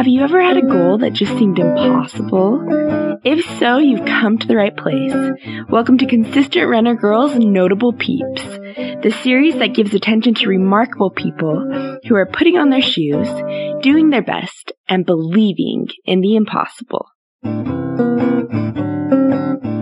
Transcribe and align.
Have 0.00 0.08
you 0.08 0.22
ever 0.22 0.40
had 0.40 0.56
a 0.56 0.62
goal 0.62 0.96
that 0.96 1.12
just 1.12 1.36
seemed 1.36 1.58
impossible? 1.58 3.18
If 3.22 3.44
so, 3.58 3.76
you've 3.76 4.06
come 4.06 4.38
to 4.38 4.46
the 4.46 4.56
right 4.56 4.74
place. 4.74 5.12
Welcome 5.68 5.98
to 5.98 6.06
Consistent 6.06 6.70
Runner 6.70 6.94
Girls 6.94 7.34
Notable 7.34 7.92
Peeps, 7.92 8.42
the 8.42 9.14
series 9.22 9.56
that 9.56 9.74
gives 9.74 9.92
attention 9.92 10.32
to 10.36 10.48
remarkable 10.48 11.10
people 11.10 12.00
who 12.08 12.14
are 12.14 12.24
putting 12.24 12.56
on 12.56 12.70
their 12.70 12.80
shoes, 12.80 13.28
doing 13.82 14.08
their 14.08 14.22
best, 14.22 14.72
and 14.88 15.04
believing 15.04 15.88
in 16.06 16.22
the 16.22 16.34
impossible. 16.34 17.04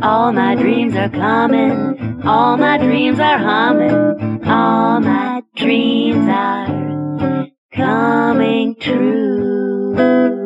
All 0.02 0.32
my 0.32 0.56
dreams 0.56 0.96
are 0.96 1.10
coming, 1.10 2.24
all 2.24 2.56
my 2.56 2.76
dreams 2.78 3.20
are 3.20 3.38
humming, 3.38 4.44
all 4.48 4.98
my 4.98 5.42
dreams 5.54 6.28
are 6.28 7.46
coming 7.72 8.74
true. 8.80 9.47
You're 9.98 10.38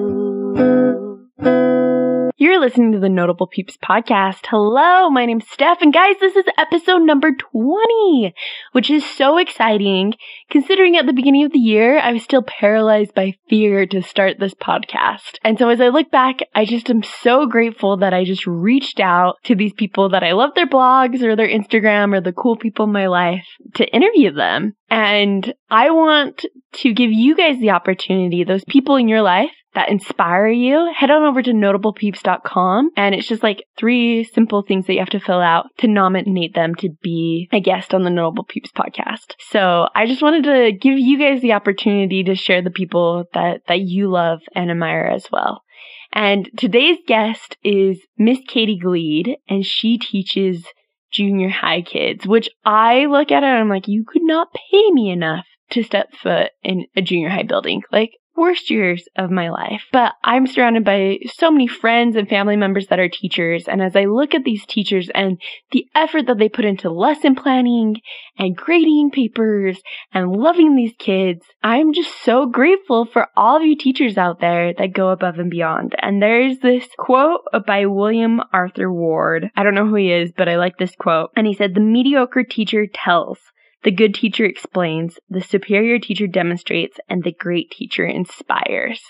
listening 2.63 2.93
to 2.93 3.01
the 3.01 3.09
Notable 3.09 3.49
Peeps 3.49 3.77
podcast. 3.77 4.47
Hello, 4.49 5.11
my 5.11 5.27
name's 5.27 5.49
Steph, 5.51 5.83
and 5.83 5.93
guys, 5.93 6.15
this 6.21 6.37
is 6.37 6.45
episode 6.57 7.03
number 7.03 7.33
20, 7.33 8.33
which 8.71 8.89
is 8.89 9.05
so 9.05 9.37
exciting 9.37 10.15
considering 10.49 10.97
at 10.97 11.05
the 11.05 11.13
beginning 11.13 11.45
of 11.45 11.51
the 11.51 11.59
year, 11.59 11.99
I 11.99 12.13
was 12.13 12.23
still 12.23 12.43
paralyzed 12.43 13.17
by 13.17 13.35
fear 13.51 13.85
to 13.87 14.01
start 14.01 14.39
this 14.39 14.55
podcast. 14.55 15.39
And 15.43 15.59
so 15.59 15.71
as 15.71 15.81
I 15.81 15.89
look 15.89 16.13
back, 16.13 16.39
I 16.55 16.65
just 16.65 16.89
am 16.89 17.03
so 17.03 17.47
grateful 17.47 17.97
that 17.97 18.15
I 18.15 18.23
just 18.23 18.47
reached 18.47 19.01
out 19.01 19.39
to 19.47 19.57
these 19.57 19.73
people 19.73 20.11
that 20.11 20.23
I 20.23 20.31
love 20.31 20.51
their 20.55 20.69
blogs 20.69 21.21
or 21.21 21.35
their 21.35 21.49
Instagram 21.49 22.15
or 22.15 22.21
the 22.21 22.33
cool 22.33 22.57
people 22.57 22.85
in 22.85 22.93
my 22.93 23.09
life 23.09 23.45
to 23.75 23.93
interview 23.93 24.33
them. 24.33 24.77
And 24.89 25.53
I 25.69 25.91
want 25.91 26.45
to 26.75 26.93
give 26.93 27.11
you 27.11 27.35
guys 27.35 27.59
the 27.59 27.71
opportunity, 27.71 28.45
those 28.45 28.65
people 28.65 28.95
in 28.95 29.09
your 29.09 29.23
life 29.23 29.51
that 29.75 29.89
inspire 29.89 30.49
you, 30.49 30.93
head 30.95 31.11
on 31.11 31.23
over 31.23 31.43
to 31.43 31.53
notablepeeps.com 31.53 32.91
and 32.97 33.15
it's 33.15 33.29
just 33.29 33.43
like 33.43 33.65
three 33.79 34.25
simple 34.25 34.63
things 34.63 34.87
that 34.87 34.95
you 34.95 34.99
have 34.99 35.11
to 35.11 35.21
fill 35.21 35.41
out 35.41 35.67
to 35.79 35.89
nominate 35.89 36.55
them 36.55 36.75
to 36.77 36.91
be 37.03 37.49
a 37.53 37.61
guest 37.61 37.95
on 37.95 38.03
the 38.03 38.11
Notable 38.11 38.45
Peeps 38.45 38.71
podcast. 38.73 39.35
So 39.39 39.87
I 39.95 40.07
just 40.07 40.23
wanted 40.23 40.45
to 40.45 40.73
give 40.73 40.99
you 40.99 41.19
guys 41.19 41.41
the 41.41 41.55
opportunity 41.55 42.23
to 42.25 42.35
share 42.35 42.63
the 42.63 42.71
people 42.71 43.25
that, 43.33 43.63
that 43.69 43.81
you 43.81 44.11
love 44.11 44.41
and 44.55 44.71
admire 44.71 45.05
as 45.07 45.27
well. 45.33 45.63
And 46.13 46.51
today's 46.59 46.99
guest 47.07 47.57
is 47.65 47.99
Miss 48.19 48.39
Katie 48.47 48.79
Gleed 48.79 49.37
and 49.49 49.65
she 49.65 49.97
teaches 49.97 50.65
junior 51.11 51.49
high 51.49 51.83
kids, 51.83 52.27
which 52.27 52.51
I 52.65 53.07
look 53.07 53.31
at 53.31 53.43
it 53.43 53.47
and 53.47 53.59
I'm 53.59 53.69
like, 53.69 53.89
you 53.89 54.05
could 54.07 54.23
not 54.23 54.53
pay 54.53 54.91
me 54.91 55.11
enough 55.11 55.47
to 55.71 55.83
step 55.83 56.09
foot 56.15 56.51
in 56.63 56.87
a 56.97 57.03
junior 57.03 57.31
high 57.31 57.45
building. 57.45 57.83
Like, 57.91 58.11
worst 58.37 58.71
years 58.71 59.07
of 59.17 59.31
my 59.31 59.51
life. 59.51 59.85
But 59.93 60.15
I'm 60.25 60.47
surrounded 60.47 60.85
by 60.85 61.19
so 61.35 61.51
many 61.51 61.67
friends 61.67 62.17
and 62.17 62.29
family 62.29 62.57
members 62.57 62.87
that 62.89 62.99
are 62.99 63.09
teachers. 63.09 63.69
And 63.69 63.83
as 63.83 63.95
I 63.95 64.05
look 64.05 64.35
at 64.35 64.45
these 64.45 64.65
teachers 64.67 65.11
and 65.15 65.41
the 65.71 65.87
effort 65.95 66.27
that 66.27 66.39
they 66.39 66.49
put 66.49 66.65
into 66.65 66.91
lesson 66.91 67.35
planning 67.35 67.97
and 68.39 68.57
grading 68.57 69.11
papers 69.11 69.81
and 70.13 70.33
loving 70.33 70.77
these 70.77 70.95
kids, 70.99 71.45
I'm 71.63 71.93
just 71.93 72.23
so 72.23 72.47
grateful 72.47 73.05
for 73.05 73.29
all 73.37 73.57
of 73.57 73.65
you 73.65 73.77
teachers 73.77 74.17
out 74.17 74.41
there 74.41 74.73
that 74.75 74.95
go 74.95 75.11
above 75.11 75.39
and 75.39 75.51
beyond. 75.51 75.95
And 75.99 76.23
there's 76.23 76.59
this 76.59 76.87
quote 76.99 77.43
by 77.67 77.87
William 77.87 78.41
Arthur 78.53 78.93
Ward. 78.93 79.51
I 79.57 79.63
don't 79.63 79.75
know 79.75 79.87
who 79.87 79.97
he 79.97 80.11
is, 80.11 80.33
but 80.37 80.49
I 80.49 80.57
like 80.57 80.79
this 80.79 80.95
quote. 80.97 81.31
And 81.37 81.47
he 81.47 81.55
said, 81.55 81.75
the 81.75 81.81
mediocre 81.81 82.45
teacher 82.45 82.87
tells. 82.87 83.39
The 83.85 83.91
good 83.91 84.15
teacher 84.15 84.45
explains, 84.45 85.19
the 85.29 85.41
superior 85.41 85.99
teacher 85.99 86.27
demonstrates, 86.27 86.99
and 87.09 87.23
the 87.23 87.33
great 87.33 87.71
teacher 87.71 88.05
inspires. 88.05 89.01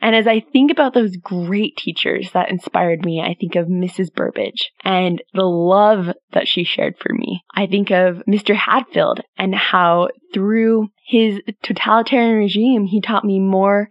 And 0.00 0.16
as 0.16 0.26
I 0.26 0.40
think 0.40 0.70
about 0.70 0.94
those 0.94 1.16
great 1.16 1.76
teachers 1.76 2.32
that 2.32 2.50
inspired 2.50 3.04
me, 3.04 3.20
I 3.20 3.34
think 3.38 3.54
of 3.54 3.66
Mrs. 3.66 4.12
Burbage 4.12 4.72
and 4.82 5.22
the 5.34 5.44
love 5.44 6.10
that 6.32 6.48
she 6.48 6.64
shared 6.64 6.96
for 6.98 7.12
me. 7.12 7.42
I 7.54 7.66
think 7.66 7.90
of 7.90 8.22
Mr. 8.28 8.54
Hatfield 8.54 9.20
and 9.36 9.54
how 9.54 10.08
through 10.32 10.88
his 11.06 11.40
totalitarian 11.62 12.38
regime, 12.38 12.86
he 12.86 13.00
taught 13.00 13.24
me 13.24 13.38
more 13.40 13.88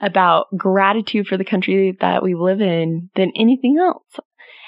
about 0.00 0.46
gratitude 0.56 1.26
for 1.26 1.36
the 1.36 1.44
country 1.44 1.96
that 2.00 2.22
we 2.22 2.34
live 2.34 2.60
in 2.60 3.10
than 3.14 3.32
anything 3.36 3.78
else. 3.78 4.20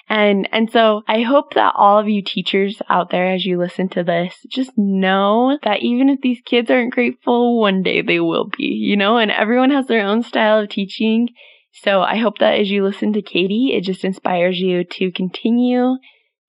And, 0.09 0.49
and 0.53 0.71
so 0.71 1.03
I 1.09 1.23
hope 1.23 1.55
that 1.55 1.75
all 1.77 1.99
of 1.99 2.09
you 2.09 2.23
teachers 2.23 2.81
out 2.89 3.11
there, 3.11 3.33
as 3.33 3.45
you 3.45 3.59
listen 3.59 3.89
to 3.91 4.05
this, 4.05 4.35
just 4.51 4.73
know 4.77 5.59
that 5.63 5.83
even 5.83 6.11
if 6.11 6.21
these 6.21 6.41
kids 6.45 6.71
aren't 6.71 6.93
grateful, 6.93 7.59
one 7.59 7.83
day 7.83 8.03
they 8.03 8.21
will 8.21 8.51
be, 8.57 8.67
you 8.67 8.97
know, 8.97 9.17
and 9.17 9.31
everyone 9.31 9.71
has 9.71 9.87
their 9.87 10.05
own 10.05 10.23
style 10.23 10.61
of 10.61 10.69
teaching. 10.69 11.29
So 11.73 12.03
I 12.03 12.19
hope 12.19 12.39
that 12.39 12.61
as 12.61 12.71
you 12.71 12.85
listen 12.85 13.15
to 13.15 13.23
Katie, 13.23 13.73
it 13.75 13.83
just 13.83 14.05
inspires 14.05 14.59
you 14.59 14.85
to 14.85 15.11
continue 15.11 15.97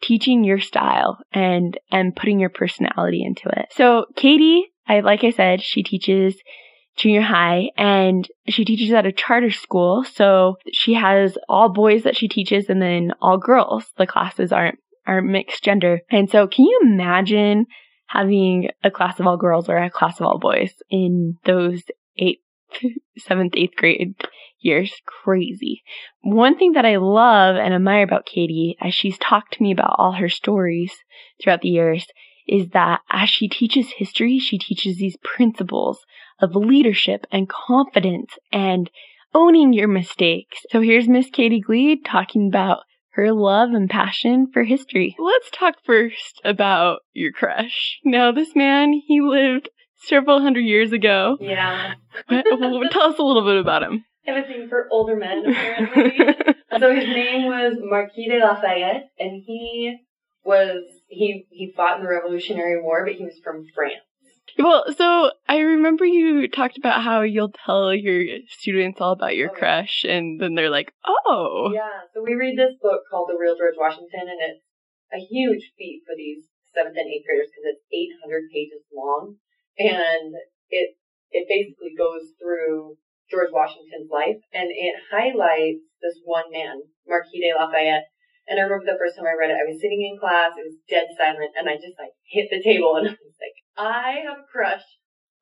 teaching 0.02 0.44
your 0.44 0.60
style 0.60 1.20
and, 1.32 1.80
and 1.92 2.16
putting 2.16 2.40
your 2.40 2.50
personality 2.50 3.24
into 3.24 3.48
it. 3.50 3.68
So 3.72 4.06
Katie, 4.16 4.66
I, 4.88 5.00
like 5.00 5.24
I 5.24 5.32
said, 5.32 5.62
she 5.62 5.82
teaches 5.82 6.36
junior 6.96 7.22
high 7.22 7.70
and 7.78 8.28
she 8.48 8.66
teaches 8.66 8.92
at 8.92 9.06
a 9.06 9.12
charter 9.12 9.52
school. 9.52 10.04
So 10.04 10.56
she 10.72 10.94
has 10.94 11.38
all 11.50 11.70
boys 11.70 12.04
that 12.04 12.16
she 12.16 12.28
teaches 12.28 12.70
and 12.70 12.82
then 12.82 13.12
all 13.22 13.38
girls. 13.38 13.86
The 13.98 14.08
classes 14.08 14.52
aren't, 14.52 14.80
aren't 15.06 15.28
mixed 15.28 15.64
gender. 15.64 16.02
And 16.10 16.30
so 16.30 16.48
can 16.48 16.66
you 16.66 16.80
imagine 16.84 17.66
having 18.08 18.70
a 18.84 18.92
class 18.92 19.20
of 19.20 19.28
all 19.28 19.38
girls 19.38 19.70
or 19.70 19.78
a 19.78 19.90
class 19.90 20.20
of 20.20 20.26
all 20.26 20.40
boys 20.40 20.74
in 20.90 21.38
those 21.44 21.84
eighth, 22.18 22.42
seventh, 23.18 23.54
eighth 23.56 23.76
grade 23.76 24.16
years? 24.60 24.94
Crazy. 25.06 25.84
One 26.22 26.58
thing 26.58 26.74
that 26.74 26.86
I 26.86 26.96
love 26.98 27.56
and 27.58 27.74
admire 27.74 28.04
about 28.04 28.26
Katie 28.26 28.78
as 28.82 28.94
she's 28.94 29.18
talked 29.18 29.54
to 29.54 29.64
me 29.64 29.72
about 29.72 29.96
all 29.98 30.14
her 30.14 30.30
stories 30.30 30.94
throughout 31.42 31.62
the 31.62 31.70
years 31.70 32.08
is 32.48 32.70
that 32.70 33.02
as 33.12 33.30
she 33.30 33.48
teaches 33.48 33.94
history, 33.98 34.40
she 34.40 34.58
teaches 34.58 34.98
these 34.98 35.18
principles 35.24 36.00
of 36.42 36.56
leadership 36.56 37.26
and 37.32 37.50
confidence 37.50 38.38
and 38.52 38.90
owning 39.34 39.74
your 39.74 39.88
mistakes. 39.88 40.60
So 40.72 40.82
here's 40.82 41.08
Miss 41.08 41.30
Katie 41.30 41.62
Gleed 41.62 42.06
talking 42.06 42.48
about 42.48 42.80
her 43.12 43.32
love 43.32 43.70
and 43.72 43.90
passion 43.90 44.48
for 44.52 44.64
history. 44.64 45.16
Let's 45.18 45.50
talk 45.52 45.76
first 45.86 46.42
about 46.44 47.00
your 47.14 47.32
crush. 47.32 48.00
Now, 48.04 48.32
this 48.32 48.56
man, 48.56 48.94
he 49.06 49.22
lived 49.22 49.70
several 49.96 50.42
hundred 50.42 50.62
years 50.62 50.92
ago. 50.92 51.38
Yeah. 51.40 51.94
Oh, 52.30 52.84
tell 52.92 53.10
us 53.10 53.20
a 53.20 53.24
little 53.24 53.46
bit 53.46 53.58
about 53.58 53.84
him. 53.84 54.04
I 54.28 54.32
have 54.32 54.44
a 54.44 54.48
thing 54.48 54.68
for 54.68 54.88
older 54.92 55.16
men, 55.16 55.46
apparently. 55.48 56.18
so 56.80 56.94
his 56.94 57.08
name 57.08 57.46
was 57.46 57.78
Marquis 57.80 58.28
de 58.28 58.40
Lafayette, 58.40 59.10
and 59.20 59.44
he 59.46 59.98
was 60.44 60.84
he 61.08 61.46
he 61.50 61.74
fought 61.76 61.98
in 61.98 62.04
the 62.04 62.10
Revolutionary 62.10 62.82
War, 62.82 63.06
but 63.06 63.16
he 63.16 63.24
was 63.24 63.40
from 63.44 63.66
France. 63.74 64.02
Well, 64.58 64.86
so 64.96 65.32
I 65.50 65.60
remember 65.60 66.06
you 66.06 66.48
talked 66.48 66.78
about 66.78 67.02
how 67.04 67.22
you'll 67.22 67.52
tell 67.66 67.94
your 67.94 68.40
students 68.48 69.02
all 69.02 69.12
about 69.12 69.36
your 69.36 69.50
oh, 69.50 69.52
Okay. 69.52 69.60
crush, 69.60 70.06
and 70.08 70.40
then 70.40 70.56
they're 70.56 70.70
like, 70.70 70.94
"Oh, 71.06 71.72
Yeah. 71.74 72.08
So 72.14 72.24
we 72.24 72.36
read 72.36 72.58
this 72.58 72.76
book 72.82 73.02
called 73.10 73.30
The 73.30 73.38
Real 73.38 73.58
George 73.58 73.76
Washington, 73.78 74.30
and 74.30 74.40
it's 74.40 74.64
a 75.14 75.20
huge 75.20 75.72
feat 75.78 76.04
for 76.06 76.16
these 76.16 76.46
seventh 76.74 76.96
and 76.98 77.08
eighth 77.08 77.26
graders 77.26 77.50
because 77.52 77.76
it's 77.76 77.86
800 77.92 78.50
pages 78.52 78.84
long, 78.94 79.38
and 79.78 80.36
it 80.70 80.96
it 81.32 81.48
basically 81.50 81.94
goes 81.98 82.32
through 82.40 82.98
George 83.30 83.52
Washington's 83.52 84.10
life, 84.12 84.40
and 84.54 84.70
it 84.72 84.96
highlights 85.12 85.84
this 86.02 86.22
one 86.24 86.52
man, 86.52 86.84
Marquis 87.08 87.42
de 87.42 87.52
Lafayette. 87.58 88.08
And 88.48 88.60
I 88.60 88.64
remember 88.64 88.86
the 88.86 89.00
first 89.00 89.18
time 89.18 89.26
I 89.26 89.38
read 89.38 89.50
it, 89.50 89.58
I 89.58 89.66
was 89.66 89.82
sitting 89.82 90.06
in 90.06 90.22
class, 90.22 90.54
it 90.54 90.66
was 90.66 90.78
dead 90.90 91.10
silent, 91.18 91.58
and 91.58 91.70
I 91.70 91.76
just 91.76 91.98
like 91.98 92.14
hit 92.30 92.50
the 92.50 92.62
table 92.62 92.96
and 92.96 93.08
I 93.14 93.18
was 93.18 93.40
like, 93.42 93.58
I 93.78 94.22
have 94.26 94.46
a 94.46 94.50
crush 94.50 94.86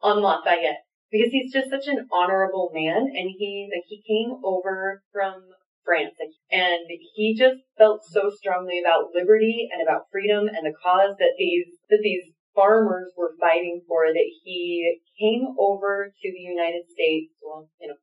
on 0.02 0.22
Lafayette 0.22 0.88
because 1.12 1.32
he's 1.32 1.54
just 1.54 1.70
such 1.70 1.88
an 1.88 2.08
honorable 2.12 2.72
man, 2.74 3.06
and 3.12 3.30
he 3.38 3.70
like 3.70 3.86
he 3.88 4.02
came 4.02 4.40
over 4.44 5.04
from 5.12 5.44
France, 5.86 6.16
like, 6.20 6.34
and 6.52 6.88
he 7.16 7.36
just 7.38 7.62
felt 7.78 8.02
so 8.04 8.32
strongly 8.32 8.80
about 8.80 9.14
liberty 9.14 9.70
and 9.72 9.84
about 9.84 10.08
freedom 10.12 10.48
and 10.48 10.66
the 10.66 10.74
cause 10.74 11.16
that 11.20 11.36
these 11.38 11.68
that 11.90 12.02
these 12.02 12.34
farmers 12.56 13.12
were 13.18 13.36
fighting 13.40 13.82
for 13.88 14.08
that 14.08 14.30
he 14.44 15.00
came 15.20 15.54
over 15.60 16.14
to 16.22 16.32
the 16.32 16.40
United 16.40 16.86
States, 16.90 17.34
well, 17.42 17.68
you 17.80 17.88
know, 17.88 17.96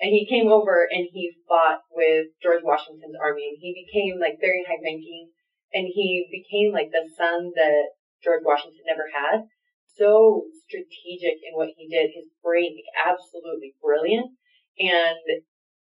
and 0.00 0.16
he 0.16 0.24
came 0.24 0.48
over 0.48 0.88
and 0.88 1.08
he 1.12 1.36
fought 1.46 1.84
with 1.92 2.32
George 2.42 2.64
Washington's 2.64 3.20
army. 3.20 3.52
And 3.52 3.58
he 3.60 3.84
became 3.84 4.16
like 4.16 4.40
very 4.40 4.64
high 4.64 4.80
ranking 4.80 5.28
and 5.76 5.84
he 5.84 6.24
became 6.32 6.72
like 6.72 6.88
the 6.88 7.04
son 7.04 7.52
that 7.54 7.92
George 8.24 8.40
Washington 8.42 8.80
never 8.88 9.12
had. 9.12 9.44
So 9.84 10.48
strategic 10.64 11.44
in 11.44 11.52
what 11.52 11.76
he 11.76 11.84
did, 11.84 12.16
his 12.16 12.32
brain 12.42 12.80
like, 12.80 12.88
absolutely 12.96 13.76
brilliant. 13.84 14.32
And 14.80 15.44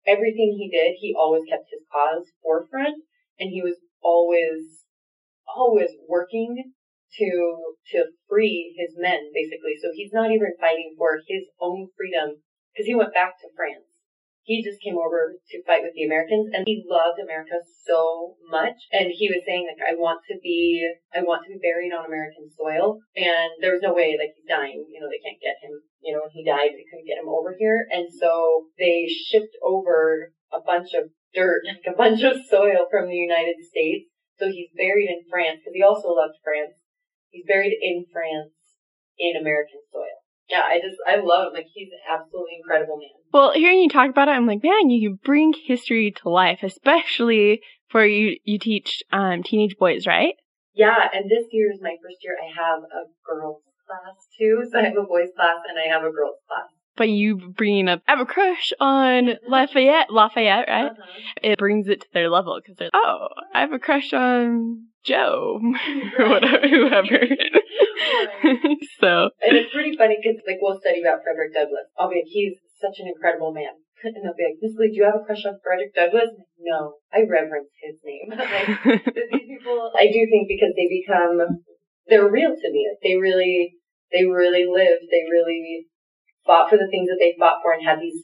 everything 0.07 0.57
he 0.57 0.73
did, 0.73 0.97
he 0.97 1.13
always 1.13 1.45
kept 1.45 1.69
his 1.69 1.85
cause 1.93 2.25
forefront. 2.41 3.05
And 3.37 3.53
he 3.53 3.61
was 3.61 3.77
always, 4.01 4.89
always 5.45 5.93
working 6.09 6.73
to, 7.21 7.29
to 7.93 8.09
free 8.27 8.73
his 8.73 8.97
men 8.97 9.29
basically. 9.37 9.77
So 9.77 9.93
he's 9.93 10.13
not 10.13 10.31
even 10.33 10.57
fighting 10.59 10.95
for 10.97 11.21
his 11.29 11.45
own 11.61 11.93
freedom 11.93 12.41
because 12.73 12.87
he 12.87 12.97
went 12.97 13.13
back 13.13 13.37
to 13.41 13.53
France 13.55 13.85
he 14.43 14.63
just 14.63 14.81
came 14.81 14.97
over 14.97 15.37
to 15.37 15.63
fight 15.63 15.83
with 15.83 15.93
the 15.93 16.05
Americans 16.05 16.49
and 16.53 16.65
he 16.65 16.85
loved 16.87 17.19
America 17.21 17.61
so 17.85 18.35
much. 18.49 18.77
And 18.91 19.11
he 19.11 19.29
was 19.29 19.45
saying 19.45 19.69
like, 19.69 19.81
I 19.81 19.93
want 19.93 20.25
to 20.31 20.35
be, 20.41 20.81
I 21.13 21.21
want 21.21 21.45
to 21.45 21.53
be 21.53 21.61
buried 21.61 21.93
on 21.93 22.09
American 22.09 22.49
soil. 22.49 22.99
And 23.15 23.51
there 23.61 23.73
was 23.73 23.85
no 23.85 23.93
way 23.93 24.17
like 24.17 24.33
he's 24.33 24.49
dying, 24.49 24.85
you 24.89 24.99
know, 24.99 25.09
they 25.11 25.21
can't 25.21 25.41
get 25.41 25.61
him, 25.61 25.77
you 26.01 26.13
know, 26.13 26.25
when 26.25 26.33
he 26.33 26.43
died, 26.47 26.73
they 26.73 26.87
couldn't 26.89 27.09
get 27.09 27.21
him 27.21 27.29
over 27.29 27.53
here. 27.57 27.85
And 27.91 28.07
so 28.09 28.71
they 28.77 29.05
shipped 29.05 29.55
over 29.61 30.33
a 30.51 30.61
bunch 30.61 30.93
of 30.95 31.13
dirt, 31.33 31.61
like 31.69 31.85
a 31.85 31.97
bunch 31.97 32.23
of 32.23 32.41
soil 32.49 32.89
from 32.89 33.07
the 33.07 33.19
United 33.19 33.61
States. 33.61 34.09
So 34.39 34.47
he's 34.47 34.71
buried 34.73 35.11
in 35.11 35.27
France 35.29 35.59
because 35.61 35.75
he 35.75 35.83
also 35.83 36.15
loved 36.15 36.39
France. 36.41 36.79
He's 37.29 37.45
buried 37.45 37.75
in 37.75 38.07
France 38.09 38.55
in 39.19 39.35
American 39.35 39.83
soil 39.91 40.18
yeah, 40.49 40.63
I 40.65 40.79
just 40.79 40.97
I 41.07 41.17
love 41.17 41.47
him. 41.47 41.53
Like 41.53 41.67
he's 41.73 41.89
an 41.89 41.99
absolutely 42.11 42.57
incredible 42.57 42.97
man. 42.97 43.09
Well, 43.31 43.53
hearing 43.53 43.79
you 43.79 43.89
talk 43.89 44.09
about 44.09 44.27
it, 44.27 44.31
I'm 44.31 44.47
like, 44.47 44.63
man, 44.63 44.89
you 44.89 45.09
can 45.09 45.19
bring 45.23 45.53
history 45.53 46.11
to 46.23 46.29
life, 46.29 46.59
especially 46.63 47.61
for 47.89 48.05
you. 48.05 48.37
You 48.43 48.57
teach 48.57 49.03
um, 49.11 49.43
teenage 49.43 49.77
boys, 49.77 50.07
right? 50.07 50.35
Yeah, 50.73 51.07
and 51.13 51.29
this 51.29 51.45
year 51.51 51.71
is 51.71 51.79
my 51.81 51.95
first 52.01 52.17
year. 52.23 52.35
I 52.41 52.47
have 52.47 52.79
a 52.83 53.05
girls 53.25 53.61
class 53.85 54.27
too, 54.37 54.63
so 54.71 54.79
I 54.79 54.83
have 54.83 54.97
a 54.97 55.03
boys 55.03 55.29
class 55.35 55.57
and 55.67 55.77
I 55.77 55.93
have 55.93 56.03
a 56.03 56.11
girls 56.11 56.37
class. 56.47 56.69
But 56.95 57.09
you 57.09 57.37
bringing 57.37 57.87
up, 57.87 58.01
I 58.07 58.11
have 58.11 58.19
a 58.19 58.25
crush 58.25 58.73
on 58.79 59.35
Lafayette, 59.47 60.11
Lafayette, 60.11 60.67
right? 60.67 60.91
Uh-huh. 60.91 61.21
It 61.41 61.57
brings 61.57 61.87
it 61.87 62.01
to 62.01 62.07
their 62.13 62.29
level 62.29 62.59
because 62.61 62.77
they're, 62.77 62.89
oh, 62.93 63.29
I 63.53 63.61
have 63.61 63.71
a 63.71 63.79
crush 63.79 64.11
on 64.13 64.88
Joe 65.03 65.59
or 66.19 66.29
whatever, 66.29 66.67
whoever. 66.67 67.19
so. 68.99 69.29
And 69.41 69.55
it's 69.55 69.73
pretty 69.73 69.95
funny 69.97 70.17
because 70.21 70.41
like 70.45 70.59
we'll 70.61 70.79
study 70.79 71.01
about 71.01 71.23
Frederick 71.23 71.53
Douglass. 71.53 71.87
I'll 71.97 72.09
be 72.09 72.21
like, 72.21 72.31
he's 72.31 72.57
such 72.79 72.99
an 72.99 73.07
incredible 73.07 73.53
man. 73.53 73.75
And 73.99 74.15
they'll 74.15 74.31
be 74.31 74.47
like, 74.47 74.63
Miss 74.63 74.79
Lee, 74.79 74.95
do 74.95 75.03
you 75.03 75.03
have 75.03 75.19
a 75.19 75.25
crush 75.27 75.43
on 75.43 75.59
Frederick 75.59 75.91
Douglass? 75.91 76.31
No, 76.55 77.03
I 77.11 77.27
reverence 77.27 77.67
his 77.83 77.99
name. 77.99 78.31
like, 78.31 78.79
these 79.03 79.59
people, 79.59 79.91
I 79.91 80.07
do 80.07 80.23
think 80.23 80.47
because 80.47 80.71
they 80.71 80.87
become, 80.87 81.59
they're 82.07 82.31
real 82.31 82.55
to 82.55 82.67
me. 82.71 82.87
Like, 82.87 83.03
they 83.03 83.19
really, 83.19 83.75
they 84.15 84.23
really 84.23 84.63
lived. 84.63 85.11
They 85.11 85.27
really 85.27 85.91
fought 86.47 86.71
for 86.71 86.79
the 86.79 86.87
things 86.87 87.11
that 87.11 87.19
they 87.19 87.35
fought 87.35 87.59
for 87.59 87.75
and 87.75 87.83
had 87.83 87.99
these, 87.99 88.23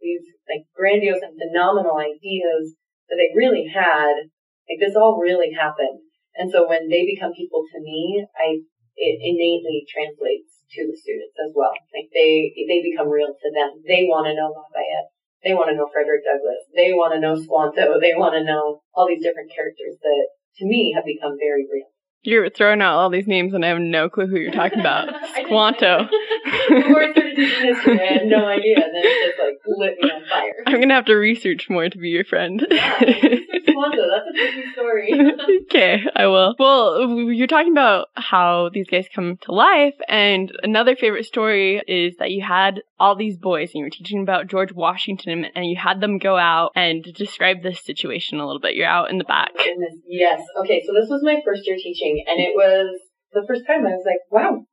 these 0.00 0.24
like 0.48 0.64
grandiose 0.72 1.20
and 1.20 1.36
phenomenal 1.36 2.00
ideas 2.00 2.72
that 3.12 3.20
they 3.20 3.36
really 3.36 3.68
had. 3.68 4.32
Like 4.72 4.80
this 4.80 4.96
all 4.96 5.20
really 5.20 5.52
happened. 5.52 6.00
And 6.32 6.48
so 6.48 6.64
when 6.64 6.88
they 6.88 7.04
become 7.04 7.36
people 7.36 7.60
to 7.60 7.78
me, 7.84 8.24
I 8.32 8.64
it 8.96 9.20
innately 9.20 9.84
translates 9.84 10.64
to 10.72 10.88
the 10.88 10.96
students 10.96 11.36
as 11.44 11.52
well. 11.54 11.72
Like 11.92 12.08
they, 12.12 12.52
they 12.56 12.80
become 12.80 13.08
real 13.08 13.28
to 13.28 13.48
them. 13.52 13.84
They 13.84 14.08
want 14.08 14.28
to 14.28 14.36
know 14.36 14.52
Lafayette. 14.52 15.12
They 15.44 15.52
want 15.54 15.68
to 15.70 15.76
know 15.76 15.88
Frederick 15.92 16.24
Douglass. 16.24 16.64
They 16.72 16.92
want 16.92 17.12
to 17.12 17.20
know 17.20 17.36
Squanto. 17.36 17.98
They 18.00 18.14
want 18.16 18.34
to 18.34 18.44
know 18.44 18.80
all 18.94 19.08
these 19.08 19.22
different 19.22 19.52
characters 19.52 19.96
that 20.00 20.24
to 20.58 20.64
me 20.64 20.92
have 20.96 21.04
become 21.04 21.36
very 21.38 21.66
real. 21.68 21.92
You're 22.24 22.48
throwing 22.50 22.80
out 22.80 23.00
all 23.00 23.10
these 23.10 23.26
names 23.26 23.52
and 23.52 23.64
I 23.64 23.68
have 23.68 23.80
no 23.80 24.08
clue 24.08 24.28
who 24.28 24.38
you're 24.38 24.52
talking 24.52 24.78
about. 24.78 25.08
Squanto. 25.44 26.06
Before 26.68 27.02
I 27.02 27.12
started 27.12 27.34
teaching 27.34 27.74
history, 27.74 28.00
I 28.00 28.12
had 28.12 28.26
no 28.26 28.46
idea. 28.46 28.76
And 28.76 28.94
then 28.94 29.02
it 29.04 29.26
just 29.26 29.40
like 29.40 29.58
lit 29.66 29.98
me 30.00 30.08
on 30.08 30.22
fire. 30.28 30.62
I'm 30.66 30.80
gonna 30.80 30.94
have 30.94 31.06
to 31.06 31.14
research 31.14 31.68
more 31.68 31.88
to 31.88 31.98
be 31.98 32.10
your 32.10 32.24
friend. 32.24 32.64
Yeah, 32.70 33.00
That's 33.74 34.28
a 34.28 34.32
tricky 34.32 34.72
story. 34.72 35.12
okay, 35.62 36.02
I 36.14 36.26
will. 36.26 36.54
Well, 36.58 37.08
you're 37.32 37.46
talking 37.46 37.72
about 37.72 38.08
how 38.14 38.70
these 38.72 38.86
guys 38.88 39.06
come 39.14 39.38
to 39.42 39.52
life, 39.52 39.94
and 40.08 40.52
another 40.62 40.96
favorite 40.96 41.24
story 41.24 41.82
is 41.86 42.16
that 42.18 42.30
you 42.30 42.42
had 42.42 42.82
all 43.02 43.16
these 43.16 43.36
boys 43.36 43.70
and 43.74 43.80
you 43.80 43.84
were 43.84 43.90
teaching 43.90 44.22
about 44.22 44.46
George 44.46 44.72
Washington 44.72 45.44
and 45.56 45.66
you 45.66 45.76
had 45.76 46.00
them 46.00 46.18
go 46.18 46.36
out 46.36 46.70
and 46.76 47.02
describe 47.02 47.62
this 47.62 47.84
situation 47.84 48.38
a 48.38 48.46
little 48.46 48.60
bit. 48.60 48.76
You're 48.76 48.86
out 48.86 49.10
in 49.10 49.18
the 49.18 49.24
back. 49.24 49.50
Goodness, 49.56 49.98
yes. 50.06 50.40
Okay, 50.60 50.84
so 50.86 50.92
this 50.92 51.10
was 51.10 51.22
my 51.24 51.40
first 51.44 51.66
year 51.66 51.76
teaching 51.76 52.24
and 52.28 52.38
it 52.38 52.54
was 52.54 52.96
the 53.32 53.44
first 53.48 53.66
time 53.66 53.84
I 53.84 53.90
was 53.90 54.06
like, 54.06 54.22
wow, 54.30 54.64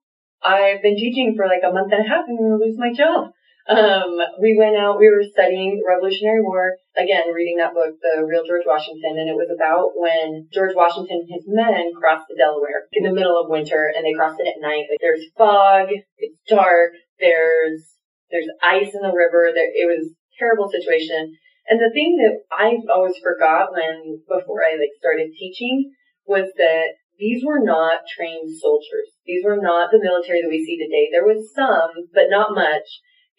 I've 0.44 0.84
been 0.84 0.96
teaching 0.96 1.34
for 1.36 1.48
like 1.48 1.64
a 1.68 1.74
month 1.74 1.92
and 1.92 2.06
a 2.06 2.08
half 2.08 2.26
and 2.28 2.38
I'm 2.38 2.46
going 2.46 2.60
to 2.60 2.66
lose 2.66 2.78
my 2.78 2.94
job. 2.94 3.32
Um, 3.70 4.18
we 4.42 4.58
went 4.58 4.74
out, 4.82 4.98
we 4.98 5.14
were 5.14 5.22
studying 5.22 5.78
the 5.78 5.86
Revolutionary 5.86 6.42
War, 6.42 6.74
again, 6.98 7.30
reading 7.30 7.62
that 7.62 7.78
book, 7.78 8.02
The 8.02 8.26
Real 8.26 8.42
George 8.42 8.66
Washington, 8.66 9.14
and 9.14 9.30
it 9.30 9.38
was 9.38 9.54
about 9.54 9.94
when 9.94 10.50
George 10.50 10.74
Washington 10.74 11.22
and 11.22 11.30
his 11.30 11.46
men 11.46 11.94
crossed 11.94 12.26
the 12.26 12.34
Delaware 12.34 12.90
in 12.90 13.06
the 13.06 13.14
middle 13.14 13.38
of 13.38 13.46
winter, 13.46 13.94
and 13.94 14.02
they 14.02 14.18
crossed 14.18 14.42
it 14.42 14.50
at 14.50 14.58
night. 14.58 14.90
Like, 14.90 14.98
there's 14.98 15.30
fog, 15.38 15.94
it's 16.18 16.42
dark, 16.50 16.98
there's, 17.22 17.86
there's 18.34 18.50
ice 18.66 18.90
in 18.90 19.06
the 19.06 19.14
river, 19.14 19.54
there, 19.54 19.70
it 19.70 19.86
was 19.86 20.18
a 20.18 20.36
terrible 20.42 20.66
situation. 20.74 21.38
And 21.70 21.78
the 21.78 21.94
thing 21.94 22.18
that 22.26 22.42
I 22.50 22.74
always 22.90 23.22
forgot 23.22 23.70
when, 23.70 24.26
before 24.26 24.66
I 24.66 24.82
like 24.82 24.98
started 24.98 25.38
teaching, 25.38 25.94
was 26.26 26.50
that 26.58 26.98
these 27.22 27.46
were 27.46 27.62
not 27.62 28.10
trained 28.10 28.50
soldiers. 28.50 29.14
These 29.30 29.46
were 29.46 29.62
not 29.62 29.94
the 29.94 30.02
military 30.02 30.42
that 30.42 30.50
we 30.50 30.66
see 30.66 30.82
today. 30.82 31.14
There 31.14 31.30
was 31.30 31.54
some, 31.54 32.10
but 32.18 32.34
not 32.34 32.58
much. 32.58 32.90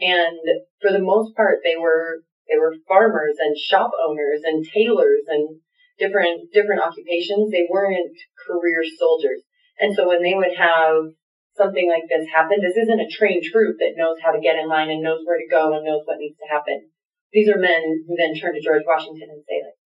And 0.00 0.40
for 0.80 0.92
the 0.92 1.04
most 1.04 1.36
part, 1.36 1.60
they 1.64 1.76
were, 1.76 2.24
they 2.48 2.58
were 2.58 2.74
farmers 2.88 3.36
and 3.38 3.56
shop 3.56 3.92
owners 3.94 4.40
and 4.44 4.64
tailors 4.64 5.28
and 5.28 5.60
different, 5.98 6.52
different 6.52 6.82
occupations. 6.82 7.52
They 7.52 7.68
weren't 7.68 8.16
career 8.46 8.80
soldiers. 8.98 9.44
And 9.78 9.94
so 9.94 10.08
when 10.08 10.22
they 10.22 10.34
would 10.34 10.56
have 10.56 11.12
something 11.56 11.88
like 11.88 12.08
this 12.08 12.28
happen, 12.32 12.64
this 12.64 12.76
isn't 12.76 13.04
a 13.04 13.12
trained 13.12 13.44
troop 13.44 13.76
that 13.80 13.96
knows 13.96 14.16
how 14.24 14.32
to 14.32 14.40
get 14.40 14.56
in 14.56 14.68
line 14.68 14.88
and 14.88 15.04
knows 15.04 15.20
where 15.24 15.36
to 15.36 15.50
go 15.50 15.76
and 15.76 15.84
knows 15.84 16.08
what 16.08 16.18
needs 16.18 16.40
to 16.40 16.48
happen. 16.48 16.88
These 17.32 17.48
are 17.48 17.60
men 17.60 18.04
who 18.08 18.16
then 18.16 18.34
turn 18.34 18.56
to 18.56 18.64
George 18.64 18.82
Washington 18.88 19.28
and 19.30 19.44
say 19.44 19.60
like, 19.60 19.78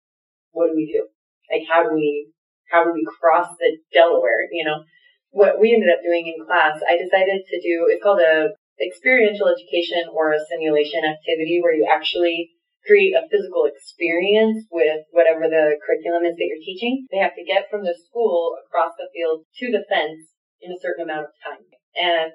what 0.52 0.68
do 0.68 0.76
we 0.76 0.86
do? 0.86 1.08
Like, 1.50 1.64
how 1.64 1.82
do 1.82 1.94
we, 1.94 2.28
how 2.70 2.84
do 2.84 2.92
we 2.92 3.04
cross 3.04 3.48
the 3.58 3.80
Delaware? 3.92 4.48
You 4.52 4.64
know, 4.64 4.84
what 5.32 5.58
we 5.58 5.72
ended 5.72 5.88
up 5.88 6.04
doing 6.04 6.28
in 6.28 6.44
class, 6.44 6.80
I 6.84 7.00
decided 7.00 7.42
to 7.48 7.56
do, 7.60 7.88
it's 7.88 8.02
called 8.02 8.20
a 8.20 8.52
experiential 8.80 9.48
education 9.48 10.08
or 10.12 10.32
a 10.32 10.44
simulation 10.44 11.04
activity 11.04 11.60
where 11.60 11.74
you 11.74 11.88
actually 11.88 12.52
create 12.86 13.14
a 13.14 13.28
physical 13.30 13.64
experience 13.64 14.66
with 14.70 15.06
whatever 15.10 15.46
the 15.46 15.78
curriculum 15.84 16.26
is 16.26 16.34
that 16.36 16.48
you're 16.50 16.66
teaching. 16.66 17.06
They 17.10 17.18
have 17.18 17.36
to 17.38 17.46
get 17.46 17.70
from 17.70 17.84
the 17.84 17.94
school 17.94 18.58
across 18.66 18.92
the 18.98 19.10
field 19.14 19.46
to 19.62 19.70
the 19.70 19.86
fence 19.86 20.34
in 20.60 20.72
a 20.72 20.80
certain 20.80 21.06
amount 21.06 21.30
of 21.30 21.38
time. 21.38 21.62
And 21.94 22.34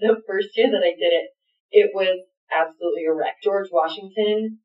the 0.00 0.20
first 0.26 0.56
year 0.56 0.68
that 0.68 0.84
I 0.84 0.92
did 0.92 1.12
it, 1.16 1.28
it 1.72 1.90
was 1.94 2.20
absolutely 2.52 3.08
a 3.08 3.14
wreck. 3.14 3.40
George 3.42 3.68
Washington 3.72 4.60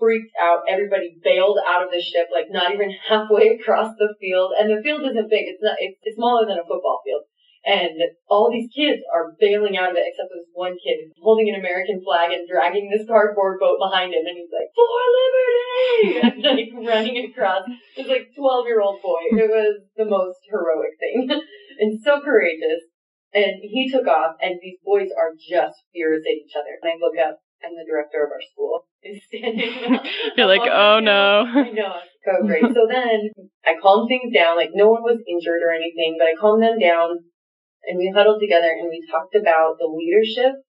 freaked 0.00 0.32
out. 0.40 0.64
Everybody 0.66 1.20
bailed 1.22 1.60
out 1.60 1.84
of 1.84 1.92
the 1.92 2.00
ship, 2.00 2.32
like 2.32 2.48
not 2.48 2.72
even 2.72 2.90
halfway 3.08 3.60
across 3.60 3.92
the 3.98 4.16
field. 4.18 4.52
And 4.58 4.72
the 4.72 4.82
field 4.82 5.04
isn't 5.04 5.30
big. 5.30 5.44
It's 5.46 5.62
not, 5.62 5.76
it's, 5.78 6.00
it's 6.02 6.16
smaller 6.16 6.48
than 6.48 6.58
a 6.58 6.66
football 6.66 7.04
field. 7.04 7.28
And 7.60 8.00
all 8.24 8.48
these 8.48 8.72
kids 8.72 9.04
are 9.12 9.36
bailing 9.38 9.76
out 9.76 9.92
of 9.92 9.96
it 9.96 10.08
except 10.08 10.32
for 10.32 10.40
this 10.40 10.48
one 10.56 10.80
kid 10.80 11.12
holding 11.20 11.52
an 11.52 11.60
American 11.60 12.00
flag 12.00 12.32
and 12.32 12.48
dragging 12.48 12.88
this 12.88 13.04
cardboard 13.04 13.60
boat 13.60 13.76
behind 13.76 14.16
him 14.16 14.24
and 14.24 14.36
he's 14.36 14.48
like, 14.48 14.72
for 14.72 14.88
liberty! 14.88 15.60
and 16.24 16.40
like 16.40 16.72
running 16.88 17.28
across 17.28 17.68
this 17.96 18.08
like 18.08 18.32
12 18.32 18.64
year 18.64 18.80
old 18.80 19.02
boy. 19.02 19.20
It 19.36 19.52
was 19.52 19.84
the 19.96 20.08
most 20.08 20.40
heroic 20.48 20.96
thing 20.96 21.28
and 21.80 22.00
so 22.00 22.20
courageous. 22.24 22.88
And 23.32 23.60
he 23.60 23.92
took 23.92 24.08
off 24.08 24.40
and 24.40 24.56
these 24.62 24.80
boys 24.82 25.12
are 25.12 25.36
just 25.36 25.84
furious 25.92 26.24
at 26.24 26.40
each 26.40 26.56
other. 26.56 26.80
And 26.80 26.90
I 26.90 26.96
look 26.96 27.20
up 27.20 27.44
and 27.62 27.76
the 27.76 27.84
director 27.84 28.24
of 28.24 28.32
our 28.32 28.40
school 28.40 28.88
is 29.04 29.20
standing. 29.28 30.00
You're 30.36 30.48
like, 30.48 30.64
oh 30.64 31.00
no. 31.00 31.44
I 31.44 31.70
know. 31.70 32.00
So 32.24 32.46
great. 32.46 32.64
so 32.72 32.88
then 32.88 33.30
I 33.64 33.76
calmed 33.80 34.08
things 34.08 34.32
down. 34.32 34.56
Like 34.56 34.72
no 34.72 34.88
one 34.88 35.02
was 35.02 35.20
injured 35.28 35.60
or 35.60 35.72
anything, 35.72 36.16
but 36.18 36.28
I 36.28 36.40
calmed 36.40 36.62
them 36.62 36.80
down 36.80 37.20
and 37.84 37.96
we 37.98 38.12
huddled 38.12 38.40
together 38.40 38.68
and 38.68 38.88
we 38.88 39.04
talked 39.08 39.34
about 39.34 39.80
the 39.80 39.88
leadership 39.88 40.60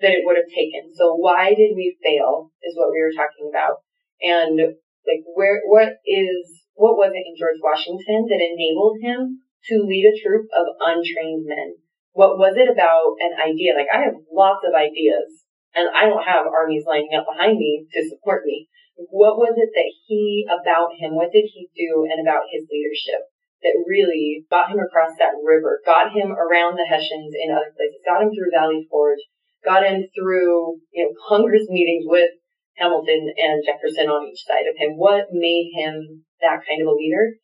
that 0.00 0.16
it 0.16 0.24
would 0.24 0.36
have 0.36 0.48
taken. 0.48 0.92
So 0.92 1.16
why 1.16 1.52
did 1.52 1.76
we 1.76 1.96
fail 2.00 2.52
is 2.64 2.76
what 2.76 2.92
we 2.92 3.00
were 3.00 3.16
talking 3.16 3.48
about. 3.48 3.84
And 4.20 4.56
like 5.04 5.24
where, 5.36 5.60
what 5.64 6.00
is, 6.04 6.64
what 6.76 6.96
was 6.96 7.12
it 7.12 7.24
in 7.24 7.36
George 7.36 7.60
Washington 7.60 8.28
that 8.28 8.40
enabled 8.40 9.00
him 9.00 9.44
to 9.68 9.84
lead 9.84 10.08
a 10.08 10.16
troop 10.16 10.48
of 10.56 10.76
untrained 10.80 11.44
men? 11.44 11.80
What 12.12 12.36
was 12.40 12.56
it 12.56 12.68
about 12.68 13.16
an 13.20 13.36
idea? 13.36 13.76
Like 13.76 13.92
I 13.92 14.04
have 14.08 14.20
lots 14.32 14.64
of 14.64 14.76
ideas 14.76 15.44
and 15.76 15.88
I 15.92 16.08
don't 16.08 16.24
have 16.24 16.48
armies 16.48 16.88
lining 16.88 17.16
up 17.16 17.28
behind 17.28 17.56
me 17.56 17.86
to 17.92 18.08
support 18.08 18.44
me. 18.44 18.68
What 18.96 19.40
was 19.40 19.56
it 19.56 19.72
that 19.72 19.90
he, 20.08 20.44
about 20.44 20.92
him, 20.92 21.16
what 21.16 21.32
did 21.32 21.48
he 21.48 21.72
do 21.72 22.04
and 22.04 22.20
about 22.20 22.52
his 22.52 22.68
leadership 22.68 23.24
that 23.62 23.84
really 23.86 24.46
got 24.50 24.70
him 24.70 24.80
across 24.80 25.12
that 25.18 25.36
river, 25.44 25.80
got 25.84 26.12
him 26.12 26.32
around 26.32 26.76
the 26.76 26.88
Hessians 26.88 27.34
in 27.36 27.52
other 27.52 27.72
places, 27.76 28.00
got 28.06 28.22
him 28.22 28.32
through 28.32 28.52
Valley 28.52 28.86
Forge, 28.90 29.20
got 29.64 29.84
him 29.84 30.08
through, 30.16 30.80
you 30.92 31.04
know, 31.04 31.12
Congress 31.28 31.68
meetings 31.68 32.04
with 32.06 32.30
Hamilton 32.76 33.28
and 33.36 33.64
Jefferson 33.64 34.08
on 34.08 34.26
each 34.26 34.44
side 34.46 34.64
of 34.64 34.76
him. 34.76 34.96
What 34.96 35.28
made 35.32 35.72
him 35.76 36.24
that 36.40 36.64
kind 36.64 36.80
of 36.80 36.88
a 36.88 36.96
leader? 36.96 37.36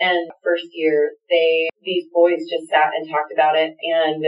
And 0.00 0.30
first 0.42 0.66
year, 0.72 1.12
they, 1.28 1.68
these 1.82 2.06
boys 2.12 2.48
just 2.50 2.68
sat 2.70 2.96
and 2.96 3.08
talked 3.08 3.32
about 3.32 3.54
it 3.54 3.76
and 3.78 4.24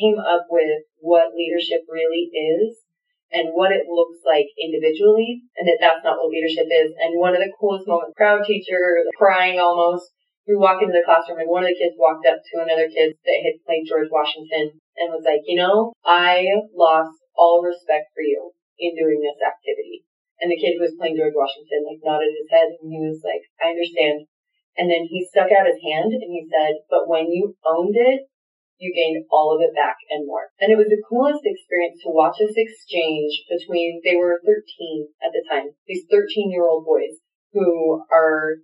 came 0.00 0.18
up 0.18 0.46
with 0.50 0.82
what 0.98 1.36
leadership 1.36 1.86
really 1.86 2.32
is 2.32 2.82
and 3.30 3.50
what 3.52 3.70
it 3.70 3.86
looks 3.86 4.18
like 4.26 4.46
individually 4.58 5.42
and 5.58 5.68
that 5.68 5.78
that's 5.80 6.02
not 6.02 6.16
what 6.18 6.30
leadership 6.30 6.66
is. 6.66 6.90
And 6.98 7.20
one 7.20 7.34
of 7.34 7.42
the 7.42 7.52
coolest 7.60 7.86
moments, 7.86 8.14
proud 8.16 8.44
teacher, 8.46 9.04
crying 9.16 9.60
almost, 9.60 10.10
we 10.44 10.54
walk 10.54 10.84
into 10.84 10.92
the 10.92 11.04
classroom 11.04 11.40
and 11.40 11.48
one 11.48 11.64
of 11.64 11.72
the 11.72 11.80
kids 11.80 11.96
walked 11.96 12.28
up 12.28 12.40
to 12.44 12.60
another 12.60 12.88
kid 12.88 13.16
that 13.16 13.44
had 13.44 13.64
played 13.64 13.88
George 13.88 14.12
Washington 14.12 14.76
and 15.00 15.12
was 15.12 15.24
like, 15.24 15.40
you 15.48 15.56
know, 15.56 15.96
I 16.04 16.44
lost 16.76 17.16
all 17.32 17.64
respect 17.64 18.12
for 18.12 18.20
you 18.20 18.52
in 18.76 18.92
doing 18.92 19.24
this 19.24 19.40
activity. 19.40 20.04
And 20.44 20.52
the 20.52 20.60
kid 20.60 20.76
who 20.76 20.84
was 20.84 20.98
playing 21.00 21.16
George 21.16 21.32
Washington 21.32 21.88
like 21.88 22.04
nodded 22.04 22.36
his 22.36 22.50
head 22.52 22.76
and 22.76 22.92
he 22.92 23.00
was 23.00 23.24
like, 23.24 23.48
I 23.56 23.72
understand. 23.72 24.28
And 24.76 24.90
then 24.90 25.08
he 25.08 25.24
stuck 25.24 25.48
out 25.48 25.70
his 25.70 25.80
hand 25.80 26.12
and 26.12 26.28
he 26.28 26.44
said, 26.44 26.84
but 26.92 27.08
when 27.08 27.32
you 27.32 27.56
owned 27.64 27.96
it, 27.96 28.28
you 28.76 28.92
gained 28.92 29.24
all 29.30 29.54
of 29.54 29.62
it 29.62 29.72
back 29.72 29.96
and 30.10 30.26
more. 30.26 30.50
And 30.60 30.68
it 30.68 30.76
was 30.76 30.90
the 30.90 31.00
coolest 31.08 31.46
experience 31.46 32.02
to 32.02 32.10
watch 32.10 32.36
this 32.42 32.58
exchange 32.58 33.46
between, 33.48 34.02
they 34.04 34.18
were 34.18 34.42
13 34.44 35.08
at 35.22 35.30
the 35.30 35.46
time, 35.48 35.72
these 35.86 36.04
13 36.10 36.50
year 36.50 36.66
old 36.66 36.84
boys 36.84 37.22
who 37.54 38.02
are 38.10 38.58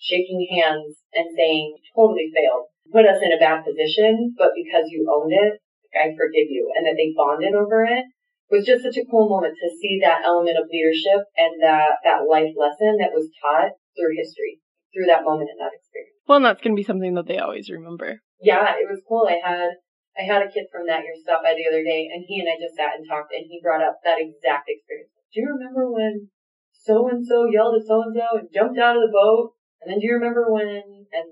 shaking 0.00 0.48
hands 0.48 0.99
and 1.14 1.28
saying, 1.36 1.76
totally 1.94 2.30
failed. 2.34 2.70
Put 2.90 3.06
us 3.06 3.22
in 3.22 3.34
a 3.34 3.38
bad 3.42 3.62
position, 3.62 4.34
but 4.36 4.54
because 4.54 4.90
you 4.90 5.06
owned 5.06 5.32
it, 5.32 5.62
I 5.94 6.14
forgive 6.14 6.50
you. 6.50 6.70
And 6.74 6.86
that 6.86 6.98
they 6.98 7.14
bonded 7.14 7.54
over 7.54 7.84
it 7.84 8.04
was 8.50 8.66
just 8.66 8.82
such 8.82 8.98
a 8.98 9.06
cool 9.06 9.30
moment 9.30 9.54
to 9.54 9.70
see 9.70 10.02
that 10.02 10.26
element 10.26 10.58
of 10.58 10.66
leadership 10.66 11.22
and 11.38 11.62
that, 11.62 12.02
that 12.02 12.26
life 12.26 12.50
lesson 12.58 12.98
that 12.98 13.14
was 13.14 13.30
taught 13.38 13.78
through 13.94 14.18
history, 14.18 14.58
through 14.90 15.06
that 15.06 15.22
moment 15.22 15.54
and 15.54 15.62
that 15.62 15.70
experience. 15.70 16.18
Well, 16.26 16.42
and 16.42 16.46
that's 16.46 16.60
going 16.60 16.74
to 16.74 16.80
be 16.80 16.86
something 16.86 17.14
that 17.14 17.30
they 17.30 17.38
always 17.38 17.70
remember. 17.70 18.18
Yeah, 18.42 18.74
it 18.74 18.90
was 18.90 19.06
cool. 19.06 19.30
I 19.30 19.38
had, 19.38 19.78
I 20.18 20.26
had 20.26 20.42
a 20.42 20.50
kid 20.50 20.66
from 20.74 20.90
that 20.90 21.06
year 21.06 21.14
stop 21.22 21.46
by 21.46 21.54
the 21.54 21.66
other 21.70 21.86
day 21.86 22.10
and 22.10 22.26
he 22.26 22.42
and 22.42 22.50
I 22.50 22.58
just 22.58 22.74
sat 22.74 22.98
and 22.98 23.06
talked 23.06 23.30
and 23.30 23.46
he 23.46 23.62
brought 23.62 23.86
up 23.86 24.02
that 24.02 24.18
exact 24.18 24.66
experience. 24.66 25.14
Do 25.30 25.46
you 25.46 25.54
remember 25.54 25.86
when 25.86 26.26
so 26.74 27.06
and 27.06 27.22
so 27.22 27.46
yelled 27.46 27.78
at 27.78 27.86
so 27.86 28.02
and 28.02 28.14
so 28.18 28.42
and 28.42 28.50
jumped 28.50 28.82
out 28.82 28.98
of 28.98 29.06
the 29.06 29.14
boat 29.14 29.54
and 29.80 29.88
then 29.88 29.98
do 29.98 30.06
you 30.06 30.14
remember 30.14 30.52
when, 30.52 31.08
and 31.08 31.28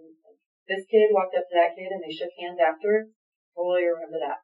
this 0.69 0.89
kid 0.89 1.13
walked 1.13 1.37
up 1.37 1.49
to 1.49 1.57
that 1.57 1.77
kid 1.77 1.93
and 1.93 2.01
they 2.01 2.13
shook 2.13 2.33
hands 2.41 2.61
after? 2.61 3.13
Totally 3.57 3.85
remember 3.89 4.21
that. 4.21 4.41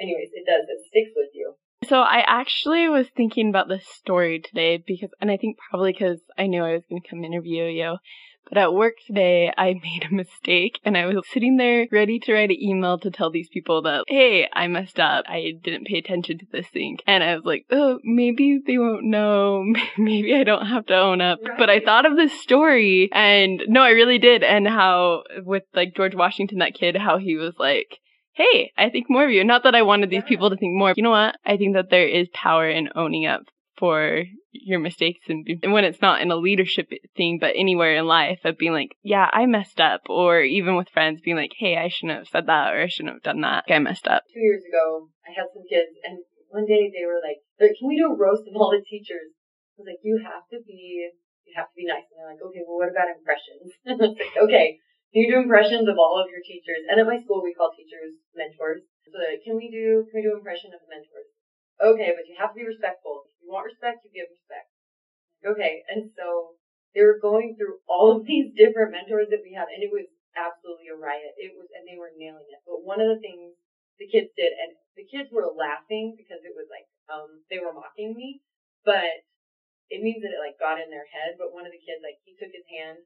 Anyways, 0.00 0.32
it 0.32 0.44
does. 0.48 0.64
It 0.68 0.80
sticks 0.84 1.12
with 1.16 1.32
you. 1.32 1.56
So 1.88 2.00
I 2.00 2.22
actually 2.26 2.88
was 2.88 3.06
thinking 3.08 3.48
about 3.48 3.68
this 3.68 3.86
story 3.86 4.38
today 4.38 4.82
because, 4.86 5.10
and 5.20 5.30
I 5.30 5.38
think 5.38 5.56
probably 5.70 5.92
because 5.92 6.20
I 6.36 6.46
knew 6.46 6.62
I 6.62 6.74
was 6.74 6.82
going 6.88 7.00
to 7.00 7.08
come 7.08 7.24
interview 7.24 7.64
you. 7.64 7.96
But 8.48 8.58
at 8.58 8.74
work 8.74 8.94
today, 9.06 9.52
I 9.56 9.74
made 9.82 10.06
a 10.10 10.14
mistake 10.14 10.78
and 10.84 10.96
I 10.96 11.06
was 11.06 11.24
sitting 11.32 11.56
there 11.56 11.86
ready 11.90 12.18
to 12.20 12.34
write 12.34 12.50
an 12.50 12.62
email 12.62 12.98
to 12.98 13.10
tell 13.10 13.30
these 13.30 13.48
people 13.48 13.82
that, 13.82 14.04
hey, 14.08 14.46
I 14.52 14.66
messed 14.66 15.00
up. 15.00 15.24
I 15.26 15.52
didn't 15.62 15.86
pay 15.86 15.98
attention 15.98 16.38
to 16.38 16.46
this 16.52 16.66
thing. 16.68 16.98
And 17.06 17.24
I 17.24 17.34
was 17.34 17.44
like, 17.44 17.64
oh, 17.70 17.98
maybe 18.04 18.60
they 18.64 18.76
won't 18.76 19.04
know. 19.04 19.64
Maybe 19.98 20.34
I 20.34 20.44
don't 20.44 20.66
have 20.66 20.86
to 20.86 20.96
own 20.96 21.20
up. 21.20 21.38
Right. 21.42 21.58
But 21.58 21.70
I 21.70 21.80
thought 21.80 22.06
of 22.06 22.16
this 22.16 22.40
story 22.42 23.08
and 23.12 23.62
no, 23.68 23.82
I 23.82 23.90
really 23.90 24.18
did. 24.18 24.42
And 24.42 24.68
how 24.68 25.22
with 25.44 25.64
like 25.74 25.94
George 25.94 26.14
Washington, 26.14 26.58
that 26.58 26.74
kid, 26.74 26.96
how 26.96 27.18
he 27.18 27.36
was 27.36 27.54
like, 27.58 27.98
hey, 28.40 28.72
I 28.76 28.88
think 28.90 29.06
more 29.08 29.24
of 29.24 29.30
you. 29.30 29.44
Not 29.44 29.64
that 29.64 29.74
I 29.74 29.82
wanted 29.82 30.10
these 30.10 30.24
people 30.24 30.50
to 30.50 30.56
think 30.56 30.74
more. 30.74 30.94
You 30.96 31.02
know 31.02 31.10
what? 31.10 31.36
I 31.44 31.56
think 31.56 31.74
that 31.74 31.90
there 31.90 32.08
is 32.08 32.28
power 32.32 32.68
in 32.68 32.88
owning 32.94 33.26
up 33.26 33.42
for 33.76 34.24
your 34.52 34.80
mistakes 34.80 35.24
and, 35.28 35.46
and 35.62 35.72
when 35.72 35.84
it's 35.84 36.02
not 36.02 36.20
in 36.20 36.30
a 36.30 36.36
leadership 36.36 36.90
thing, 37.16 37.38
but 37.40 37.54
anywhere 37.54 37.96
in 37.96 38.04
life 38.04 38.40
of 38.44 38.58
being 38.58 38.72
like, 38.72 38.96
yeah, 39.02 39.28
I 39.32 39.46
messed 39.46 39.80
up. 39.80 40.02
Or 40.08 40.40
even 40.40 40.76
with 40.76 40.92
friends 40.92 41.20
being 41.20 41.36
like, 41.36 41.52
hey, 41.58 41.76
I 41.76 41.88
shouldn't 41.88 42.18
have 42.18 42.28
said 42.28 42.46
that 42.46 42.74
or 42.74 42.82
I 42.82 42.88
shouldn't 42.88 43.14
have 43.14 43.22
done 43.22 43.40
that. 43.42 43.64
I 43.68 43.78
messed 43.78 44.08
up. 44.08 44.24
Two 44.32 44.40
years 44.40 44.62
ago, 44.64 45.08
I 45.24 45.32
had 45.32 45.48
some 45.52 45.64
kids 45.68 45.96
and 46.04 46.18
one 46.48 46.66
day 46.66 46.90
they 46.90 47.06
were 47.06 47.22
like, 47.22 47.40
can 47.58 47.88
we 47.88 47.96
do 47.96 48.10
a 48.10 48.16
roast 48.16 48.48
of 48.48 48.56
all 48.56 48.74
the 48.74 48.82
teachers? 48.82 49.32
I 49.78 49.84
was 49.84 49.88
like, 49.88 50.02
you 50.02 50.20
have 50.24 50.44
to 50.50 50.58
be, 50.66 51.08
you 51.46 51.54
have 51.56 51.70
to 51.70 51.76
be 51.76 51.86
nice. 51.86 52.04
And 52.10 52.20
they're 52.20 52.32
like, 52.34 52.42
okay, 52.42 52.60
well, 52.66 52.82
what 52.82 52.90
about 52.90 53.08
impressions? 53.08 53.70
I 53.86 53.96
was 53.96 54.18
like, 54.18 54.36
okay, 54.44 54.82
can 55.10 55.26
you 55.26 55.30
do 55.34 55.42
impressions 55.42 55.90
of 55.90 55.98
all 55.98 56.22
of 56.22 56.30
your 56.30 56.42
teachers? 56.42 56.86
And 56.86 57.02
at 57.02 57.10
my 57.10 57.18
school, 57.18 57.42
we 57.42 57.54
call 57.54 57.74
teachers 57.74 58.14
mentors. 58.34 58.86
So 59.10 59.18
can 59.42 59.58
we 59.58 59.66
do, 59.66 60.06
can 60.06 60.22
we 60.22 60.26
do 60.26 60.38
impression 60.38 60.70
of 60.70 60.86
mentors? 60.86 61.34
Okay, 61.82 62.14
but 62.14 62.30
you 62.30 62.38
have 62.38 62.54
to 62.54 62.60
be 62.62 62.68
respectful. 62.68 63.26
If 63.26 63.42
you 63.42 63.50
want 63.50 63.66
respect, 63.66 64.06
you 64.06 64.14
give 64.14 64.30
respect. 64.30 64.70
Okay, 65.42 65.82
and 65.90 66.06
so 66.14 66.54
they 66.94 67.02
were 67.02 67.18
going 67.18 67.58
through 67.58 67.82
all 67.90 68.14
of 68.14 68.22
these 68.22 68.54
different 68.54 68.94
mentors 68.94 69.32
that 69.34 69.42
we 69.42 69.56
had, 69.56 69.66
and 69.72 69.82
it 69.82 69.90
was 69.90 70.06
absolutely 70.38 70.92
a 70.92 70.94
riot. 70.94 71.34
It 71.40 71.58
was, 71.58 71.66
and 71.74 71.88
they 71.88 71.98
were 71.98 72.14
nailing 72.14 72.46
it. 72.46 72.62
But 72.62 72.86
one 72.86 73.02
of 73.02 73.10
the 73.10 73.18
things 73.18 73.58
the 73.98 74.06
kids 74.06 74.30
did, 74.38 74.54
and 74.54 74.78
the 74.94 75.08
kids 75.08 75.32
were 75.34 75.50
laughing 75.50 76.14
because 76.14 76.46
it 76.46 76.54
was 76.54 76.70
like, 76.70 76.86
um, 77.10 77.42
they 77.50 77.58
were 77.58 77.74
mocking 77.74 78.14
me, 78.14 78.44
but 78.86 79.26
it 79.90 80.04
means 80.04 80.22
that 80.22 80.30
it 80.30 80.38
like 80.38 80.60
got 80.60 80.78
in 80.78 80.92
their 80.92 81.08
head. 81.10 81.34
But 81.34 81.50
one 81.50 81.66
of 81.66 81.74
the 81.74 81.82
kids, 81.82 81.98
like, 81.98 82.22
he 82.22 82.38
took 82.38 82.54
his 82.54 82.68
hand 82.70 83.02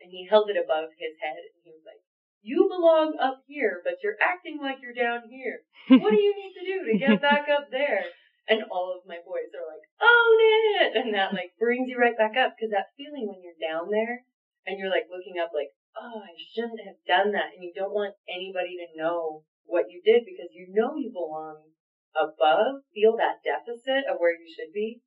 and 0.00 0.10
he 0.10 0.28
held 0.28 0.48
it 0.48 0.56
above 0.56 0.94
his 0.96 1.18
head, 1.20 1.42
and 1.42 1.60
he 1.64 1.70
was 1.70 1.84
like, 1.84 2.00
you 2.42 2.66
belong 2.66 3.14
up 3.22 3.46
here, 3.46 3.80
but 3.86 4.02
you're 4.02 4.18
acting 4.18 4.58
like 4.58 4.82
you're 4.82 4.96
down 4.96 5.30
here. 5.30 5.62
What 5.88 6.10
do 6.10 6.18
you 6.18 6.34
need 6.34 6.54
to 6.58 6.66
do 6.66 6.78
to 6.90 6.98
get 6.98 7.22
back 7.22 7.46
up 7.46 7.70
there? 7.70 8.02
And 8.50 8.66
all 8.66 8.90
of 8.90 9.06
my 9.06 9.22
boys 9.22 9.54
are 9.54 9.62
like, 9.62 9.86
own 10.02 10.36
it! 10.82 10.90
And 10.98 11.14
that 11.14 11.30
like 11.30 11.54
brings 11.54 11.86
you 11.86 11.94
right 11.94 12.18
back 12.18 12.34
up 12.34 12.58
because 12.58 12.74
that 12.74 12.90
feeling 12.98 13.30
when 13.30 13.38
you're 13.38 13.62
down 13.62 13.86
there 13.94 14.26
and 14.66 14.74
you're 14.74 14.90
like 14.90 15.06
looking 15.06 15.38
up 15.38 15.54
like, 15.54 15.70
oh, 15.94 16.18
I 16.18 16.34
shouldn't 16.34 16.82
have 16.82 16.98
done 17.06 17.30
that. 17.38 17.54
And 17.54 17.62
you 17.62 17.70
don't 17.70 17.94
want 17.94 18.18
anybody 18.26 18.74
to 18.82 18.98
know 18.98 19.46
what 19.62 19.86
you 19.94 20.02
did 20.02 20.26
because 20.26 20.50
you 20.50 20.66
know 20.74 20.98
you 20.98 21.14
belong 21.14 21.70
above, 22.18 22.82
feel 22.90 23.14
that 23.22 23.46
deficit 23.46 24.10
of 24.10 24.18
where 24.18 24.34
you 24.34 24.50
should 24.50 24.74
be. 24.74 25.00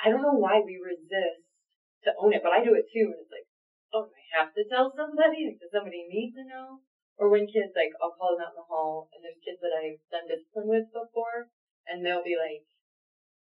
I 0.00 0.08
don't 0.08 0.24
know 0.24 0.40
why 0.40 0.64
we 0.64 0.80
resist 0.80 1.44
to 2.08 2.16
own 2.16 2.32
it, 2.32 2.40
but 2.40 2.56
I 2.56 2.64
do 2.64 2.72
it 2.72 2.88
too. 2.88 3.12
And 3.12 3.20
it's 3.20 3.28
like, 3.28 3.49
oh, 3.92 4.10
I 4.10 4.22
have 4.38 4.54
to 4.54 4.64
tell 4.66 4.92
somebody? 4.94 5.58
Does 5.58 5.72
somebody 5.74 6.06
need 6.06 6.34
to 6.38 6.44
know? 6.46 6.80
Or 7.20 7.28
when 7.28 7.44
kids, 7.44 7.76
like, 7.76 7.92
I'll 8.00 8.16
call 8.16 8.32
them 8.32 8.48
out 8.48 8.56
in 8.56 8.60
the 8.64 8.70
hall, 8.70 9.12
and 9.12 9.20
there's 9.20 9.44
kids 9.44 9.60
that 9.60 9.76
I've 9.76 10.00
done 10.08 10.24
discipline 10.24 10.72
with 10.72 10.88
before, 10.88 11.52
and 11.84 12.00
they'll 12.00 12.24
be 12.24 12.38
like, 12.38 12.64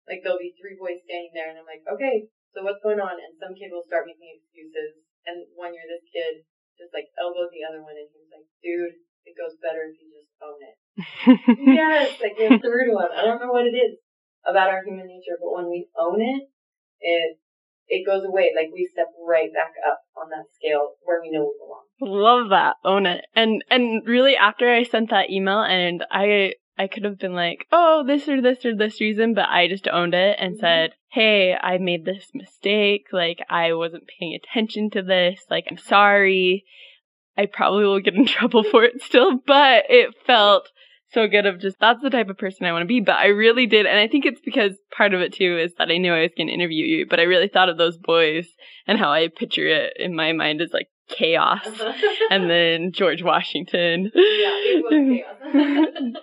like, 0.08 0.24
there'll 0.24 0.40
be 0.40 0.56
three 0.56 0.80
boys 0.80 1.04
standing 1.04 1.36
there, 1.36 1.52
and 1.52 1.60
I'm 1.60 1.68
like, 1.68 1.84
okay, 1.84 2.32
so 2.56 2.64
what's 2.64 2.80
going 2.80 3.04
on? 3.04 3.20
And 3.20 3.36
some 3.36 3.52
kid 3.60 3.76
will 3.76 3.84
start 3.84 4.08
making 4.08 4.40
excuses, 4.40 5.04
and 5.28 5.44
one 5.60 5.76
year 5.76 5.84
this 5.84 6.08
kid 6.08 6.48
just, 6.80 6.96
like, 6.96 7.12
elbowed 7.20 7.52
the 7.52 7.68
other 7.68 7.84
one, 7.84 8.00
and 8.00 8.08
he 8.08 8.16
was 8.24 8.32
like, 8.32 8.48
dude, 8.64 9.04
it 9.28 9.36
goes 9.36 9.60
better 9.60 9.92
if 9.92 10.00
you 10.00 10.16
just 10.16 10.32
own 10.40 10.64
it. 10.64 10.78
yes, 11.76 12.16
like, 12.24 12.40
came 12.40 12.56
through 12.64 12.88
to 12.88 12.96
him. 12.96 13.12
I 13.12 13.28
don't 13.28 13.44
know 13.44 13.52
what 13.52 13.68
it 13.68 13.76
is 13.76 14.00
about 14.48 14.72
our 14.72 14.80
human 14.88 15.12
nature, 15.12 15.36
but 15.36 15.52
when 15.52 15.68
we 15.68 15.92
own 16.00 16.24
it, 16.24 16.48
it 17.04 17.36
it 17.88 18.06
goes 18.06 18.24
away. 18.26 18.52
Like 18.56 18.72
we 18.74 18.90
step 18.92 19.08
right 19.28 19.52
back 19.54 19.74
up 19.88 20.00
on 20.16 20.30
that 20.30 20.46
scale 20.56 20.94
where 21.04 21.22
we 21.22 21.32
know 21.32 21.44
we 21.44 21.56
belong. 21.60 21.84
Love 22.02 22.50
that. 22.50 22.76
Own 22.84 23.06
it. 23.06 23.26
And 23.36 23.64
and 23.70 24.06
really 24.06 24.36
after 24.36 24.72
I 24.72 24.84
sent 24.84 25.10
that 25.10 25.30
email 25.30 25.62
and 25.62 26.04
I 26.12 26.54
I 26.78 26.88
could 26.88 27.06
have 27.06 27.18
been 27.18 27.34
like, 27.34 27.66
oh, 27.72 28.04
this 28.06 28.28
or 28.28 28.42
this 28.42 28.64
or 28.64 28.76
this 28.76 29.02
reason, 29.02 29.34
but 29.34 29.50
I 29.50 29.68
just 29.68 29.88
owned 29.88 30.14
it 30.14 30.38
and 30.40 30.54
mm-hmm. 30.54 30.62
said, 30.62 30.92
hey, 31.10 31.56
I 31.56 31.80
made 31.80 32.06
this 32.06 32.30
mistake. 32.36 33.08
Like, 33.12 33.40
I 33.50 33.74
wasn't 33.74 34.04
paying 34.20 34.36
attention 34.36 34.92
to 34.92 35.02
this. 35.02 35.40
Like, 35.50 35.66
I'm 35.72 35.78
sorry. 35.80 36.66
I 37.36 37.48
probably 37.48 37.86
will 37.86 38.00
get 38.00 38.14
in 38.14 38.26
trouble 38.28 38.64
for 38.64 38.84
it 38.84 39.02
still, 39.02 39.40
but 39.46 39.86
it 39.90 40.14
felt 40.26 40.70
so 41.12 41.28
good 41.28 41.46
of 41.46 41.60
just 41.60 41.78
that's 41.80 42.02
the 42.02 42.10
type 42.10 42.30
of 42.30 42.38
person 42.38 42.66
I 42.66 42.72
want 42.72 42.84
to 42.84 42.88
be. 42.88 43.00
But 43.00 43.16
I 43.16 43.28
really 43.28 43.66
did, 43.66 43.86
and 43.86 43.98
I 43.98 44.08
think 44.08 44.26
it's 44.26 44.42
because 44.44 44.74
part 44.96 45.14
of 45.14 45.22
it 45.22 45.34
too 45.34 45.58
is 45.58 45.74
that 45.78 45.90
I 45.90 45.98
knew 45.98 46.14
I 46.14 46.22
was 46.22 46.32
going 46.36 46.48
to 46.48 46.54
interview 46.54 46.86
you. 46.86 47.06
But 47.10 47.20
I 47.20 47.24
really 47.24 47.48
thought 47.48 47.70
of 47.70 47.78
those 47.78 47.98
boys 47.98 48.48
and 48.88 49.00
how 49.00 49.12
I 49.12 49.30
picture 49.30 49.68
it 49.68 49.94
in 49.98 50.16
my 50.16 50.34
mind 50.34 50.62
as 50.62 50.72
like 50.74 50.90
chaos, 51.10 51.66
and 52.30 52.50
then 52.50 52.92
George 52.92 53.24
Washington, 53.24 54.12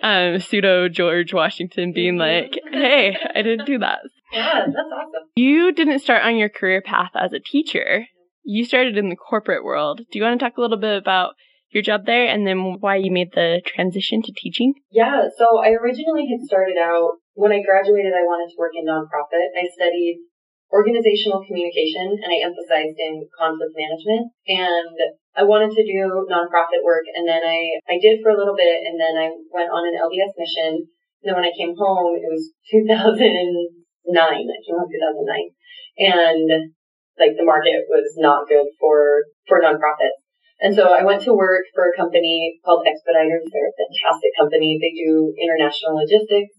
um, 0.03 0.39
pseudo 0.39 0.89
George 0.89 1.33
Washington 1.33 1.93
being 1.93 2.15
mm-hmm. 2.15 2.53
like, 2.53 2.59
"Hey, 2.71 3.17
I 3.33 3.41
didn't 3.41 3.65
do 3.65 3.79
that." 3.79 3.99
Yeah, 4.31 4.65
that's 4.65 4.77
awesome. 4.77 5.29
You 5.35 5.71
didn't 5.71 5.99
start 5.99 6.23
on 6.23 6.35
your 6.35 6.49
career 6.49 6.81
path 6.81 7.11
as 7.15 7.33
a 7.33 7.39
teacher. 7.39 8.05
You 8.43 8.65
started 8.65 8.97
in 8.97 9.09
the 9.09 9.15
corporate 9.15 9.63
world. 9.63 10.01
Do 10.11 10.19
you 10.19 10.23
want 10.23 10.39
to 10.39 10.45
talk 10.45 10.57
a 10.57 10.61
little 10.61 10.77
bit 10.77 10.97
about 10.97 11.33
your 11.75 11.83
job 11.83 12.07
there 12.07 12.25
and 12.31 12.47
then 12.47 12.79
why 12.79 12.95
you 12.95 13.11
made 13.11 13.35
the 13.35 13.61
transition 13.67 14.23
to 14.23 14.31
teaching? 14.31 14.73
Yeah, 14.89 15.27
so 15.37 15.59
I 15.59 15.75
originally 15.75 16.25
had 16.31 16.47
started 16.47 16.79
out 16.79 17.19
when 17.35 17.51
I 17.51 17.59
graduated, 17.59 18.15
I 18.15 18.23
wanted 18.23 18.47
to 18.47 18.57
work 18.57 18.71
in 18.79 18.87
nonprofit. 18.87 19.51
I 19.51 19.67
studied 19.67 20.23
organizational 20.71 21.43
communication 21.43 22.15
and 22.15 22.31
I 22.31 22.47
emphasized 22.47 22.97
in 22.97 23.27
conflict 23.35 23.75
management 23.75 24.31
and 24.47 24.97
I 25.35 25.43
wanted 25.43 25.75
to 25.75 25.83
do 25.83 26.25
nonprofit 26.31 26.81
work 26.81 27.05
and 27.11 27.27
then 27.27 27.43
I, 27.43 27.79
I 27.91 27.99
did 27.99 28.23
for 28.23 28.31
a 28.31 28.39
little 28.39 28.55
bit 28.55 28.87
and 28.87 28.95
then 28.95 29.19
I 29.19 29.29
went 29.51 29.69
on 29.69 29.83
an 29.85 29.99
LDS 29.99 30.33
mission. 30.39 30.87
And 31.21 31.25
then 31.27 31.35
when 31.35 31.47
I 31.47 31.53
came 31.53 31.75
home, 31.75 32.15
it 32.15 32.27
was 32.31 32.55
2009. 32.71 34.15
I 34.15 34.59
came 34.63 34.77
home 34.79 34.89
2009 34.89 36.07
and 36.07 36.71
like 37.19 37.35
the 37.35 37.47
market 37.47 37.87
was 37.87 38.15
not 38.19 38.47
good 38.47 38.67
for, 38.79 39.27
for 39.47 39.59
nonprofits. 39.59 40.24
And 40.61 40.71
so 40.71 40.95
I 40.95 41.03
went 41.03 41.21
to 41.27 41.35
work 41.35 41.67
for 41.75 41.91
a 41.91 41.97
company 41.97 42.59
called 42.63 42.87
Expeditors. 42.87 43.43
They're 43.51 43.71
a 43.71 43.79
fantastic 43.79 44.31
company. 44.39 44.79
They 44.79 44.95
do 44.95 45.35
international 45.35 45.99
logistics. 45.99 46.55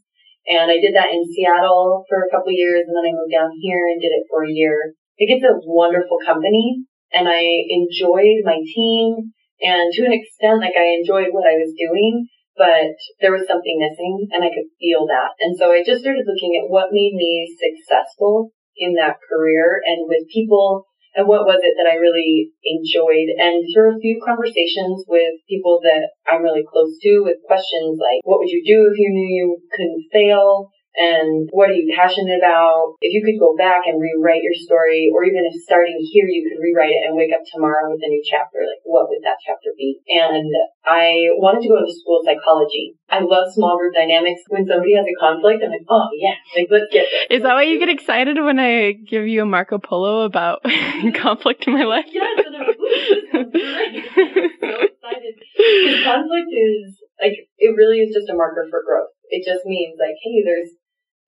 And 0.46 0.70
I 0.70 0.78
did 0.78 0.94
that 0.94 1.10
in 1.10 1.26
Seattle 1.26 2.04
for 2.08 2.22
a 2.22 2.30
couple 2.30 2.52
years 2.52 2.86
and 2.86 2.94
then 2.94 3.08
I 3.08 3.16
moved 3.16 3.34
down 3.34 3.50
here 3.58 3.88
and 3.90 4.00
did 4.00 4.14
it 4.14 4.30
for 4.30 4.44
a 4.44 4.52
year. 4.52 4.94
Like 5.18 5.32
it's 5.32 5.48
a 5.48 5.58
wonderful 5.64 6.22
company 6.22 6.86
and 7.10 7.26
I 7.26 7.42
enjoyed 7.42 8.46
my 8.46 8.62
team 8.62 9.34
and 9.60 9.90
to 9.92 10.04
an 10.04 10.12
extent, 10.12 10.60
like 10.60 10.76
I 10.76 11.00
enjoyed 11.00 11.32
what 11.32 11.48
I 11.48 11.56
was 11.56 11.72
doing, 11.72 12.28
but 12.54 12.94
there 13.18 13.32
was 13.32 13.48
something 13.48 13.80
missing 13.80 14.28
and 14.30 14.44
I 14.44 14.52
could 14.52 14.68
feel 14.78 15.08
that. 15.08 15.34
And 15.40 15.56
so 15.56 15.72
I 15.72 15.82
just 15.82 16.04
started 16.04 16.28
looking 16.28 16.60
at 16.60 16.68
what 16.70 16.92
made 16.92 17.16
me 17.16 17.48
successful 17.56 18.52
in 18.76 18.94
that 19.00 19.16
career 19.24 19.80
and 19.84 20.06
with 20.06 20.28
people 20.28 20.86
and 21.16 21.26
what 21.26 21.48
was 21.48 21.60
it 21.64 21.74
that 21.80 21.88
I 21.88 21.96
really 21.96 22.52
enjoyed? 22.60 23.32
And 23.40 23.64
through 23.72 23.96
a 23.96 24.00
few 24.04 24.20
conversations 24.20 25.08
with 25.08 25.40
people 25.48 25.80
that 25.82 26.12
I'm 26.28 26.44
really 26.44 26.64
close 26.68 26.92
to 27.00 27.24
with 27.24 27.40
questions 27.48 27.96
like, 27.96 28.20
what 28.28 28.38
would 28.38 28.52
you 28.52 28.60
do 28.60 28.84
if 28.92 29.00
you 29.00 29.08
knew 29.08 29.30
you 29.32 29.48
couldn't 29.72 30.12
fail? 30.12 30.68
And 30.96 31.48
what 31.52 31.68
are 31.68 31.76
you 31.76 31.92
passionate 31.92 32.40
about? 32.40 32.96
If 33.04 33.12
you 33.12 33.20
could 33.20 33.36
go 33.36 33.52
back 33.56 33.84
and 33.84 34.00
rewrite 34.00 34.40
your 34.40 34.56
story, 34.56 35.12
or 35.12 35.24
even 35.24 35.44
if 35.44 35.60
starting 35.62 36.00
here 36.00 36.24
you 36.24 36.48
could 36.48 36.56
rewrite 36.56 36.96
it 36.96 37.04
and 37.04 37.16
wake 37.16 37.32
up 37.36 37.44
tomorrow 37.44 37.92
with 37.92 38.00
a 38.00 38.08
new 38.08 38.24
chapter, 38.24 38.64
like 38.64 38.80
what 38.84 39.08
would 39.12 39.20
that 39.22 39.36
chapter 39.44 39.76
be? 39.76 40.00
And 40.08 40.48
I 40.84 41.36
wanted 41.36 41.62
to 41.62 41.68
go 41.68 41.76
into 41.76 41.92
school 41.92 42.24
psychology. 42.24 42.96
I 43.12 43.20
love 43.20 43.52
small 43.52 43.76
group 43.76 43.94
dynamics. 43.94 44.40
When 44.48 44.66
somebody 44.66 44.96
has 44.96 45.04
a 45.04 45.16
conflict, 45.20 45.60
I'm 45.60 45.70
like, 45.70 45.84
oh 45.88 46.08
yeah, 46.16 46.40
like 46.56 46.68
let's 46.72 46.88
get 46.90 47.06
this. 47.12 47.38
Is 47.38 47.42
that 47.44 47.54
why 47.54 47.68
you 47.68 47.78
get 47.78 47.92
excited 47.92 48.40
when 48.40 48.58
I 48.58 48.92
give 48.92 49.28
you 49.28 49.42
a 49.42 49.46
Marco 49.46 49.78
Polo 49.78 50.24
about 50.24 50.64
conflict 51.14 51.68
in 51.68 51.74
my 51.74 51.84
life? 51.84 52.08
Yes, 52.08 52.40
and 52.40 52.56
I'm 52.56 52.66
like, 52.66 52.80
ooh, 52.80 53.50
this 53.52 53.68
great. 53.68 54.00
I'm 54.16 54.56
so 54.64 54.80
excited. 54.88 55.34
Because 55.36 56.04
conflict 56.04 56.50
is 56.56 56.96
like 57.20 57.36
it 57.58 57.72
really 57.76 58.00
is 58.00 58.14
just 58.14 58.28
a 58.28 58.34
marker 58.34 58.66
for 58.70 58.80
growth. 58.80 59.12
It 59.28 59.44
just 59.44 59.66
means 59.66 59.98
like, 59.98 60.16
hey, 60.22 60.42
there's 60.44 60.70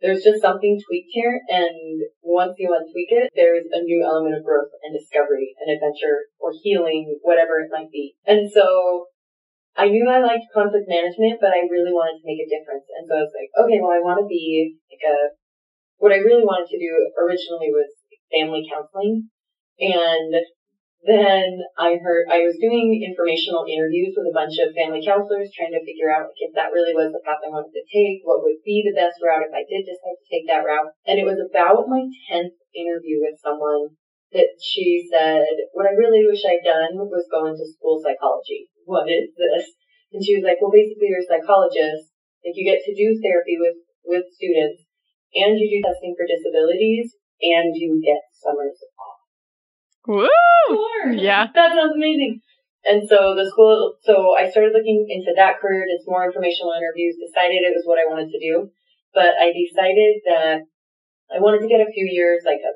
there's 0.01 0.23
just 0.23 0.41
something 0.41 0.79
tweaked 0.79 1.11
here, 1.11 1.41
and 1.49 2.07
once 2.23 2.55
you 2.59 2.71
untweak 2.71 3.11
it, 3.11 3.31
there's 3.35 3.67
a 3.73 3.83
new 3.83 4.05
element 4.07 4.37
of 4.39 4.45
growth 4.45 4.71
and 4.83 4.95
discovery 4.95 5.55
and 5.59 5.75
adventure 5.75 6.31
or 6.39 6.55
healing, 6.63 7.19
whatever 7.23 7.59
it 7.59 7.75
might 7.75 7.91
be. 7.91 8.15
And 8.27 8.51
so 8.51 9.07
I 9.79 9.91
knew 9.91 10.07
I 10.11 10.19
liked 10.23 10.55
conflict 10.55 10.87
management, 10.87 11.39
but 11.43 11.51
I 11.51 11.67
really 11.71 11.95
wanted 11.95 12.19
to 12.19 12.27
make 12.27 12.43
a 12.43 12.51
difference. 12.51 12.87
And 12.95 13.07
so 13.07 13.15
I 13.19 13.23
was 13.27 13.35
like, 13.35 13.51
okay, 13.59 13.79
well, 13.83 13.95
I 13.95 14.03
want 14.03 14.23
to 14.23 14.27
be 14.27 14.79
like 14.91 15.03
a, 15.03 15.35
what 15.99 16.15
I 16.15 16.23
really 16.23 16.47
wanted 16.47 16.71
to 16.71 16.79
do 16.79 16.91
originally 17.19 17.71
was 17.71 17.91
family 18.31 18.67
counseling. 18.67 19.31
And 19.79 20.35
then 21.07 21.63
I 21.79 21.95
heard 22.03 22.27
I 22.27 22.43
was 22.43 22.59
doing 22.59 22.91
informational 22.99 23.63
interviews 23.71 24.19
with 24.19 24.27
a 24.27 24.35
bunch 24.35 24.59
of 24.59 24.75
family 24.75 24.99
counselors 24.99 25.55
trying 25.55 25.71
to 25.71 25.87
figure 25.87 26.11
out 26.11 26.35
if 26.35 26.51
that 26.59 26.75
really 26.75 26.91
was 26.91 27.15
the 27.15 27.23
path 27.23 27.39
I 27.47 27.55
wanted 27.55 27.71
to 27.79 27.87
take, 27.87 28.27
what 28.27 28.43
would 28.43 28.59
be 28.67 28.83
the 28.83 28.99
best 28.99 29.23
route 29.23 29.47
if 29.47 29.55
I 29.55 29.63
did 29.63 29.87
decide 29.87 30.19
to 30.19 30.27
take 30.27 30.51
that 30.51 30.67
route. 30.67 30.91
And 31.07 31.23
it 31.23 31.29
was 31.29 31.39
about 31.39 31.87
my 31.87 32.03
10th 32.03 32.59
interview 32.75 33.23
with 33.23 33.39
someone 33.39 33.95
that 34.35 34.59
she 34.59 35.07
said, 35.07 35.71
what 35.73 35.87
I 35.87 35.95
really 35.95 36.27
wish 36.27 36.43
I'd 36.43 36.67
done 36.67 36.99
was 36.99 37.31
go 37.31 37.47
into 37.47 37.65
school 37.65 38.03
psychology. 38.03 38.67
What 38.83 39.07
is 39.07 39.31
this? 39.39 39.71
And 40.11 40.21
she 40.21 40.35
was 40.35 40.45
like, 40.45 40.59
well, 40.59 40.75
basically 40.75 41.15
you're 41.15 41.23
a 41.23 41.31
psychologist. 41.31 42.11
Like 42.43 42.59
you 42.59 42.67
get 42.67 42.83
to 42.83 42.93
do 42.93 43.15
therapy 43.23 43.55
with, 43.55 43.79
with 44.03 44.27
students 44.35 44.83
and 45.31 45.55
you 45.55 45.69
do 45.69 45.79
testing 45.79 46.19
for 46.19 46.27
disabilities 46.27 47.15
and 47.39 47.71
you 47.77 48.03
get 48.03 48.19
summers 48.35 48.83
Woo! 50.09 50.25
Yeah. 51.13 51.53
That 51.53 51.77
sounds 51.77 51.93
amazing. 51.93 52.41
And 52.89 53.05
so 53.05 53.37
the 53.37 53.45
school, 53.45 54.01
so 54.01 54.33
I 54.33 54.49
started 54.49 54.73
looking 54.73 55.05
into 55.05 55.37
that 55.37 55.61
career, 55.61 55.85
did 55.85 56.01
some 56.01 56.17
more 56.17 56.25
informational 56.25 56.73
interviews, 56.73 57.21
decided 57.21 57.61
it 57.61 57.77
was 57.77 57.85
what 57.85 58.01
I 58.01 58.09
wanted 58.09 58.33
to 58.33 58.41
do. 58.41 58.73
But 59.13 59.37
I 59.37 59.53
decided 59.53 60.25
that 60.25 60.65
I 61.29 61.37
wanted 61.45 61.61
to 61.61 61.69
get 61.69 61.85
a 61.85 61.93
few 61.93 62.09
years, 62.09 62.49
like 62.49 62.65
a 62.65 62.73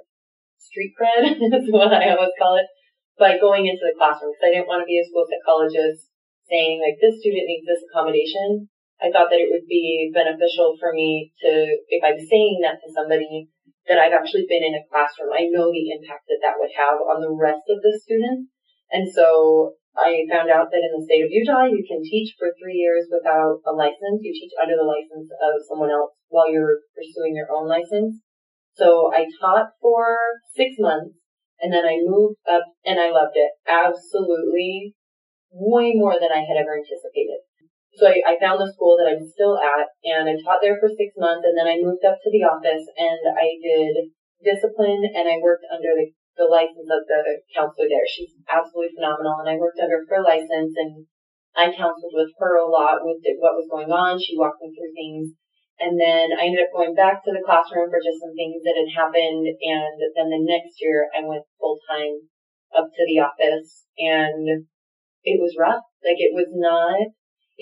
street 0.61 0.93
cred, 0.93 1.41
is 1.57 1.73
what 1.73 1.97
I 1.97 2.13
always 2.13 2.37
call 2.37 2.61
it, 2.61 2.69
by 3.17 3.41
going 3.41 3.65
into 3.65 3.89
the 3.89 3.97
classroom. 3.97 4.37
Because 4.37 4.53
I 4.53 4.53
didn't 4.53 4.69
want 4.69 4.85
to 4.85 4.91
be 4.91 5.01
a 5.01 5.09
school 5.09 5.25
psychologist 5.25 6.13
saying 6.53 6.85
like, 6.85 7.01
this 7.01 7.25
student 7.25 7.49
needs 7.49 7.65
this 7.65 7.81
accommodation. 7.89 8.69
I 9.01 9.09
thought 9.09 9.33
that 9.33 9.41
it 9.41 9.49
would 9.49 9.65
be 9.65 10.13
beneficial 10.13 10.77
for 10.77 10.93
me 10.93 11.33
to, 11.41 11.51
if 11.89 12.05
I'm 12.05 12.21
saying 12.21 12.61
that 12.63 12.85
to 12.85 12.93
somebody, 12.93 13.49
that 13.89 13.99
I've 13.99 14.15
actually 14.15 14.47
been 14.47 14.63
in 14.63 14.79
a 14.79 14.87
classroom. 14.87 15.35
I 15.35 15.51
know 15.51 15.71
the 15.71 15.91
impact 15.91 16.31
that 16.31 16.43
that 16.43 16.59
would 16.59 16.71
have 16.79 17.03
on 17.03 17.19
the 17.19 17.35
rest 17.35 17.67
of 17.67 17.83
the 17.83 17.99
students. 17.99 18.51
And 18.91 19.11
so 19.11 19.75
I 19.97 20.25
found 20.31 20.49
out 20.49 20.71
that 20.71 20.85
in 20.87 20.95
the 20.95 21.05
state 21.05 21.25
of 21.25 21.35
Utah, 21.35 21.67
you 21.67 21.83
can 21.83 22.01
teach 22.05 22.35
for 22.39 22.55
three 22.55 22.79
years 22.79 23.11
without 23.11 23.61
a 23.67 23.73
license. 23.75 24.23
You 24.23 24.33
teach 24.33 24.55
under 24.61 24.79
the 24.79 24.87
license 24.87 25.29
of 25.35 25.61
someone 25.67 25.91
else 25.91 26.15
while 26.29 26.51
you're 26.51 26.87
pursuing 26.95 27.35
your 27.35 27.51
own 27.51 27.67
license. 27.69 28.23
So 28.75 29.13
I 29.13 29.27
taught 29.41 29.77
for 29.81 30.17
six 30.55 30.77
months 30.79 31.19
and 31.61 31.73
then 31.73 31.85
I 31.85 32.01
moved 32.01 32.41
up 32.49 32.65
and 32.85 32.99
I 32.99 33.11
loved 33.11 33.37
it. 33.37 33.53
Absolutely 33.69 34.95
way 35.53 35.93
more 35.95 36.17
than 36.17 36.33
I 36.33 36.41
had 36.41 36.57
ever 36.57 36.73
anticipated. 36.73 37.45
So 37.93 38.09
I, 38.09 38.25
I 38.25 38.41
found 38.41 38.57
the 38.57 38.73
school 38.73 38.97
that 38.97 39.11
I'm 39.13 39.21
still 39.21 39.61
at 39.61 39.93
and 40.01 40.25
I 40.25 40.41
taught 40.41 40.65
there 40.65 40.81
for 40.81 40.89
six 40.89 41.13
months 41.21 41.45
and 41.45 41.53
then 41.53 41.69
I 41.69 41.77
moved 41.77 42.05
up 42.09 42.17
to 42.17 42.31
the 42.33 42.49
office 42.49 42.89
and 42.97 43.21
I 43.37 43.53
did 43.61 44.13
discipline 44.41 45.05
and 45.13 45.29
I 45.29 45.37
worked 45.45 45.69
under 45.69 45.93
the, 45.93 46.09
the 46.41 46.49
license 46.49 46.89
of 46.89 47.05
the 47.05 47.45
counselor 47.53 47.93
there. 47.93 48.09
She's 48.09 48.33
absolutely 48.49 48.97
phenomenal 48.97 49.45
and 49.45 49.51
I 49.53 49.61
worked 49.61 49.77
under 49.77 50.01
her 50.09 50.21
license 50.25 50.73
and 50.73 51.05
I 51.53 51.69
counseled 51.69 52.17
with 52.17 52.33
her 52.41 52.57
a 52.57 52.65
lot 52.65 53.05
with 53.05 53.21
what 53.37 53.61
was 53.61 53.69
going 53.69 53.93
on. 53.93 54.17
She 54.17 54.41
walked 54.41 54.65
me 54.65 54.73
through 54.73 54.97
things. 54.97 55.37
And 55.77 56.01
then 56.01 56.33
I 56.33 56.49
ended 56.49 56.65
up 56.65 56.73
going 56.73 56.95
back 56.95 57.25
to 57.25 57.33
the 57.33 57.45
classroom 57.45 57.91
for 57.91 58.01
just 58.01 58.23
some 58.23 58.33
things 58.33 58.63
that 58.65 58.79
had 58.79 58.93
happened. 58.93 59.45
And 59.45 59.97
then 60.17 60.33
the 60.33 60.41
next 60.41 60.81
year 60.81 61.13
I 61.13 61.21
went 61.27 61.45
full 61.61 61.77
time 61.85 62.29
up 62.73 62.89
to 62.89 63.03
the 63.05 63.21
office 63.21 63.85
and 63.99 64.65
it 65.25 65.37
was 65.37 65.61
rough. 65.61 65.85
Like 66.01 66.17
it 66.17 66.33
was 66.33 66.49
not 66.57 67.13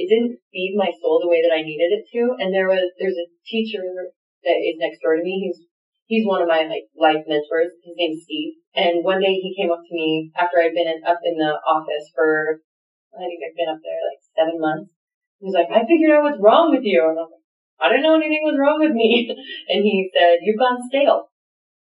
it 0.00 0.08
didn't 0.08 0.40
feed 0.48 0.80
my 0.80 0.88
soul 0.96 1.20
the 1.20 1.28
way 1.28 1.44
that 1.44 1.52
I 1.52 1.60
needed 1.60 1.92
it 1.92 2.08
to. 2.16 2.40
And 2.40 2.56
there 2.56 2.72
was, 2.72 2.88
there's 2.96 3.20
a 3.20 3.28
teacher 3.44 3.84
that 3.84 4.56
is 4.56 4.80
next 4.80 5.04
door 5.04 5.20
to 5.20 5.22
me. 5.22 5.44
He's, 5.44 5.60
he's 6.08 6.24
one 6.24 6.40
of 6.40 6.48
my 6.48 6.64
like 6.64 6.88
life 6.96 7.28
mentors. 7.28 7.76
His 7.84 7.96
name's 8.00 8.24
Steve. 8.24 8.56
And 8.72 9.04
one 9.04 9.20
day 9.20 9.36
he 9.36 9.52
came 9.52 9.68
up 9.68 9.84
to 9.84 9.92
me 9.92 10.32
after 10.32 10.56
I'd 10.56 10.72
been 10.72 10.88
in, 10.88 11.04
up 11.04 11.20
in 11.20 11.36
the 11.36 11.52
office 11.68 12.08
for, 12.16 12.64
I 13.12 13.28
think 13.28 13.44
I've 13.44 13.58
been 13.60 13.68
up 13.68 13.84
there 13.84 14.02
like 14.08 14.24
seven 14.32 14.56
months. 14.56 14.88
He 15.36 15.44
was 15.44 15.56
like, 15.56 15.68
I 15.68 15.84
figured 15.84 16.16
out 16.16 16.24
what's 16.24 16.40
wrong 16.40 16.72
with 16.72 16.84
you. 16.84 17.04
And 17.04 17.20
I 17.20 17.28
was 17.28 17.36
like, 17.36 17.44
I 17.80 17.92
didn't 17.92 18.08
know 18.08 18.16
anything 18.16 18.40
was 18.40 18.56
wrong 18.56 18.80
with 18.80 18.96
me. 18.96 19.28
and 19.68 19.84
he 19.84 20.08
said, 20.16 20.40
you've 20.40 20.60
gone 20.60 20.80
stale. 20.88 21.28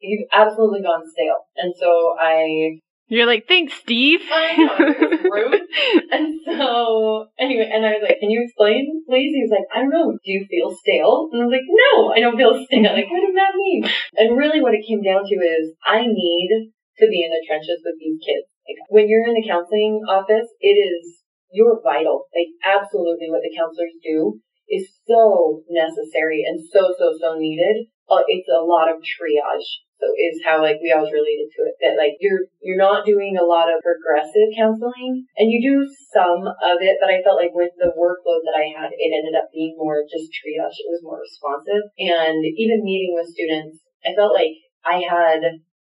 You've 0.02 0.26
absolutely 0.34 0.82
gone 0.82 1.06
stale. 1.06 1.46
And 1.54 1.70
so 1.74 2.18
I 2.18 2.82
you're 3.08 3.26
like, 3.26 3.48
thanks, 3.48 3.72
Steve. 3.72 4.20
I 4.30 4.56
know, 4.56 5.08
rude. 5.30 5.60
and 6.12 6.40
so, 6.44 7.28
anyway, 7.38 7.68
and 7.68 7.84
I 7.84 8.00
was 8.00 8.04
like, 8.04 8.20
can 8.20 8.30
you 8.30 8.42
explain, 8.42 9.04
please? 9.06 9.32
He 9.36 9.44
was 9.44 9.54
like, 9.54 9.68
I 9.70 9.84
don't 9.84 9.94
know, 9.94 10.12
do 10.12 10.30
you 10.32 10.48
feel 10.48 10.74
stale? 10.74 11.28
And 11.32 11.40
I 11.40 11.44
was 11.46 11.54
like, 11.54 11.68
no, 11.68 12.12
I 12.12 12.20
don't 12.20 12.36
feel 12.36 12.56
stale. 12.66 12.92
Like, 12.92 13.10
what 13.10 13.22
does 13.22 13.36
that 13.36 13.54
mean? 13.56 13.86
And 14.16 14.38
really 14.38 14.60
what 14.60 14.74
it 14.74 14.86
came 14.86 15.02
down 15.04 15.24
to 15.24 15.36
is, 15.38 15.76
I 15.84 16.04
need 16.08 16.72
to 16.98 17.06
be 17.06 17.22
in 17.22 17.30
the 17.30 17.44
trenches 17.46 17.84
with 17.84 18.00
these 18.00 18.18
kids. 18.18 18.48
Like, 18.66 18.80
when 18.90 19.06
you're 19.08 19.24
in 19.24 19.36
the 19.36 19.46
counseling 19.46 20.02
office, 20.08 20.50
it 20.60 20.76
is, 20.76 21.22
you're 21.52 21.80
vital. 21.80 22.28
Like, 22.34 22.52
absolutely 22.64 23.30
what 23.30 23.40
the 23.40 23.54
counselors 23.54 23.96
do 24.04 24.40
is 24.68 24.88
so 25.08 25.64
necessary 25.70 26.44
and 26.44 26.60
so, 26.60 26.92
so, 26.98 27.16
so 27.16 27.38
needed. 27.38 27.88
Uh, 28.08 28.24
it's 28.26 28.48
a 28.48 28.64
lot 28.64 28.88
of 28.88 29.04
triage. 29.04 29.84
So 29.98 30.06
is 30.14 30.40
how 30.46 30.62
like 30.62 30.78
we 30.78 30.94
always 30.94 31.10
related 31.10 31.50
to 31.58 31.60
it 31.66 31.74
that 31.82 31.98
like 31.98 32.22
you're 32.22 32.46
you're 32.62 32.78
not 32.78 33.02
doing 33.02 33.34
a 33.34 33.44
lot 33.44 33.66
of 33.66 33.82
progressive 33.82 34.54
counseling. 34.54 35.26
And 35.36 35.50
you 35.50 35.58
do 35.58 35.82
some 36.14 36.46
of 36.46 36.78
it 36.80 37.02
but 37.02 37.10
I 37.10 37.22
felt 37.26 37.42
like 37.42 37.52
with 37.52 37.74
the 37.76 37.90
workload 37.98 38.46
that 38.46 38.54
I 38.54 38.70
had 38.70 38.94
it 38.94 39.10
ended 39.10 39.34
up 39.34 39.50
being 39.50 39.74
more 39.74 40.06
just 40.06 40.30
triage. 40.30 40.78
It 40.78 40.92
was 40.94 41.02
more 41.02 41.18
responsive. 41.18 41.90
And 41.98 42.46
even 42.46 42.86
meeting 42.86 43.12
with 43.18 43.34
students 43.34 43.82
I 44.06 44.14
felt 44.14 44.38
like 44.38 44.54
I 44.86 45.02
had 45.02 45.42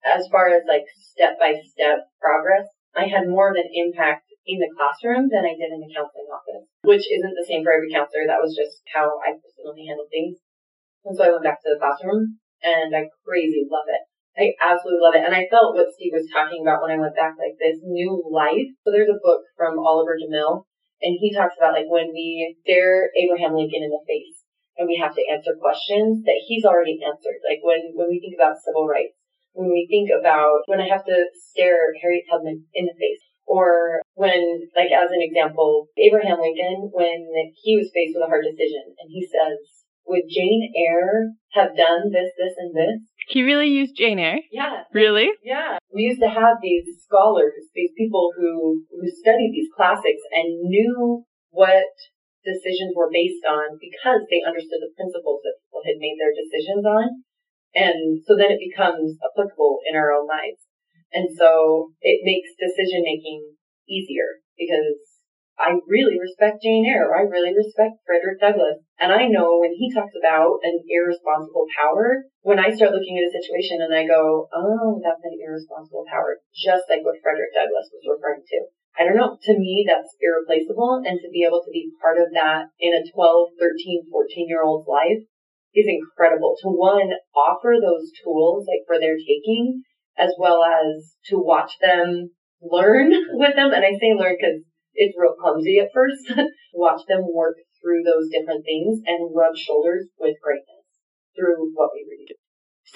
as 0.05 0.29
far 0.29 0.53
as 0.53 0.61
like 0.69 0.85
step 0.93 1.41
by 1.41 1.57
step 1.65 2.05
progress 2.21 2.69
I 2.93 3.09
had 3.09 3.27
more 3.27 3.49
of 3.49 3.57
an 3.57 3.73
impact 3.73 4.29
in 4.45 4.61
the 4.61 4.69
classroom 4.77 5.33
than 5.33 5.49
I 5.49 5.57
did 5.57 5.73
in 5.73 5.81
the 5.81 5.89
counseling 5.89 6.29
office 6.29 6.69
which 6.85 7.09
isn't 7.09 7.33
the 7.33 7.45
same 7.49 7.65
for 7.65 7.73
every 7.73 7.89
counselor. 7.89 8.29
That 8.29 8.45
was 8.45 8.53
just 8.53 8.85
how 8.93 9.17
I 9.25 9.33
personally 9.33 9.89
handled 9.89 10.13
things 10.13 10.44
and 11.05 11.15
so 11.15 11.23
I 11.23 11.31
went 11.31 11.45
back 11.45 11.61
to 11.61 11.69
the 11.71 11.79
classroom 11.79 12.41
and 12.65 12.89
I 12.95 13.07
crazy 13.21 13.63
love 13.69 13.85
it. 13.87 14.03
I 14.35 14.51
absolutely 14.59 14.99
love 14.99 15.15
it. 15.15 15.23
And 15.23 15.31
I 15.31 15.47
felt 15.47 15.77
what 15.77 15.93
Steve 15.95 16.11
was 16.11 16.27
talking 16.27 16.59
about 16.59 16.83
when 16.83 16.91
I 16.91 16.99
went 16.99 17.15
back, 17.15 17.39
like 17.39 17.55
this 17.55 17.79
new 17.85 18.19
life. 18.27 18.67
So 18.83 18.91
there's 18.91 19.13
a 19.13 19.23
book 19.23 19.47
from 19.55 19.79
Oliver 19.79 20.19
DeMille, 20.19 20.67
and 20.99 21.15
he 21.15 21.31
talks 21.31 21.55
about 21.55 21.71
like 21.71 21.87
when 21.87 22.11
we 22.11 22.57
stare 22.65 23.07
Abraham 23.15 23.55
Lincoln 23.55 23.87
in 23.87 23.95
the 23.95 24.03
face 24.03 24.43
and 24.75 24.91
we 24.91 24.99
have 24.99 25.15
to 25.15 25.23
answer 25.31 25.55
questions 25.55 26.23
that 26.27 26.43
he's 26.43 26.67
already 26.67 26.99
answered. 26.99 27.39
Like 27.47 27.63
when, 27.63 27.95
when 27.95 28.11
we 28.11 28.19
think 28.19 28.35
about 28.35 28.59
civil 28.59 28.83
rights, 28.83 29.15
when 29.55 29.71
we 29.71 29.87
think 29.87 30.11
about 30.11 30.67
when 30.67 30.83
I 30.83 30.91
have 30.91 31.07
to 31.07 31.31
stare 31.31 31.95
Harriet 32.03 32.27
Tubman 32.27 32.67
in 32.75 32.91
the 32.91 32.97
face, 32.99 33.23
or 33.47 34.01
when, 34.19 34.67
like 34.75 34.91
as 34.91 35.15
an 35.15 35.23
example, 35.23 35.87
Abraham 35.95 36.43
Lincoln, 36.43 36.91
when 36.91 37.23
he 37.55 37.77
was 37.79 37.87
faced 37.93 38.19
with 38.19 38.25
a 38.25 38.27
hard 38.27 38.43
decision 38.43 38.83
and 38.99 39.07
he 39.07 39.23
says, 39.23 39.84
would 40.05 40.29
Jane 40.29 40.71
Eyre 40.75 41.33
have 41.53 41.75
done 41.75 42.11
this, 42.11 42.31
this, 42.37 42.53
and 42.57 42.75
this? 42.75 43.01
He 43.27 43.41
really 43.41 43.67
used 43.67 43.97
Jane 43.97 44.19
Eyre. 44.19 44.41
Yeah. 44.51 44.85
Really? 44.93 45.29
Yeah. 45.43 45.77
We 45.93 46.03
used 46.03 46.21
to 46.21 46.29
have 46.29 46.61
these 46.61 46.85
scholars, 47.03 47.65
these 47.73 47.91
people 47.97 48.31
who, 48.37 48.85
who 48.91 49.09
studied 49.09 49.51
these 49.51 49.69
classics 49.75 50.21
and 50.31 50.69
knew 50.69 51.25
what 51.49 51.89
decisions 52.45 52.93
were 52.93 53.09
based 53.09 53.41
on 53.49 53.81
because 53.81 54.21
they 54.29 54.45
understood 54.45 54.85
the 54.85 54.93
principles 54.93 55.41
that 55.41 55.57
people 55.65 55.81
had 55.81 55.97
made 55.97 56.21
their 56.21 56.37
decisions 56.37 56.85
on. 56.85 57.25
And 57.73 58.21
so 58.23 58.37
then 58.37 58.53
it 58.53 58.61
becomes 58.61 59.17
applicable 59.19 59.81
in 59.89 59.97
our 59.97 60.13
own 60.13 60.29
lives. 60.29 60.61
And 61.11 61.33
so 61.33 61.91
it 61.99 62.21
makes 62.21 62.53
decision 62.53 63.01
making 63.01 63.57
easier 63.89 64.45
because 64.53 65.14
I 65.55 65.79
really 65.87 66.19
respect 66.19 66.61
Jane 66.61 66.83
Eyre. 66.83 67.15
I 67.15 67.23
really 67.23 67.55
respect 67.55 68.03
Frederick 68.03 68.43
Douglass. 68.43 68.83
And 68.99 69.11
I 69.11 69.31
know 69.31 69.63
when 69.63 69.71
he 69.71 69.87
talks 69.87 70.11
about 70.11 70.59
an 70.67 70.83
irresponsible 70.83 71.65
power, 71.79 72.27
when 72.43 72.59
I 72.59 72.75
start 72.75 72.91
looking 72.91 73.15
at 73.15 73.31
a 73.31 73.35
situation 73.39 73.79
and 73.79 73.95
I 73.95 74.03
go, 74.03 74.51
oh, 74.51 74.99
that's 74.99 75.23
an 75.23 75.39
irresponsible 75.39 76.03
power, 76.11 76.43
just 76.51 76.91
like 76.91 77.07
what 77.07 77.23
Frederick 77.23 77.55
Douglass 77.55 77.87
was 77.87 78.03
referring 78.03 78.43
to. 78.43 78.59
I 78.99 79.03
don't 79.03 79.15
know. 79.15 79.39
To 79.39 79.53
me, 79.55 79.87
that's 79.87 80.15
irreplaceable. 80.19 81.03
And 81.07 81.19
to 81.19 81.29
be 81.31 81.47
able 81.47 81.63
to 81.63 81.71
be 81.71 81.91
part 82.03 82.19
of 82.19 82.31
that 82.35 82.71
in 82.79 82.91
a 82.95 83.03
12, 83.03 83.55
13, 83.59 84.11
14 84.11 84.47
year 84.47 84.63
old's 84.63 84.87
life 84.87 85.23
is 85.75 85.87
incredible. 85.87 86.55
To 86.63 86.69
one, 86.69 87.11
offer 87.35 87.75
those 87.79 88.11
tools 88.23 88.67
like 88.67 88.87
for 88.87 88.99
their 88.99 89.19
taking, 89.19 89.83
as 90.17 90.31
well 90.39 90.63
as 90.63 91.15
to 91.31 91.39
watch 91.39 91.79
them 91.79 92.31
learn 92.61 93.11
with 93.39 93.55
them. 93.55 93.71
And 93.71 93.83
I 93.83 93.91
say 93.99 94.15
learn 94.15 94.35
because 94.39 94.63
it's 94.95 95.15
real 95.17 95.35
clumsy 95.35 95.79
at 95.79 95.93
first. 95.93 96.31
watch 96.73 97.01
them 97.07 97.27
work 97.31 97.55
through 97.81 98.03
those 98.03 98.31
different 98.31 98.65
things 98.65 98.99
and 99.05 99.35
rub 99.35 99.55
shoulders 99.55 100.07
with 100.19 100.35
greatness 100.41 100.87
through 101.35 101.71
what 101.75 101.91
we 101.93 102.07
read. 102.09 102.35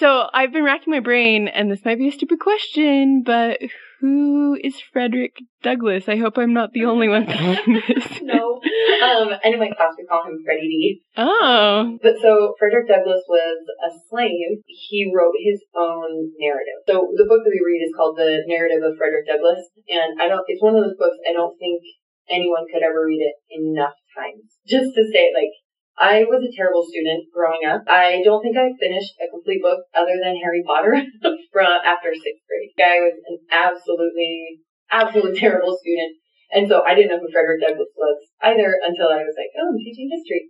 So 0.00 0.24
I've 0.32 0.48
been 0.48 0.64
racking 0.64 0.96
my 0.96 1.04
brain, 1.04 1.44
and 1.44 1.70
this 1.70 1.84
might 1.84 1.98
be 2.00 2.08
a 2.08 2.12
stupid 2.12 2.40
question, 2.40 3.20
but 3.20 3.60
who 4.00 4.56
is 4.56 4.80
Frederick 4.80 5.36
Douglass? 5.60 6.08
I 6.08 6.16
hope 6.16 6.40
I'm 6.40 6.56
not 6.56 6.72
the 6.72 6.88
only 6.88 7.12
one 7.12 7.28
no. 8.24 8.64
Um, 8.64 9.28
and 9.44 9.52
in 9.52 9.60
my 9.60 9.68
class 9.76 9.92
we 10.00 10.08
call 10.08 10.24
him 10.24 10.40
Freddie 10.40 10.72
D. 10.72 11.02
Oh. 11.20 12.00
But 12.00 12.16
so 12.16 12.56
Frederick 12.58 12.88
Douglass 12.88 13.28
was 13.28 13.60
a 13.84 13.92
slave. 14.08 14.64
He 14.64 15.12
wrote 15.12 15.36
his 15.36 15.60
own 15.76 16.32
narrative. 16.40 16.80
So 16.88 17.12
the 17.12 17.28
book 17.28 17.44
that 17.44 17.52
we 17.52 17.60
read 17.60 17.84
is 17.84 17.92
called 17.92 18.16
The 18.16 18.40
Narrative 18.48 18.80
of 18.80 18.96
Frederick 18.96 19.28
Douglass. 19.28 19.68
And 19.84 20.16
I 20.16 20.32
don't, 20.32 20.48
it's 20.48 20.64
one 20.64 20.80
of 20.80 20.80
those 20.80 20.96
books 20.96 21.20
I 21.28 21.36
don't 21.36 21.60
think 21.60 21.84
anyone 22.32 22.64
could 22.72 22.80
ever 22.80 23.04
read 23.04 23.20
it 23.20 23.36
enough 23.52 24.00
times. 24.16 24.48
Just 24.64 24.96
to 24.96 25.04
say, 25.12 25.28
like, 25.36 25.52
I 26.00 26.24
was 26.24 26.40
a 26.40 26.56
terrible 26.56 26.80
student 26.80 27.28
growing 27.28 27.68
up. 27.68 27.84
I 27.84 28.24
don't 28.24 28.40
think 28.40 28.56
I 28.56 28.72
finished 28.80 29.20
a 29.20 29.28
complete 29.28 29.60
book 29.60 29.84
other 29.92 30.16
than 30.16 30.40
Harry 30.40 30.64
Potter 30.64 30.96
from 31.52 31.76
after 31.84 32.08
sixth 32.16 32.40
grade. 32.48 32.72
I 32.80 33.04
was 33.04 33.20
an 33.28 33.36
absolutely, 33.52 34.64
absolutely 34.88 35.36
terrible 35.44 35.76
student. 35.76 36.16
And 36.56 36.64
so 36.64 36.80
I 36.88 36.96
didn't 36.96 37.12
know 37.12 37.20
who 37.20 37.28
Frederick 37.28 37.60
Douglass 37.60 37.92
was 37.92 38.18
either 38.40 38.80
until 38.80 39.12
I 39.12 39.28
was 39.28 39.36
like, 39.36 39.52
oh, 39.60 39.68
I'm 39.68 39.76
teaching 39.76 40.08
history. 40.08 40.48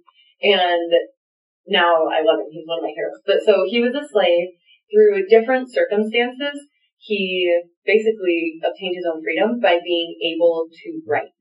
And 0.55 0.89
now 1.67 2.07
I 2.07 2.23
love 2.23 2.39
him. 2.39 2.55
He's 2.55 2.65
one 2.65 2.79
of 2.79 2.87
my 2.87 2.95
heroes. 2.95 3.19
But 3.27 3.43
so 3.43 3.67
he 3.67 3.83
was 3.83 3.93
a 3.99 4.07
slave 4.07 4.55
through 4.87 5.27
different 5.27 5.67
circumstances. 5.67 6.63
He 6.97 7.51
basically 7.85 8.63
obtained 8.63 8.95
his 8.95 9.09
own 9.11 9.19
freedom 9.19 9.59
by 9.59 9.83
being 9.83 10.15
able 10.31 10.71
to 10.71 11.03
write. 11.11 11.35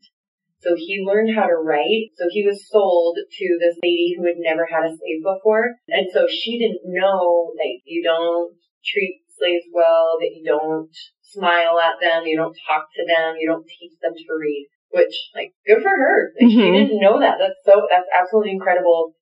So 0.59 0.75
he 0.75 0.99
learned 0.99 1.31
how 1.35 1.47
to 1.47 1.55
write. 1.55 2.11
So 2.19 2.27
he 2.27 2.43
was 2.43 2.67
sold 2.67 3.15
to 3.15 3.47
this 3.59 3.79
lady 3.79 4.15
who 4.15 4.27
had 4.27 4.39
never 4.43 4.67
had 4.67 4.83
a 4.83 4.91
slave 4.91 5.23
before. 5.23 5.79
And 5.87 6.07
so 6.11 6.27
she 6.27 6.59
didn't 6.59 6.83
know 6.83 7.55
that 7.55 7.79
you 7.87 8.03
don't 8.03 8.59
treat 8.83 9.23
slaves 9.39 9.71
well, 9.71 10.19
that 10.19 10.35
you 10.35 10.43
don't 10.43 10.91
smile 11.23 11.79
at 11.79 12.03
them, 12.03 12.27
you 12.27 12.35
don't 12.35 12.57
talk 12.67 12.91
to 12.91 13.03
them, 13.07 13.39
you 13.39 13.47
don't 13.47 13.67
teach 13.67 13.95
them 14.03 14.11
to 14.11 14.33
read. 14.35 14.67
Which, 14.91 15.13
like, 15.37 15.53
good 15.63 15.85
for 15.85 15.93
her. 15.93 16.33
Like, 16.35 16.49
mm-hmm. 16.49 16.59
She 16.59 16.71
didn't 16.73 16.99
know 16.99 17.21
that. 17.21 17.37
That's 17.37 17.61
so, 17.63 17.85
that's 17.87 18.09
absolutely 18.09 18.57
incredible. 18.57 19.13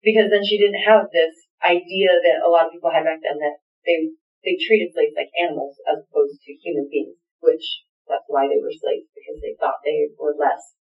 Because 0.00 0.30
then 0.30 0.46
she 0.46 0.56
didn't 0.56 0.86
have 0.86 1.10
this 1.10 1.34
idea 1.60 2.14
that 2.24 2.46
a 2.46 2.48
lot 2.48 2.70
of 2.70 2.72
people 2.72 2.94
had 2.94 3.04
back 3.04 3.20
then 3.20 3.42
that 3.42 3.58
they, 3.84 4.14
they 4.46 4.54
treated 4.54 4.94
slaves 4.94 5.18
like 5.18 5.34
animals 5.34 5.76
as 5.84 6.06
opposed 6.06 6.38
to 6.46 6.54
human 6.62 6.86
beings, 6.86 7.18
which 7.42 7.84
that's 8.06 8.30
why 8.30 8.46
they 8.46 8.62
were 8.62 8.70
slaves, 8.70 9.10
because 9.18 9.42
they 9.42 9.58
thought 9.58 9.82
they 9.82 10.06
were 10.14 10.38
less 10.38 10.78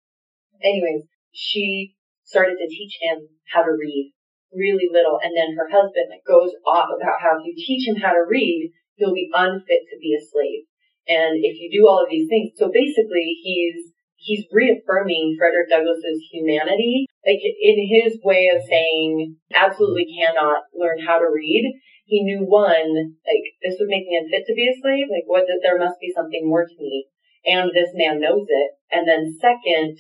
anyways, 0.64 1.04
she 1.32 1.96
started 2.24 2.58
to 2.58 2.68
teach 2.68 2.98
him 3.02 3.28
how 3.52 3.64
to 3.64 3.72
read 3.72 4.14
really 4.54 4.88
little. 4.92 5.20
And 5.22 5.36
then 5.36 5.56
her 5.56 5.68
husband 5.72 6.12
like, 6.12 6.28
goes 6.28 6.52
off 6.68 6.92
about 6.92 7.20
how 7.20 7.40
if 7.40 7.48
you 7.48 7.56
teach 7.56 7.88
him 7.88 8.00
how 8.00 8.12
to 8.12 8.28
read, 8.28 8.72
he'll 8.96 9.16
be 9.16 9.32
unfit 9.34 9.88
to 9.90 9.98
be 10.00 10.16
a 10.16 10.22
slave. 10.22 10.68
And 11.08 11.40
if 11.42 11.58
you 11.60 11.72
do 11.72 11.88
all 11.88 12.04
of 12.04 12.12
these 12.12 12.30
things, 12.30 12.54
so 12.56 12.70
basically 12.70 13.36
he's, 13.42 13.92
he's 14.16 14.46
reaffirming 14.52 15.36
Frederick 15.40 15.72
Douglass's 15.72 16.22
humanity, 16.32 17.08
like 17.26 17.42
in 17.42 17.78
his 17.90 18.20
way 18.24 18.52
of 18.54 18.62
saying 18.64 19.38
absolutely 19.56 20.08
cannot 20.14 20.64
learn 20.78 21.00
how 21.02 21.18
to 21.18 21.32
read. 21.34 21.74
He 22.06 22.24
knew 22.24 22.44
one, 22.44 23.16
like 23.26 23.46
this 23.64 23.80
would 23.80 23.90
make 23.90 24.06
me 24.06 24.20
unfit 24.20 24.46
to 24.46 24.54
be 24.54 24.68
a 24.68 24.76
slave. 24.80 25.08
Like 25.10 25.26
what, 25.26 25.48
there 25.48 25.80
must 25.80 26.00
be 26.00 26.12
something 26.14 26.44
more 26.46 26.66
to 26.66 26.78
me. 26.78 27.08
And 27.46 27.72
this 27.74 27.90
man 27.96 28.22
knows 28.22 28.46
it. 28.48 28.72
And 28.92 29.08
then 29.08 29.34
second, 29.40 29.98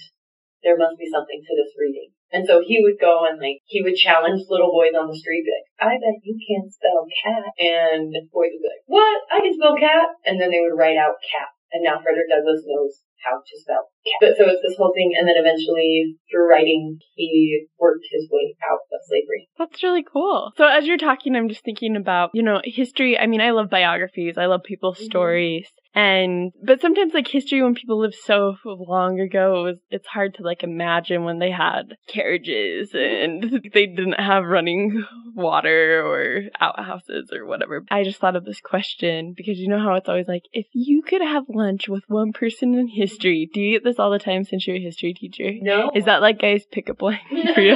there 0.64 0.78
must 0.78 0.98
be 0.98 1.10
something 1.10 1.42
to 1.42 1.54
this 1.58 1.74
reading. 1.78 2.14
And 2.32 2.48
so 2.48 2.64
he 2.64 2.80
would 2.80 2.96
go 3.02 3.28
and 3.28 3.42
like, 3.42 3.60
he 3.66 3.84
would 3.84 3.98
challenge 3.98 4.48
little 4.48 4.72
boys 4.72 4.96
on 4.96 5.12
the 5.12 5.18
street, 5.18 5.44
be 5.44 5.52
like, 5.52 5.70
I 5.84 6.00
bet 6.00 6.24
you 6.24 6.38
can't 6.40 6.72
spell 6.72 7.04
cat. 7.12 7.52
And 7.60 8.14
the 8.14 8.24
boys 8.32 8.56
would 8.56 8.64
be 8.64 8.72
like, 8.72 8.86
what? 8.88 9.20
I 9.28 9.44
can 9.44 9.54
spell 9.54 9.76
cat. 9.76 10.16
And 10.24 10.40
then 10.40 10.50
they 10.50 10.64
would 10.64 10.80
write 10.80 10.96
out 10.96 11.20
cat. 11.20 11.52
And 11.76 11.84
now 11.84 12.00
Frederick 12.00 12.32
Douglass 12.32 12.64
knows 12.64 13.04
how 13.24 13.38
to 13.38 13.56
spell. 13.60 13.90
But 14.20 14.38
so 14.38 14.50
it's 14.50 14.62
this 14.62 14.78
whole 14.78 14.94
thing, 14.96 15.14
and 15.18 15.28
then 15.28 15.36
eventually 15.38 16.18
through 16.30 16.50
writing, 16.50 16.98
he 17.16 17.68
worked 17.80 18.06
his 18.12 18.28
way 18.32 18.56
out 18.70 18.80
of 18.92 19.00
slavery. 19.08 19.50
That's 19.58 19.84
really 19.84 20.04
cool. 20.04 20.52
So 20.58 20.66
as 20.66 20.86
you're 20.86 20.98
talking, 20.98 21.36
I'm 21.36 21.50
just 21.50 21.64
thinking 21.64 21.96
about, 21.96 22.32
you 22.34 22.44
know, 22.44 22.62
history. 22.64 23.18
I 23.18 23.28
mean, 23.28 23.42
I 23.42 23.52
love 23.52 23.70
biographies. 23.70 24.38
I 24.38 24.48
love 24.48 24.62
people's 24.64 24.98
mm-hmm. 24.98 25.06
stories. 25.06 25.68
And, 25.94 26.54
but 26.66 26.80
sometimes 26.80 27.14
like 27.14 27.28
history 27.28 27.62
when 27.62 27.76
people 27.76 28.00
live 28.00 28.16
so 28.16 28.56
long 28.66 29.20
ago, 29.20 29.60
it 29.60 29.64
was, 29.64 29.78
it's 29.90 30.08
hard 30.08 30.36
to 30.36 30.44
like 30.44 30.64
imagine 30.64 31.26
when 31.26 31.40
they 31.40 31.52
had 31.52 31.96
carriages 32.08 32.92
and 32.94 33.44
they 33.74 33.88
didn't 33.88 34.20
have 34.20 34.46
running 34.46 35.04
water 35.36 36.02
or 36.06 36.44
outhouses 36.62 37.30
or 37.34 37.46
whatever. 37.46 37.84
I 37.92 38.04
just 38.04 38.20
thought 38.20 38.38
of 38.38 38.46
this 38.46 38.62
question 38.62 39.34
because 39.36 39.58
you 39.58 39.68
know 39.68 39.80
how 39.80 39.96
it's 39.96 40.08
always 40.08 40.30
like, 40.30 40.44
if 40.54 40.68
you 40.72 41.02
could 41.02 41.22
have 41.22 41.44
lunch 41.50 41.90
with 41.90 42.04
one 42.08 42.32
person 42.32 42.74
in 42.74 42.88
history, 42.88 43.11
do 43.18 43.30
you 43.30 43.74
get 43.74 43.84
this 43.84 44.00
all 44.00 44.12
the 44.12 44.20
time 44.20 44.44
since 44.44 44.66
you're 44.66 44.78
a 44.78 44.82
history 44.82 45.14
teacher? 45.14 45.52
No. 45.62 45.92
Is 45.94 46.06
that 46.06 46.22
like 46.22 46.40
guys 46.40 46.66
pick 46.72 46.90
up 46.90 47.02
line 47.02 47.20
for 47.54 47.62
you? 47.62 47.76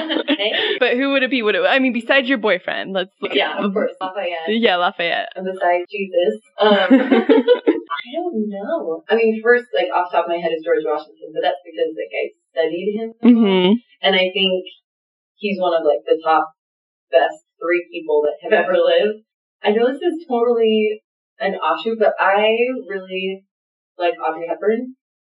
but 0.80 0.96
who 0.96 1.12
would 1.12 1.24
it 1.24 1.30
be? 1.30 1.42
Would 1.42 1.56
it, 1.56 1.66
I 1.68 1.80
mean, 1.80 1.94
besides 1.94 2.28
your 2.28 2.38
boyfriend, 2.38 2.94
let's. 2.94 3.12
Yeah, 3.22 3.58
of 3.64 3.74
course, 3.74 3.92
Lafayette. 4.02 4.48
Yeah, 4.48 4.78
Lafayette. 4.78 5.30
And 5.36 5.46
besides 5.46 5.86
Jesus. 5.90 6.42
Um, 6.60 6.88
I 8.06 8.10
don't 8.14 8.50
know. 8.50 9.04
I 9.10 9.16
mean, 9.16 9.42
first, 9.44 9.66
like 9.74 9.88
off 9.94 10.12
the 10.12 10.18
top 10.18 10.26
of 10.26 10.30
my 10.30 10.38
head 10.38 10.52
is 10.56 10.64
George 10.64 10.84
Washington, 10.86 11.34
but 11.34 11.42
that's 11.42 11.64
because 11.66 11.92
like 11.98 12.14
I 12.14 12.24
studied 12.52 12.96
him, 12.96 13.10
mm-hmm. 13.24 13.74
and 14.02 14.16
I 14.16 14.30
think 14.30 14.66
he's 15.36 15.60
one 15.60 15.74
of 15.74 15.86
like 15.86 16.06
the 16.06 16.22
top 16.24 16.54
best 17.12 17.46
three 17.60 17.88
people 17.92 18.24
that 18.24 18.38
have 18.44 18.54
ever 18.54 18.78
lived. 18.78 19.26
I 19.64 19.72
know 19.72 19.88
this 19.88 20.02
is 20.02 20.26
totally 20.28 21.02
an 21.40 21.56
offshoot, 21.56 22.00
but 22.00 22.14
I 22.20 22.54
really 22.88 23.46
like 23.98 24.16
Audrey 24.20 24.48
Hepburn. 24.48 24.96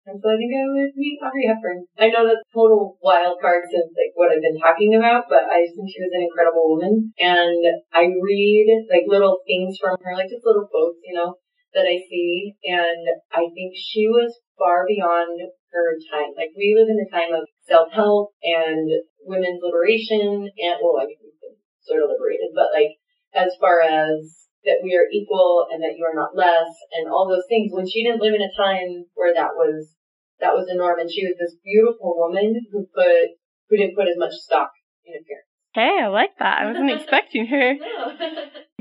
And 0.08 0.24
so 0.24 0.32
I 0.32 0.40
think 0.40 0.56
I 0.56 0.64
would 0.72 0.96
meet 0.96 1.20
Audrey 1.20 1.52
Hepburn. 1.52 1.84
I 2.00 2.08
know 2.08 2.24
that's 2.24 2.48
total 2.56 2.96
wild 3.04 3.44
card 3.44 3.68
since 3.68 3.92
like 3.92 4.16
what 4.16 4.32
I've 4.32 4.40
been 4.40 4.56
talking 4.56 4.96
about, 4.96 5.28
but 5.28 5.52
I 5.52 5.68
just 5.68 5.76
think 5.76 5.92
she 5.92 6.00
was 6.00 6.16
an 6.16 6.24
incredible 6.24 6.64
woman. 6.72 7.12
And 7.20 7.60
I 7.92 8.08
read 8.08 8.88
like 8.88 9.04
little 9.12 9.44
things 9.44 9.76
from 9.76 10.00
her, 10.00 10.16
like 10.16 10.32
just 10.32 10.48
little 10.48 10.64
quotes, 10.72 11.04
you 11.04 11.12
know, 11.12 11.36
that 11.76 11.84
I 11.84 12.00
see, 12.08 12.56
and 12.64 13.04
I 13.36 13.52
think 13.52 13.76
she 13.76 14.08
was 14.08 14.32
far 14.56 14.88
beyond 14.88 15.44
her 15.44 15.88
time. 16.08 16.32
Like 16.40 16.56
we 16.56 16.72
live 16.72 16.88
in 16.88 17.04
a 17.04 17.12
time 17.12 17.36
of 17.36 17.44
self-help 17.68 18.32
and 18.48 18.88
women's 19.28 19.60
liberation, 19.60 20.48
and 20.48 20.76
well, 20.80 21.04
I 21.04 21.12
mean, 21.12 21.20
we've 21.20 21.44
been 21.44 21.60
sort 21.84 22.08
of 22.08 22.16
liberated, 22.16 22.56
but 22.56 22.72
like 22.72 22.96
as 23.36 23.52
far 23.60 23.84
as 23.84 24.48
that 24.64 24.80
we 24.84 24.96
are 24.96 25.12
equal 25.12 25.68
and 25.68 25.84
that 25.84 25.96
you 26.00 26.08
are 26.08 26.16
not 26.16 26.36
less, 26.36 26.72
and 26.96 27.12
all 27.12 27.28
those 27.28 27.46
things. 27.52 27.76
When 27.76 27.88
she 27.88 28.04
didn't 28.04 28.24
live 28.24 28.34
in 28.34 28.42
a 28.42 28.56
time 28.56 29.06
where 29.14 29.36
that 29.36 29.56
was 29.56 29.97
that 30.40 30.54
was 30.54 30.68
the 30.68 30.76
norm, 30.76 31.00
and 31.00 31.12
she 31.12 31.26
was 31.26 31.36
this 31.40 31.56
beautiful 31.64 32.16
woman 32.18 32.54
who 32.72 32.86
put 32.94 33.38
who 33.70 33.78
didn't 33.78 33.96
put 33.96 34.08
as 34.08 34.18
much 34.18 34.34
stock 34.34 34.72
in 35.06 35.14
appearance. 35.14 35.48
Hey, 35.78 36.02
I 36.02 36.08
like 36.08 36.34
that. 36.40 36.62
I 36.62 36.66
wasn't 36.66 36.90
expecting 36.98 37.46
her. 37.48 37.76
No. 37.76 38.18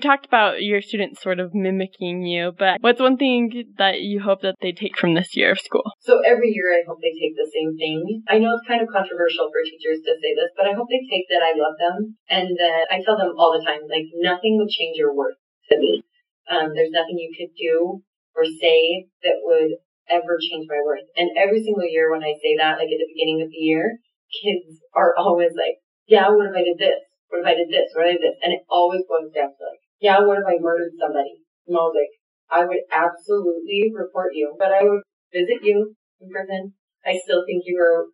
talked 0.01 0.25
about 0.25 0.63
your 0.63 0.81
students 0.81 1.21
sort 1.21 1.41
of 1.41 1.53
mimicking 1.53 2.25
you, 2.25 2.53
but 2.57 2.81
what's 2.81 3.01
one 3.01 3.17
thing 3.17 3.53
that 3.77 4.01
you 4.01 4.21
hope 4.21 4.41
that 4.41 4.57
they 4.63 4.73
take 4.73 4.97
from 4.97 5.13
this 5.13 5.37
year 5.37 5.53
of 5.53 5.61
school? 5.61 5.85
So 6.01 6.21
every 6.25 6.53
year 6.57 6.73
I 6.73 6.89
hope 6.89 7.01
they 7.05 7.13
take 7.13 7.37
the 7.37 7.51
same 7.53 7.77
thing. 7.77 8.23
I 8.29 8.39
know 8.39 8.57
it's 8.57 8.69
kind 8.69 8.81
of 8.81 8.89
controversial 8.89 9.53
for 9.53 9.61
teachers 9.61 10.01
to 10.05 10.17
say 10.17 10.33
this, 10.33 10.57
but 10.57 10.65
I 10.65 10.73
hope 10.73 10.89
they 10.89 11.05
take 11.05 11.29
that 11.29 11.45
I 11.45 11.53
love 11.53 11.77
them 11.77 12.17
and 12.31 12.57
that 12.57 12.89
I 12.89 13.05
tell 13.05 13.17
them 13.21 13.37
all 13.37 13.53
the 13.53 13.65
time, 13.65 13.85
like 13.89 14.09
nothing 14.17 14.57
would 14.57 14.73
change 14.73 14.97
your 14.97 15.13
worth 15.13 15.37
to 15.69 15.77
me. 15.77 16.01
Um, 16.49 16.73
there's 16.73 16.97
nothing 16.97 17.21
you 17.21 17.33
could 17.37 17.53
do 17.57 18.01
or 18.37 18.45
say 18.45 19.09
that 19.25 19.41
would 19.45 19.81
ever 20.11 20.39
change 20.39 20.67
my 20.69 20.81
worth. 20.85 21.07
And 21.17 21.31
every 21.37 21.63
single 21.63 21.87
year 21.87 22.11
when 22.11 22.23
I 22.23 22.35
say 22.39 22.57
that, 22.59 22.79
like 22.79 22.91
at 22.91 23.01
the 23.01 23.13
beginning 23.13 23.43
of 23.43 23.51
the 23.51 23.63
year, 23.63 23.99
kids 24.31 24.81
are 24.95 25.15
always 25.17 25.53
like, 25.55 25.83
yeah, 26.07 26.29
what 26.31 26.47
if 26.47 26.55
I 26.55 26.63
did 26.63 26.79
this? 26.79 27.03
What 27.29 27.43
if 27.43 27.47
I 27.47 27.55
did 27.55 27.71
this? 27.71 27.91
What 27.95 28.07
if 28.07 28.11
I 28.11 28.17
did 28.19 28.25
this? 28.27 28.39
And 28.43 28.53
it 28.55 28.63
always 28.71 29.03
boils 29.09 29.35
down 29.35 29.51
to 29.51 29.63
like, 29.67 29.83
yeah, 29.99 30.23
what 30.23 30.39
if 30.39 30.47
I 30.47 30.63
murdered 30.63 30.95
somebody? 30.99 31.43
And 31.67 31.75
I 31.75 31.83
was 31.83 31.97
like, 31.97 32.15
I 32.47 32.63
would 32.65 32.87
absolutely 32.93 33.91
report 33.91 34.35
you, 34.35 34.55
but 34.59 34.71
I 34.71 34.87
would 34.87 35.03
visit 35.35 35.63
you 35.63 35.95
in 36.21 36.31
prison. 36.31 36.75
I 37.05 37.19
still 37.19 37.43
think 37.47 37.67
you 37.67 37.79
are 37.83 38.07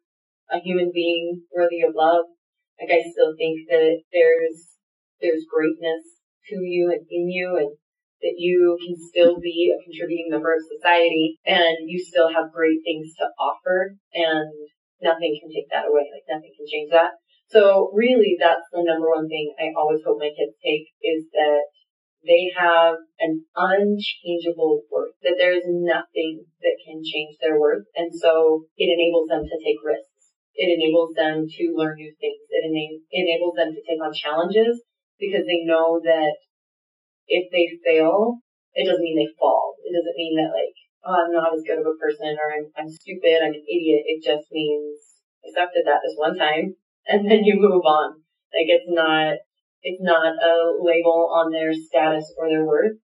a 0.48 0.60
human 0.60 0.90
being 0.92 1.44
worthy 1.52 1.82
of 1.82 1.94
love. 1.94 2.24
Like 2.80 2.92
I 2.92 3.04
still 3.04 3.36
think 3.36 3.68
that 3.68 4.00
there's, 4.12 4.80
there's 5.20 5.44
greatness 5.44 6.02
to 6.48 6.56
you 6.56 6.90
and 6.90 7.04
in 7.10 7.28
you 7.28 7.56
and 7.60 7.76
that 8.22 8.38
you 8.38 8.78
can 8.78 8.94
still 8.96 9.38
be 9.38 9.74
a 9.74 9.82
contributing 9.82 10.30
member 10.30 10.54
of 10.54 10.62
society 10.62 11.38
and 11.44 11.90
you 11.90 11.98
still 11.98 12.30
have 12.32 12.54
great 12.54 12.80
things 12.86 13.12
to 13.18 13.26
offer 13.38 13.98
and 14.14 14.50
nothing 15.02 15.34
can 15.42 15.50
take 15.50 15.68
that 15.70 15.90
away. 15.90 16.06
Like 16.08 16.26
nothing 16.30 16.54
can 16.54 16.66
change 16.66 16.90
that. 16.94 17.18
So 17.50 17.90
really 17.92 18.38
that's 18.38 18.70
the 18.72 18.86
number 18.86 19.10
one 19.10 19.28
thing 19.28 19.52
I 19.58 19.74
always 19.76 20.00
hope 20.06 20.22
my 20.22 20.30
kids 20.30 20.56
take 20.62 20.88
is 21.02 21.26
that 21.34 21.68
they 22.22 22.54
have 22.54 23.02
an 23.18 23.44
unchangeable 23.56 24.86
worth, 24.90 25.18
that 25.22 25.34
there 25.36 25.52
is 25.52 25.66
nothing 25.66 26.46
that 26.62 26.78
can 26.86 27.02
change 27.02 27.36
their 27.42 27.58
worth. 27.58 27.84
And 27.96 28.14
so 28.14 28.66
it 28.78 28.86
enables 28.86 29.28
them 29.28 29.42
to 29.42 29.58
take 29.58 29.82
risks. 29.82 30.30
It 30.54 30.70
enables 30.70 31.14
them 31.18 31.48
to 31.50 31.64
learn 31.74 31.96
new 31.98 32.14
things. 32.20 32.46
It 32.48 32.62
ena- 32.62 33.02
enables 33.10 33.54
them 33.58 33.74
to 33.74 33.82
take 33.82 33.98
on 33.98 34.14
challenges 34.14 34.82
because 35.18 35.44
they 35.46 35.66
know 35.66 36.00
that 36.04 36.36
if 37.26 37.50
they 37.52 37.68
fail, 37.84 38.38
it 38.74 38.84
doesn't 38.86 39.02
mean 39.02 39.18
they 39.18 39.32
fall. 39.38 39.76
It 39.84 39.92
doesn't 39.92 40.16
mean 40.16 40.36
that 40.36 40.54
like, 40.54 40.76
oh, 41.04 41.16
I'm 41.16 41.32
not 41.32 41.54
as 41.54 41.64
good 41.66 41.80
of 41.80 41.86
a 41.86 41.98
person 41.98 42.36
or 42.38 42.48
I'm, 42.52 42.66
I'm 42.76 42.90
stupid, 42.90 43.42
I'm 43.42 43.54
an 43.54 43.66
idiot. 43.68 44.04
It 44.06 44.24
just 44.24 44.48
means 44.52 44.98
at 45.44 45.54
that 45.58 46.00
this 46.02 46.16
one 46.16 46.38
time 46.38 46.74
and 47.06 47.30
then 47.30 47.44
you 47.44 47.58
move 47.58 47.82
on. 47.84 48.22
Like 48.52 48.68
it's 48.68 48.88
not, 48.88 49.38
it's 49.82 50.02
not 50.02 50.38
a 50.38 50.54
label 50.78 51.32
on 51.34 51.50
their 51.50 51.72
status 51.72 52.32
or 52.38 52.48
their 52.48 52.64
worth, 52.64 52.98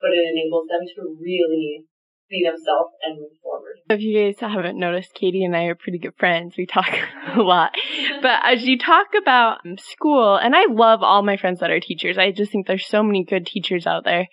but 0.00 0.12
it 0.12 0.22
enables 0.22 0.68
them 0.68 0.86
to 0.86 1.16
really 1.20 1.84
be 2.30 2.44
themselves 2.44 2.94
and 3.04 3.18
move 3.18 3.30
forward. 3.42 3.76
If 3.90 4.00
you 4.00 4.18
guys 4.18 4.40
haven't 4.40 4.78
noticed, 4.78 5.14
Katie 5.14 5.44
and 5.44 5.56
I 5.56 5.64
are 5.64 5.74
pretty 5.74 5.98
good 5.98 6.14
friends. 6.16 6.54
We 6.56 6.66
talk 6.66 6.88
a 7.34 7.40
lot. 7.40 7.72
But 8.22 8.40
as 8.44 8.64
you 8.64 8.78
talk 8.78 9.08
about 9.20 9.58
um, 9.66 9.76
school, 9.76 10.36
and 10.36 10.54
I 10.54 10.66
love 10.66 11.02
all 11.02 11.22
my 11.22 11.36
friends 11.36 11.60
that 11.60 11.70
are 11.70 11.80
teachers, 11.80 12.16
I 12.16 12.30
just 12.30 12.52
think 12.52 12.66
there's 12.66 12.86
so 12.86 13.02
many 13.02 13.24
good 13.24 13.46
teachers 13.46 13.86
out 13.86 14.04
there. 14.04 14.28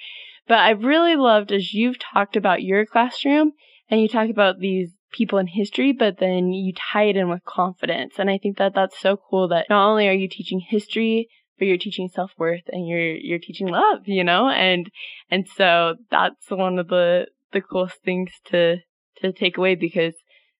But 0.47 0.59
I've 0.59 0.83
really 0.83 1.15
loved 1.15 1.51
as 1.51 1.73
you've 1.73 1.99
talked 1.99 2.37
about 2.37 2.63
your 2.63 2.85
classroom 2.85 3.51
and 3.89 3.99
you 3.99 4.07
talk 4.07 4.29
about 4.29 4.59
these 4.59 4.91
people 5.11 5.39
in 5.39 5.47
history, 5.47 5.91
but 5.91 6.19
then 6.19 6.51
you 6.53 6.73
tie 6.73 7.05
it 7.05 7.17
in 7.17 7.29
with 7.29 7.43
confidence. 7.43 8.15
And 8.17 8.29
I 8.29 8.37
think 8.37 8.57
that 8.57 8.73
that's 8.75 8.99
so 8.99 9.17
cool 9.17 9.49
that 9.49 9.65
not 9.69 9.89
only 9.89 10.07
are 10.07 10.13
you 10.13 10.29
teaching 10.29 10.59
history, 10.59 11.27
but 11.57 11.65
you're 11.65 11.77
teaching 11.77 12.09
self-worth 12.13 12.63
and 12.67 12.87
you're, 12.87 13.15
you're 13.15 13.39
teaching 13.39 13.67
love, 13.67 14.01
you 14.05 14.23
know? 14.23 14.47
And, 14.47 14.89
and 15.31 15.47
so 15.47 15.95
that's 16.11 16.49
one 16.49 16.77
of 16.79 16.87
the, 16.87 17.27
the 17.53 17.61
coolest 17.61 17.97
things 18.03 18.31
to, 18.47 18.77
to 19.21 19.33
take 19.33 19.57
away 19.57 19.75
because 19.75 20.13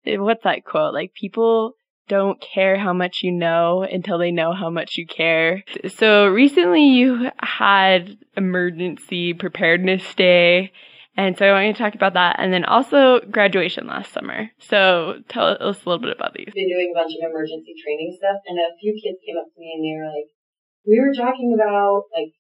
eh, 0.06 0.18
what's 0.18 0.44
that 0.44 0.66
quote? 0.66 0.94
Like 0.94 1.14
people 1.14 1.74
don't 2.08 2.40
care 2.42 2.78
how 2.78 2.94
much 2.94 3.22
you 3.22 3.32
know 3.32 3.84
until 3.84 4.18
they 4.18 4.32
know 4.32 4.54
how 4.54 4.70
much 4.70 4.98
you 4.98 5.06
care. 5.06 5.64
So 5.96 6.28
recently 6.28 6.88
you 6.88 7.30
had 7.40 8.18
emergency 8.36 9.34
preparedness 9.34 10.16
day. 10.16 10.72
And 11.18 11.36
so 11.36 11.50
I 11.50 11.52
want 11.52 11.68
you 11.68 11.74
to 11.74 11.80
talk 11.80 11.96
about 11.96 12.14
that 12.14 12.38
and 12.38 12.54
then 12.54 12.64
also 12.64 13.20
graduation 13.32 13.88
last 13.88 14.14
summer. 14.14 14.54
So 14.60 15.20
tell 15.28 15.58
us 15.60 15.84
a 15.84 15.90
little 15.90 16.00
bit 16.00 16.16
about 16.16 16.34
these. 16.34 16.54
Been 16.54 16.70
doing 16.70 16.94
a 16.94 16.98
bunch 16.98 17.12
of 17.18 17.26
emergency 17.26 17.74
training 17.84 18.16
stuff 18.16 18.38
and 18.46 18.60
a 18.60 18.78
few 18.80 18.94
kids 18.94 19.18
came 19.26 19.36
up 19.36 19.50
to 19.50 19.60
me 19.60 19.74
and 19.76 19.82
they 19.82 19.98
were 19.98 20.14
like, 20.14 20.30
we 20.86 21.02
were 21.02 21.12
talking 21.12 21.58
about 21.58 22.06
like 22.14 22.38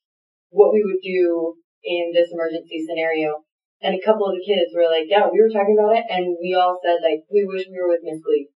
what 0.49 0.71
we 0.71 0.85
would 0.85 1.01
do 1.03 1.57
in 1.83 2.13
this 2.13 2.29
emergency 2.31 2.85
scenario. 2.85 3.43
And 3.81 3.93
a 3.93 4.01
couple 4.01 4.25
of 4.25 4.33
the 4.33 4.45
kids 4.45 4.73
were 4.73 4.89
like, 4.89 5.05
yeah, 5.05 5.29
we 5.29 5.37
were 5.37 5.53
talking 5.53 5.77
about 5.77 5.97
it. 5.97 6.05
And 6.09 6.33
we 6.41 6.57
all 6.57 6.81
said 6.81 6.97
like, 7.05 7.29
we 7.29 7.45
wish 7.45 7.69
we 7.69 7.77
were 7.77 7.93
with 7.93 8.01
Miss 8.01 8.21
Gleed. 8.21 8.49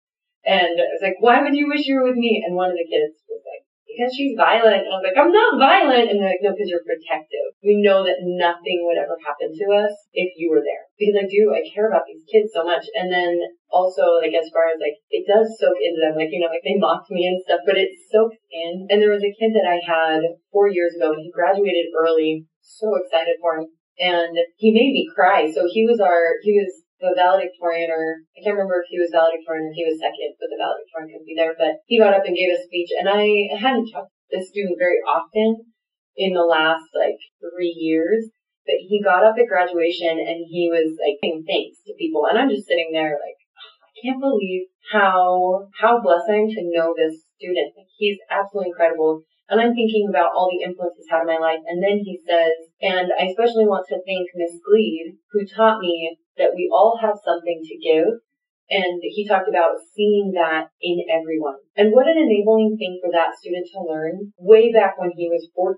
And 0.45 0.81
I 0.81 0.89
was 0.97 1.05
like, 1.05 1.21
why 1.21 1.45
would 1.45 1.53
you 1.53 1.69
wish 1.69 1.85
you 1.85 2.01
were 2.01 2.09
with 2.09 2.17
me? 2.17 2.41
And 2.41 2.57
one 2.57 2.73
of 2.73 2.79
the 2.81 2.89
kids 2.89 3.21
was 3.29 3.45
like, 3.45 3.61
because 3.85 4.17
she's 4.17 4.33
violent. 4.33 4.89
And 4.89 4.93
I 4.95 4.97
was 4.97 5.05
like, 5.05 5.21
I'm 5.21 5.35
not 5.35 5.61
violent. 5.61 6.09
And 6.09 6.17
they're 6.17 6.33
like, 6.33 6.41
no, 6.41 6.57
because 6.57 6.73
you're 6.73 6.87
protective. 6.87 7.53
We 7.61 7.85
know 7.85 8.01
that 8.07 8.25
nothing 8.25 8.87
would 8.89 8.97
ever 8.97 9.21
happen 9.21 9.53
to 9.53 9.67
us 9.77 9.93
if 10.17 10.33
you 10.41 10.49
were 10.49 10.65
there. 10.65 10.89
Because 10.97 11.21
I 11.21 11.29
do, 11.29 11.53
I 11.53 11.61
care 11.69 11.91
about 11.91 12.09
these 12.09 12.25
kids 12.25 12.57
so 12.57 12.65
much. 12.65 12.89
And 12.97 13.13
then 13.13 13.37
also, 13.69 14.17
like, 14.17 14.33
as 14.33 14.49
far 14.49 14.73
as 14.73 14.81
like, 14.81 14.97
it 15.13 15.29
does 15.29 15.53
soak 15.61 15.77
into 15.77 16.01
them. 16.01 16.17
Like, 16.17 16.33
you 16.33 16.41
know, 16.41 16.49
like 16.49 16.65
they 16.65 16.81
mocked 16.81 17.13
me 17.13 17.29
and 17.29 17.37
stuff, 17.45 17.61
but 17.69 17.77
it 17.77 17.93
soaks 18.09 18.41
in. 18.49 18.89
And 18.89 19.05
there 19.05 19.13
was 19.13 19.27
a 19.27 19.37
kid 19.37 19.53
that 19.53 19.69
I 19.69 19.85
had 19.85 20.25
four 20.49 20.73
years 20.73 20.97
ago 20.97 21.13
and 21.13 21.21
he 21.21 21.29
graduated 21.29 21.93
early. 21.93 22.49
So 22.65 22.97
excited 22.97 23.37
for 23.43 23.61
him. 23.61 23.69
And 24.01 24.33
he 24.57 24.73
made 24.73 24.97
me 24.97 25.05
cry. 25.13 25.45
So 25.53 25.69
he 25.69 25.85
was 25.85 26.01
our, 26.01 26.41
he 26.43 26.57
was 26.57 26.73
the 27.01 27.17
valedictorian 27.17 27.89
or 27.93 28.25
I 28.37 28.45
can't 28.45 28.57
remember 28.57 28.85
if 28.85 28.89
he 28.89 29.01
was 29.01 29.13
valedictorian 29.13 29.69
or 29.69 29.77
he 29.77 29.89
was 29.89 30.01
second, 30.01 30.37
but 30.37 30.53
the 30.53 30.61
valedictorian 30.61 31.09
couldn't 31.13 31.29
be 31.29 31.37
there. 31.37 31.57
But 31.57 31.81
he 31.89 32.01
got 32.01 32.17
up 32.17 32.29
and 32.29 32.37
gave 32.37 32.53
a 32.53 32.61
speech 32.61 32.93
and 32.97 33.09
I 33.09 33.49
hadn't 33.57 33.89
talked 33.89 34.13
to 34.13 34.37
this 34.37 34.53
student 34.53 34.77
very 34.77 35.01
often 35.05 35.69
in 36.17 36.37
the 36.37 36.45
last 36.45 36.93
like 36.93 37.21
three 37.41 37.73
years. 37.73 38.29
But 38.69 38.85
he 38.85 39.01
got 39.01 39.25
up 39.25 39.41
at 39.41 39.49
graduation 39.49 40.21
and 40.21 40.45
he 40.45 40.69
was 40.69 40.97
like 41.01 41.17
saying 41.25 41.49
thanks 41.49 41.81
to 41.89 41.97
people 41.97 42.29
and 42.29 42.37
I'm 42.37 42.53
just 42.53 42.69
sitting 42.69 42.93
there 42.93 43.17
like 43.17 43.41
ah, 43.57 43.77
I 43.85 43.93
can't 44.05 44.21
believe 44.21 44.69
how 44.93 45.69
how 45.73 46.05
blessing 46.05 46.53
to 46.53 46.69
know 46.69 46.93
this 46.93 47.25
student. 47.41 47.73
He's 47.97 48.21
absolutely 48.29 48.77
incredible. 48.77 49.25
And 49.51 49.59
I'm 49.59 49.75
thinking 49.75 50.07
about 50.07 50.31
all 50.31 50.47
the 50.47 50.63
influence 50.63 50.95
he's 50.95 51.11
had 51.11 51.27
in 51.27 51.35
my 51.35 51.43
life. 51.43 51.59
And 51.67 51.83
then 51.83 51.99
he 52.07 52.23
says, 52.23 52.71
and 52.79 53.11
I 53.11 53.35
especially 53.35 53.67
want 53.67 53.83
to 53.91 53.99
thank 54.07 54.31
Miss 54.39 54.55
Gleed, 54.63 55.19
who 55.35 55.43
taught 55.43 55.83
me 55.83 56.17
that 56.39 56.55
we 56.55 56.71
all 56.71 56.95
have 57.03 57.19
something 57.19 57.59
to 57.59 57.75
give. 57.83 58.23
And 58.71 59.03
he 59.03 59.27
talked 59.27 59.51
about 59.51 59.83
seeing 59.91 60.31
that 60.39 60.71
in 60.79 61.03
everyone. 61.11 61.59
And 61.75 61.91
what 61.91 62.07
an 62.07 62.15
enabling 62.15 62.79
thing 62.79 63.03
for 63.03 63.11
that 63.11 63.35
student 63.35 63.67
to 63.75 63.83
learn 63.83 64.31
way 64.39 64.71
back 64.71 64.95
when 64.95 65.11
he 65.19 65.27
was 65.27 65.51
14 65.59 65.75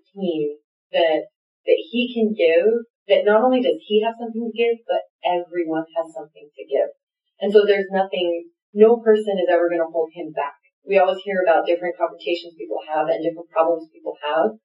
that, 0.92 1.32
that 1.64 1.80
he 1.88 2.12
can 2.12 2.36
give, 2.36 2.84
that 3.08 3.24
not 3.24 3.40
only 3.40 3.64
does 3.64 3.80
he 3.80 4.04
have 4.04 4.20
something 4.20 4.52
to 4.52 4.52
give, 4.52 4.84
but 4.84 5.08
everyone 5.24 5.88
has 5.96 6.12
something 6.12 6.44
to 6.44 6.64
give. 6.68 6.92
And 7.40 7.48
so 7.48 7.64
there's 7.64 7.88
nothing, 7.88 8.52
no 8.76 9.00
person 9.00 9.40
is 9.40 9.48
ever 9.48 9.72
going 9.72 9.80
to 9.80 9.88
hold 9.88 10.12
him 10.12 10.28
back 10.36 10.60
we 10.86 10.98
always 10.98 11.22
hear 11.22 11.42
about 11.42 11.66
different 11.66 11.98
confrontations 11.98 12.58
people 12.58 12.82
have 12.86 13.06
and 13.06 13.22
different 13.22 13.50
problems 13.50 13.90
people 13.92 14.18
have. 14.22 14.58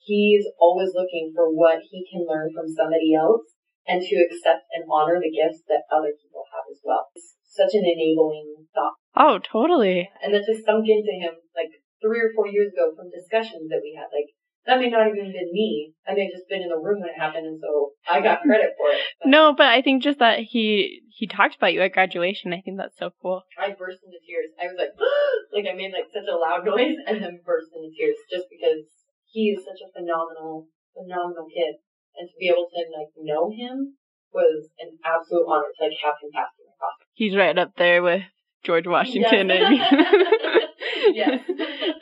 He's 0.00 0.48
always 0.56 0.96
looking 0.96 1.32
for 1.34 1.52
what 1.52 1.84
he 1.84 2.06
can 2.08 2.24
learn 2.24 2.48
from 2.54 2.72
somebody 2.72 3.12
else 3.12 3.44
and 3.84 4.00
to 4.00 4.16
accept 4.24 4.68
and 4.72 4.88
honor 4.88 5.20
the 5.20 5.32
gifts 5.32 5.64
that 5.68 5.88
other 5.92 6.12
people 6.16 6.44
have 6.52 6.64
as 6.70 6.80
well. 6.84 7.08
It's 7.16 7.36
such 7.44 7.76
an 7.76 7.84
enabling 7.84 8.68
thought. 8.72 8.96
Oh, 9.16 9.40
totally. 9.40 10.08
And 10.22 10.32
that 10.32 10.46
just 10.46 10.64
sunk 10.64 10.88
into 10.88 11.12
him 11.12 11.36
like 11.56 11.72
three 12.00 12.20
or 12.20 12.30
four 12.32 12.46
years 12.46 12.72
ago 12.72 12.94
from 12.94 13.10
discussions 13.10 13.68
that 13.68 13.82
we 13.82 13.96
had. 13.96 14.08
Like, 14.14 14.30
that 14.68 14.78
may 14.78 14.92
not 14.92 15.08
even 15.08 15.24
have 15.24 15.32
been 15.32 15.48
me. 15.50 15.96
I 16.04 16.12
may 16.12 16.28
have 16.28 16.36
just 16.36 16.48
been 16.48 16.60
in 16.60 16.68
the 16.68 16.76
room 16.76 17.00
when 17.00 17.08
it 17.08 17.16
happened, 17.16 17.48
and 17.48 17.56
so 17.56 17.96
I 18.04 18.20
got 18.20 18.44
credit 18.44 18.76
for 18.76 18.92
it. 18.92 19.00
But 19.18 19.32
no, 19.32 19.56
but 19.56 19.72
I 19.72 19.80
think 19.80 20.04
just 20.04 20.20
that 20.20 20.44
he 20.44 21.00
he 21.08 21.26
talked 21.26 21.56
about 21.56 21.72
you 21.72 21.80
at 21.80 21.96
graduation. 21.96 22.52
I 22.52 22.60
think 22.60 22.76
that's 22.76 23.00
so 23.00 23.08
cool. 23.24 23.40
I 23.56 23.72
burst 23.72 24.04
into 24.04 24.20
tears. 24.20 24.52
I 24.60 24.68
was 24.68 24.76
like, 24.76 24.92
like 25.56 25.64
I 25.64 25.74
made 25.74 25.96
like 25.96 26.12
such 26.12 26.28
a 26.28 26.36
loud 26.36 26.64
noise, 26.68 27.00
and 27.08 27.24
then 27.24 27.40
burst 27.48 27.72
into 27.72 27.88
tears 27.96 28.20
just 28.28 28.44
because 28.52 28.84
he 29.32 29.56
is 29.56 29.64
such 29.64 29.80
a 29.80 29.88
phenomenal, 29.96 30.68
phenomenal 30.92 31.48
kid, 31.48 31.80
and 32.20 32.28
to 32.28 32.36
be 32.36 32.52
able 32.52 32.68
to 32.68 32.80
like 32.92 33.08
know 33.16 33.48
him 33.48 33.96
was 34.36 34.68
an 34.84 35.00
absolute 35.00 35.48
honor 35.48 35.72
to 35.72 35.80
like 35.80 35.96
have 36.04 36.20
him 36.20 36.28
pass 36.36 36.52
through 36.52 36.68
my 36.68 36.76
class. 36.76 37.00
He's 37.16 37.32
right 37.32 37.56
up 37.56 37.72
there 37.80 38.04
with 38.04 38.28
George 38.68 38.86
Washington 38.86 39.48
yes. 39.48 39.64
and 39.64 40.68
yes. 41.16 41.40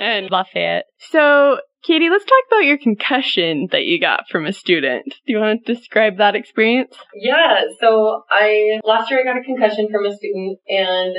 and 0.01 0.31
Lafayette. 0.31 0.87
So 0.99 1.63
Katie, 1.87 2.11
let's 2.11 2.25
talk 2.25 2.43
about 2.51 2.67
your 2.67 2.79
concussion 2.79 3.69
that 3.71 3.87
you 3.87 4.01
got 4.01 4.27
from 4.29 4.45
a 4.45 4.53
student. 4.53 5.07
Do 5.23 5.33
you 5.33 5.39
want 5.39 5.65
to 5.65 5.75
describe 5.75 6.19
that 6.19 6.35
experience? 6.35 6.99
Yeah, 7.15 7.63
so 7.79 8.27
I, 8.29 8.81
last 8.83 9.09
year 9.09 9.21
I 9.21 9.23
got 9.23 9.39
a 9.39 9.47
concussion 9.47 9.87
from 9.87 10.05
a 10.05 10.11
student 10.11 10.59
and 10.67 11.15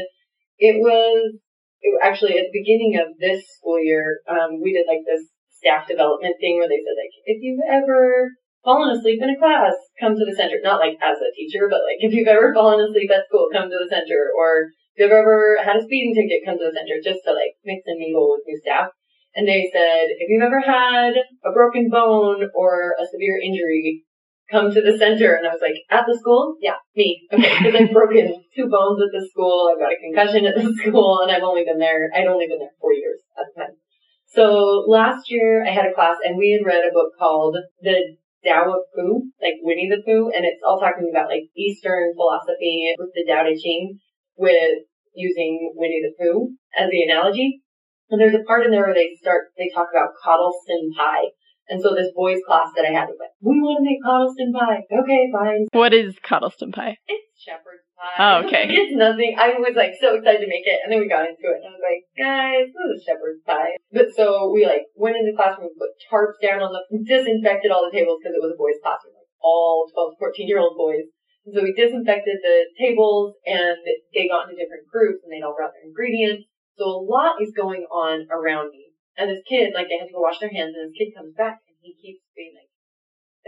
it 0.59 0.75
was, 0.83 1.39
it, 1.79 1.93
actually 2.03 2.35
at 2.35 2.51
the 2.51 2.59
beginning 2.59 2.99
of 2.99 3.15
this 3.15 3.47
school 3.55 3.79
year, 3.79 4.19
um, 4.27 4.59
we 4.59 4.75
did 4.75 4.83
like 4.91 5.07
this 5.07 5.31
staff 5.55 5.87
development 5.87 6.35
thing 6.43 6.59
where 6.59 6.67
they 6.67 6.83
said 6.83 6.99
like, 6.99 7.15
if 7.23 7.39
you've 7.39 7.63
ever 7.63 8.35
fallen 8.67 8.91
asleep 8.91 9.23
in 9.23 9.31
a 9.31 9.39
class, 9.39 9.71
come 10.03 10.19
to 10.19 10.27
the 10.27 10.35
center. 10.35 10.59
Not 10.59 10.83
like 10.83 10.99
as 10.99 11.15
a 11.15 11.31
teacher, 11.31 11.71
but 11.71 11.87
like 11.87 12.03
if 12.03 12.11
you've 12.11 12.27
ever 12.27 12.51
fallen 12.51 12.83
asleep 12.83 13.07
at 13.07 13.23
school, 13.31 13.47
come 13.55 13.71
to 13.71 13.79
the 13.79 13.87
center. 13.87 14.35
Or 14.35 14.75
if 14.99 15.07
you've 15.07 15.15
ever 15.15 15.63
had 15.63 15.79
a 15.79 15.83
speeding 15.87 16.11
ticket, 16.11 16.43
come 16.43 16.59
to 16.59 16.67
the 16.67 16.75
center 16.75 16.99
just 16.99 17.23
to 17.23 17.31
like 17.31 17.55
mix 17.63 17.87
and 17.87 18.03
mingle 18.03 18.35
with 18.35 18.43
new 18.43 18.59
staff. 18.59 18.91
And 19.37 19.47
they 19.47 19.69
said, 19.71 20.09
if 20.17 20.33
you've 20.33 20.41
ever 20.41 20.59
had 20.59 21.13
a 21.45 21.53
broken 21.53 21.89
bone 21.93 22.49
or 22.55 22.95
a 22.99 23.05
severe 23.05 23.37
injury, 23.37 24.01
come 24.49 24.73
to 24.73 24.81
the 24.81 24.97
center. 24.97 25.35
And 25.35 25.45
I 25.45 25.53
was 25.53 25.61
like, 25.61 25.77
at 25.91 26.09
the 26.09 26.17
school? 26.17 26.57
Yeah, 26.59 26.81
me. 26.95 27.21
Okay, 27.31 27.45
because 27.45 27.75
I've 27.77 27.93
broken 27.93 28.33
two 28.55 28.65
bones 28.65 28.97
at 28.97 29.13
the 29.13 29.29
school. 29.29 29.69
I've 29.69 29.77
got 29.77 29.93
a 29.93 30.01
concussion 30.01 30.49
at 30.49 30.57
the 30.57 30.73
school 30.81 31.21
and 31.21 31.29
I've 31.29 31.45
only 31.45 31.63
been 31.65 31.77
there, 31.77 32.09
I'd 32.09 32.25
only 32.25 32.47
been 32.49 32.57
there 32.57 32.73
four 32.81 32.93
years 32.93 33.21
at 33.37 33.45
the 33.53 33.61
time. 33.61 33.77
So 34.25 34.83
last 34.89 35.29
year 35.29 35.63
I 35.63 35.69
had 35.69 35.85
a 35.85 35.93
class 35.93 36.17
and 36.25 36.35
we 36.35 36.57
had 36.57 36.65
read 36.65 36.81
a 36.81 36.91
book 36.91 37.13
called 37.19 37.57
The 37.81 38.17
Tao 38.43 38.73
of 38.73 38.89
Pooh, 38.97 39.29
like 39.37 39.61
Winnie 39.61 39.93
the 39.93 40.01
Pooh, 40.01 40.33
and 40.33 40.49
it's 40.49 40.65
all 40.65 40.79
talking 40.79 41.13
about 41.13 41.29
like 41.29 41.45
Eastern 41.55 42.13
philosophy 42.17 42.93
with 42.97 43.13
the 43.13 43.25
Tao 43.29 43.43
Te 43.43 43.53
Ching 43.53 43.99
with 44.35 44.81
using 45.13 45.73
Winnie 45.75 46.01
the 46.01 46.17
Pooh 46.17 46.57
as 46.77 46.89
the 46.89 47.03
analogy. 47.03 47.61
And 48.09 48.21
there's 48.21 48.35
a 48.35 48.43
part 48.47 48.65
in 48.65 48.71
there 48.71 48.85
where 48.85 48.95
they 48.95 49.17
start, 49.19 49.51
they 49.57 49.69
talk 49.73 49.87
about 49.91 50.15
Coddleston 50.23 50.95
pie. 50.95 51.35
And 51.67 51.83
so 51.83 51.91
this 51.91 52.15
boys 52.15 52.39
class 52.47 52.71
that 52.79 52.87
I 52.87 52.95
had 52.95 53.11
was 53.11 53.19
like, 53.19 53.35
we 53.43 53.59
want 53.59 53.83
to 53.83 53.87
make 53.87 53.99
Coddleston 53.99 54.55
pie. 54.55 54.87
Okay, 54.87 55.27
fine. 55.35 55.67
What 55.75 55.91
is 55.91 56.15
Coddleston 56.23 56.71
pie? 56.71 56.95
It's 57.11 57.27
shepherd's 57.35 57.83
pie. 57.91 58.15
Oh, 58.15 58.33
okay. 58.47 58.65
it's 58.71 58.95
nothing. 58.95 59.35
I 59.35 59.59
was 59.59 59.75
like 59.75 59.91
so 59.99 60.15
excited 60.15 60.39
to 60.39 60.47
make 60.47 60.63
it, 60.63 60.79
and 60.79 60.87
then 60.87 61.03
we 61.03 61.11
got 61.11 61.27
into 61.27 61.51
it, 61.51 61.59
and 61.59 61.67
I 61.67 61.75
was 61.75 61.83
like, 61.83 62.07
guys, 62.15 62.71
this 62.71 62.87
is 62.95 63.03
shepherd's 63.03 63.43
pie. 63.43 63.75
But 63.91 64.15
so 64.15 64.47
we 64.47 64.63
like 64.63 64.87
went 64.95 65.19
into 65.19 65.35
the 65.35 65.39
classroom, 65.39 65.75
put 65.75 65.91
tarps 66.07 66.39
down 66.39 66.63
on 66.63 66.71
the, 66.71 66.87
disinfected 67.03 67.67
all 67.67 67.83
the 67.83 67.91
tables 67.91 68.23
because 68.23 68.31
it 68.31 68.43
was 68.43 68.55
a 68.55 68.59
boys' 68.59 68.79
classroom, 68.79 69.19
like 69.19 69.27
all 69.43 69.91
12, 69.91 70.15
14 70.23 70.47
year 70.47 70.63
old 70.63 70.79
boys. 70.79 71.11
And 71.43 71.51
so 71.51 71.63
we 71.63 71.75
disinfected 71.75 72.39
the 72.43 72.71
tables, 72.79 73.35
and 73.43 73.75
they 74.15 74.31
got 74.31 74.47
into 74.47 74.55
different 74.55 74.87
groups, 74.87 75.23
and 75.23 75.31
they'd 75.31 75.43
all 75.43 75.55
brought 75.55 75.75
their 75.75 75.87
ingredients. 75.87 76.47
So 76.77 76.85
a 76.85 77.01
lot 77.01 77.41
is 77.41 77.57
going 77.57 77.89
on 77.89 78.29
around 78.29 78.69
me. 78.69 78.93
And 79.17 79.33
this 79.33 79.41
kid, 79.49 79.73
like, 79.73 79.89
they 79.89 79.97
had 79.97 80.07
to 80.07 80.13
go 80.13 80.21
wash 80.21 80.37
their 80.37 80.53
hands, 80.53 80.77
and 80.77 80.85
this 80.85 80.97
kid 80.97 81.17
comes 81.17 81.33
back, 81.33 81.65
and 81.65 81.75
he 81.81 81.97
keeps 81.97 82.21
being 82.37 82.53
like, 82.53 82.69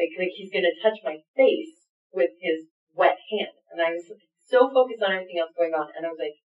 like, 0.01 0.09
like 0.17 0.33
he's 0.33 0.49
gonna 0.49 0.73
touch 0.81 0.97
my 1.05 1.21
face 1.37 1.85
with 2.11 2.33
his 2.41 2.65
wet 2.97 3.21
hand. 3.29 3.53
And 3.69 3.79
I 3.79 3.93
was 3.93 4.09
so 4.49 4.73
focused 4.73 5.05
on 5.05 5.13
everything 5.13 5.37
else 5.37 5.53
going 5.55 5.77
on, 5.77 5.93
and 5.93 6.05
I 6.05 6.09
was 6.09 6.17
like, 6.17 6.41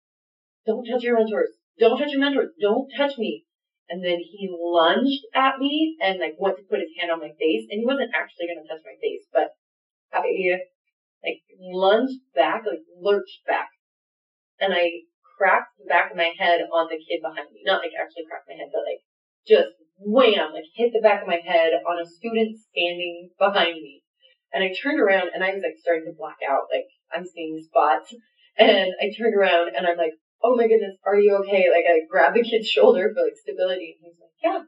don't 0.67 0.83
touch 0.83 1.03
your 1.03 1.15
mentors. 1.15 1.55
Don't 1.79 1.97
touch 1.97 2.11
your 2.11 2.19
mentors. 2.19 2.51
Don't 2.59 2.91
touch 2.91 3.17
me. 3.17 3.45
And 3.87 4.03
then 4.03 4.19
he 4.19 4.51
lunged 4.51 5.23
at 5.33 5.59
me 5.59 5.95
and 6.01 6.19
like 6.19 6.35
went 6.39 6.57
to 6.57 6.63
put 6.63 6.83
his 6.83 6.91
hand 6.99 7.11
on 7.11 7.23
my 7.23 7.31
face, 7.39 7.63
and 7.71 7.79
he 7.79 7.87
wasn't 7.87 8.11
actually 8.11 8.51
gonna 8.51 8.67
touch 8.67 8.83
my 8.83 8.99
face, 8.99 9.23
but 9.31 9.55
I 10.11 10.59
like 11.23 11.39
lunged 11.59 12.19
back, 12.35 12.63
like 12.67 12.83
lurched 12.99 13.47
back, 13.47 13.69
and 14.59 14.73
I 14.73 15.07
cracked 15.37 15.77
the 15.79 15.89
back 15.89 16.11
of 16.11 16.17
my 16.17 16.31
head 16.37 16.61
on 16.71 16.87
the 16.89 17.01
kid 17.01 17.21
behind 17.21 17.49
me. 17.51 17.61
Not 17.65 17.81
like 17.81 17.95
actually 17.97 18.25
cracked 18.29 18.49
my 18.49 18.55
head, 18.55 18.71
but 18.71 18.85
like 18.85 19.01
just 19.47 19.75
wham, 19.97 20.53
like 20.53 20.67
hit 20.75 20.91
the 20.93 21.03
back 21.03 21.21
of 21.21 21.27
my 21.27 21.41
head 21.43 21.73
on 21.73 21.99
a 21.99 22.05
student 22.05 22.57
standing 22.71 23.29
behind 23.37 23.81
me. 23.81 24.03
And 24.53 24.63
I 24.63 24.73
turned 24.73 25.01
around 25.01 25.33
and 25.33 25.43
I 25.43 25.53
was 25.53 25.63
like 25.65 25.81
starting 25.81 26.05
to 26.05 26.17
black 26.17 26.37
out, 26.45 26.69
like 26.69 26.85
I'm 27.09 27.25
seeing 27.25 27.59
spots. 27.65 28.13
And 28.57 28.93
I 29.01 29.09
turned 29.09 29.33
around 29.33 29.73
and 29.73 29.87
I'm 29.87 29.97
like, 29.97 30.13
oh 30.43 30.55
my 30.55 30.67
goodness, 30.67 30.97
are 31.05 31.17
you 31.17 31.41
okay? 31.41 31.71
Like 31.73 31.89
I 31.89 32.05
grabbed 32.09 32.37
the 32.37 32.43
kid's 32.43 32.69
shoulder 32.69 33.09
for 33.13 33.23
like 33.23 33.39
stability. 33.39 33.97
And 33.97 34.11
he's 34.11 34.19
like, 34.21 34.37
yeah, 34.43 34.61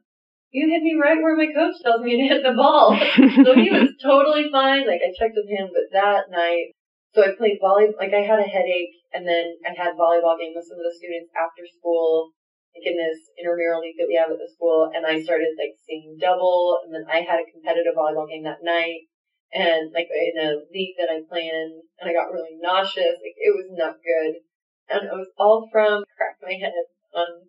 you 0.56 0.72
hit 0.72 0.82
me 0.82 0.96
right 0.96 1.22
where 1.22 1.36
my 1.36 1.52
coach 1.54 1.76
tells 1.84 2.02
me 2.02 2.16
to 2.16 2.34
hit 2.34 2.42
the 2.42 2.56
ball. 2.56 2.98
so 3.46 3.54
he 3.54 3.70
was 3.70 3.94
totally 4.02 4.48
fine. 4.52 4.88
Like 4.88 5.04
I 5.04 5.12
checked 5.12 5.36
with 5.36 5.52
him, 5.52 5.70
but 5.70 5.92
that 5.92 6.32
night, 6.32 6.74
so 7.16 7.24
I 7.24 7.32
played 7.40 7.64
volleyball, 7.64 7.96
like 7.96 8.12
I 8.12 8.28
had 8.28 8.44
a 8.44 8.46
headache 8.46 9.00
and 9.16 9.24
then 9.24 9.56
I 9.64 9.72
had 9.72 9.96
volleyball 9.96 10.36
game 10.36 10.52
with 10.52 10.68
some 10.68 10.76
of 10.78 10.84
the 10.84 10.92
students 10.92 11.32
after 11.32 11.64
school 11.64 12.36
like 12.76 12.92
in 12.92 13.00
this 13.00 13.32
intramural 13.40 13.80
league 13.80 13.96
that 13.98 14.12
we 14.12 14.20
have 14.20 14.28
at 14.28 14.38
the 14.38 14.52
school, 14.52 14.92
and 14.92 15.08
I 15.08 15.24
started 15.24 15.56
like 15.56 15.80
seeing 15.88 16.20
double, 16.20 16.84
and 16.84 16.92
then 16.92 17.08
I 17.08 17.24
had 17.24 17.40
a 17.40 17.48
competitive 17.48 17.96
volleyball 17.96 18.28
game 18.28 18.44
that 18.44 18.68
night, 18.68 19.08
and 19.56 19.96
like 19.96 20.12
in 20.12 20.36
a 20.36 20.60
league 20.76 21.00
that 21.00 21.08
I 21.08 21.24
planned, 21.24 21.88
and 22.00 22.10
I 22.10 22.14
got 22.14 22.36
really 22.36 22.60
nauseous. 22.60 23.16
Like 23.24 23.40
it 23.40 23.56
was 23.56 23.72
not 23.72 24.04
good, 24.04 24.44
and 24.92 25.08
it 25.08 25.16
was 25.16 25.32
all 25.40 25.70
from 25.72 26.04
crack 26.20 26.36
my 26.44 26.60
head 26.60 26.76
on 27.16 27.48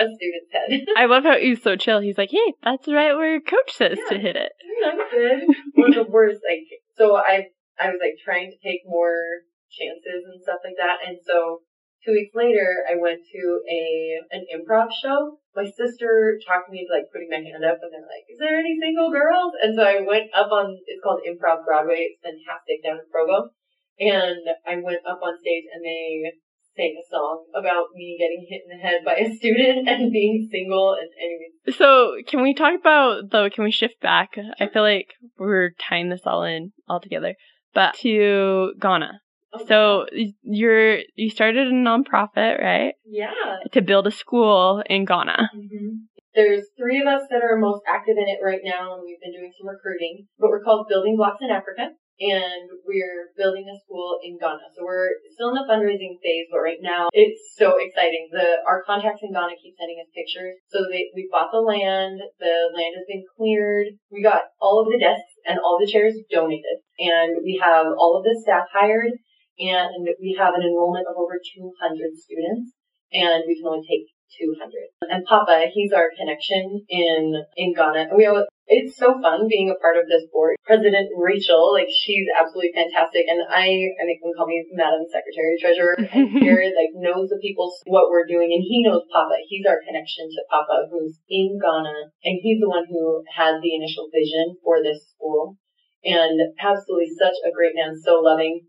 a 0.00 0.08
student's 0.08 0.48
head. 0.48 0.80
I 0.96 1.04
love 1.04 1.24
how 1.24 1.36
he's 1.36 1.62
so 1.62 1.76
chill. 1.76 2.00
He's 2.00 2.16
like, 2.16 2.32
"Hey, 2.32 2.54
that's 2.64 2.88
right 2.88 3.12
where 3.12 3.32
your 3.32 3.44
coach 3.44 3.72
says 3.76 3.98
Yeah. 4.00 4.16
to 4.16 4.18
hit 4.18 4.36
it." 4.36 4.52
I'm 4.80 4.96
good. 5.12 5.44
One 5.74 5.92
of 5.92 6.06
the 6.06 6.10
worst, 6.10 6.40
like 6.48 6.64
so 6.96 7.16
I 7.16 7.48
I 7.80 7.90
was 7.90 8.00
like 8.00 8.16
trying 8.22 8.50
to 8.50 8.58
take 8.62 8.82
more 8.86 9.46
chances 9.70 10.22
and 10.26 10.42
stuff 10.42 10.62
like 10.62 10.78
that, 10.78 11.02
and 11.06 11.18
so 11.24 11.62
two 12.04 12.12
weeks 12.12 12.36
later, 12.36 12.84
I 12.84 13.00
went 13.00 13.24
to 13.24 13.42
a 13.66 13.82
an 14.30 14.44
improv 14.52 14.92
show. 14.92 15.40
My 15.56 15.64
sister 15.64 16.38
talked 16.46 16.70
me 16.70 16.84
into 16.84 16.92
like 16.92 17.10
putting 17.10 17.32
my 17.32 17.40
hand 17.40 17.64
up, 17.64 17.80
and 17.80 17.90
they're 17.90 18.06
like, 18.06 18.28
"Is 18.28 18.38
there 18.38 18.60
any 18.60 18.76
single 18.78 19.10
girls?" 19.10 19.56
And 19.60 19.74
so 19.74 19.82
I 19.82 20.04
went 20.04 20.30
up 20.36 20.52
on. 20.52 20.76
It's 20.86 21.02
called 21.02 21.24
Improv 21.24 21.64
Broadway. 21.64 22.12
It's 22.12 22.20
fantastic 22.22 22.84
down 22.84 23.00
in 23.00 23.08
Provo, 23.10 23.50
and 23.98 24.44
I 24.68 24.76
went 24.78 25.02
up 25.08 25.20
on 25.24 25.40
stage, 25.40 25.64
and 25.72 25.82
they 25.82 26.36
sang 26.76 26.98
a 26.98 27.06
song 27.08 27.46
about 27.54 27.94
me 27.94 28.18
getting 28.18 28.46
hit 28.48 28.62
in 28.66 28.76
the 28.76 28.82
head 28.82 29.04
by 29.04 29.14
a 29.14 29.34
student 29.34 29.88
and 29.88 30.12
being 30.12 30.48
single. 30.50 30.96
And 30.98 31.10
anyways, 31.18 31.76
So, 31.76 32.16
can 32.26 32.42
we 32.42 32.54
talk 32.54 32.74
about 32.78 33.30
though? 33.30 33.48
Can 33.50 33.64
we 33.64 33.70
shift 33.70 34.00
back? 34.00 34.36
I 34.60 34.68
feel 34.68 34.82
like 34.82 35.14
we're 35.38 35.70
tying 35.78 36.10
this 36.10 36.22
all 36.26 36.44
in 36.44 36.72
all 36.88 37.00
together, 37.00 37.34
but 37.74 37.94
to 38.00 38.72
Ghana. 38.80 39.20
So 39.68 40.06
you're 40.42 40.98
you 41.14 41.30
started 41.30 41.68
a 41.68 41.70
nonprofit, 41.70 42.60
right? 42.60 42.94
yeah. 43.06 43.30
To 43.72 43.82
build 43.82 44.06
a 44.06 44.10
school 44.10 44.82
in 44.86 45.04
Ghana. 45.04 45.50
hmm 45.54 45.88
There's 46.34 46.64
three 46.76 47.00
of 47.00 47.06
us 47.06 47.22
that 47.30 47.42
are 47.42 47.56
most 47.56 47.82
active 47.86 48.16
in 48.18 48.26
it 48.28 48.40
right 48.44 48.62
now, 48.64 48.94
and 48.94 49.02
we've 49.04 49.20
been 49.20 49.32
doing 49.32 49.52
some 49.56 49.68
recruiting. 49.68 50.26
But 50.38 50.50
we're 50.50 50.64
called 50.64 50.86
Building 50.88 51.16
Blocks 51.16 51.38
in 51.40 51.50
Africa, 51.50 51.90
and 52.20 52.70
we're 52.86 53.34
building 53.36 53.66
a 53.66 53.76
school 53.82 54.18
in 54.22 54.38
Ghana. 54.38 54.70
So 54.76 54.84
we're 54.84 55.10
still 55.34 55.50
in 55.50 55.58
the 55.58 55.66
fundraising 55.66 56.22
phase, 56.22 56.46
but 56.50 56.62
right 56.62 56.78
now 56.80 57.08
it's 57.12 57.54
so 57.58 57.74
exciting. 57.78 58.30
The 58.30 58.62
our 58.66 58.82
contacts 58.86 59.22
in 59.22 59.32
Ghana 59.34 59.58
keep 59.58 59.74
sending 59.74 59.98
us 59.98 60.10
pictures. 60.14 60.54
So 60.70 60.86
they 60.86 61.10
we 61.14 61.26
bought 61.30 61.50
the 61.50 61.62
land. 61.62 62.22
The 62.38 62.70
land 62.70 62.94
has 62.94 63.06
been 63.08 63.26
cleared. 63.36 63.98
We 64.10 64.22
got 64.22 64.54
all 64.60 64.82
of 64.82 64.90
the 64.90 64.98
desks 64.98 65.34
and 65.46 65.58
all 65.58 65.78
the 65.78 65.90
chairs 65.90 66.14
donated, 66.30 66.82
and 66.98 67.42
we 67.42 67.58
have 67.62 67.86
all 67.98 68.18
of 68.18 68.24
the 68.24 68.38
staff 68.38 68.70
hired, 68.70 69.12
and 69.58 70.06
we 70.22 70.36
have 70.38 70.54
an 70.54 70.62
enrollment 70.62 71.06
of 71.10 71.18
over 71.18 71.34
200 71.36 72.14
students 72.14 72.74
and 73.14 73.44
we 73.46 73.54
can 73.56 73.70
only 73.70 73.86
take 73.86 74.10
200. 74.42 74.90
And 75.08 75.24
Papa, 75.24 75.70
he's 75.72 75.92
our 75.92 76.10
connection 76.18 76.84
in, 76.88 77.44
in 77.56 77.72
Ghana. 77.72 78.10
And 78.10 78.18
we 78.18 78.26
always, 78.26 78.44
it's 78.66 78.96
so 78.96 79.20
fun 79.20 79.44
being 79.44 79.68
a 79.68 79.76
part 79.76 80.00
of 80.00 80.08
this 80.08 80.24
board. 80.32 80.56
President 80.64 81.12
Rachel, 81.20 81.76
like 81.76 81.92
she's 81.92 82.24
absolutely 82.32 82.72
fantastic. 82.72 83.28
And 83.28 83.44
I, 83.44 83.92
I 84.00 84.02
think 84.08 84.24
we 84.24 84.32
call 84.32 84.48
me 84.48 84.64
Madam 84.72 85.04
Secretary 85.04 85.60
Treasurer. 85.60 85.96
And 86.00 86.40
Jared 86.44 86.72
like 86.72 86.96
knows 86.96 87.28
the 87.28 87.40
people, 87.44 87.68
what 87.84 88.08
we're 88.08 88.24
doing. 88.24 88.48
And 88.56 88.64
he 88.64 88.80
knows 88.80 89.04
Papa. 89.12 89.36
He's 89.44 89.68
our 89.68 89.84
connection 89.84 90.32
to 90.32 90.48
Papa 90.48 90.88
who's 90.88 91.20
in 91.28 91.60
Ghana. 91.60 92.08
And 92.24 92.40
he's 92.40 92.60
the 92.60 92.72
one 92.72 92.88
who 92.88 93.20
had 93.28 93.60
the 93.60 93.76
initial 93.76 94.08
vision 94.08 94.56
for 94.64 94.80
this 94.80 95.12
school. 95.12 95.60
And 96.04 96.40
absolutely 96.60 97.12
such 97.16 97.36
a 97.44 97.52
great 97.52 97.72
man, 97.76 97.96
so 97.96 98.20
loving. 98.20 98.64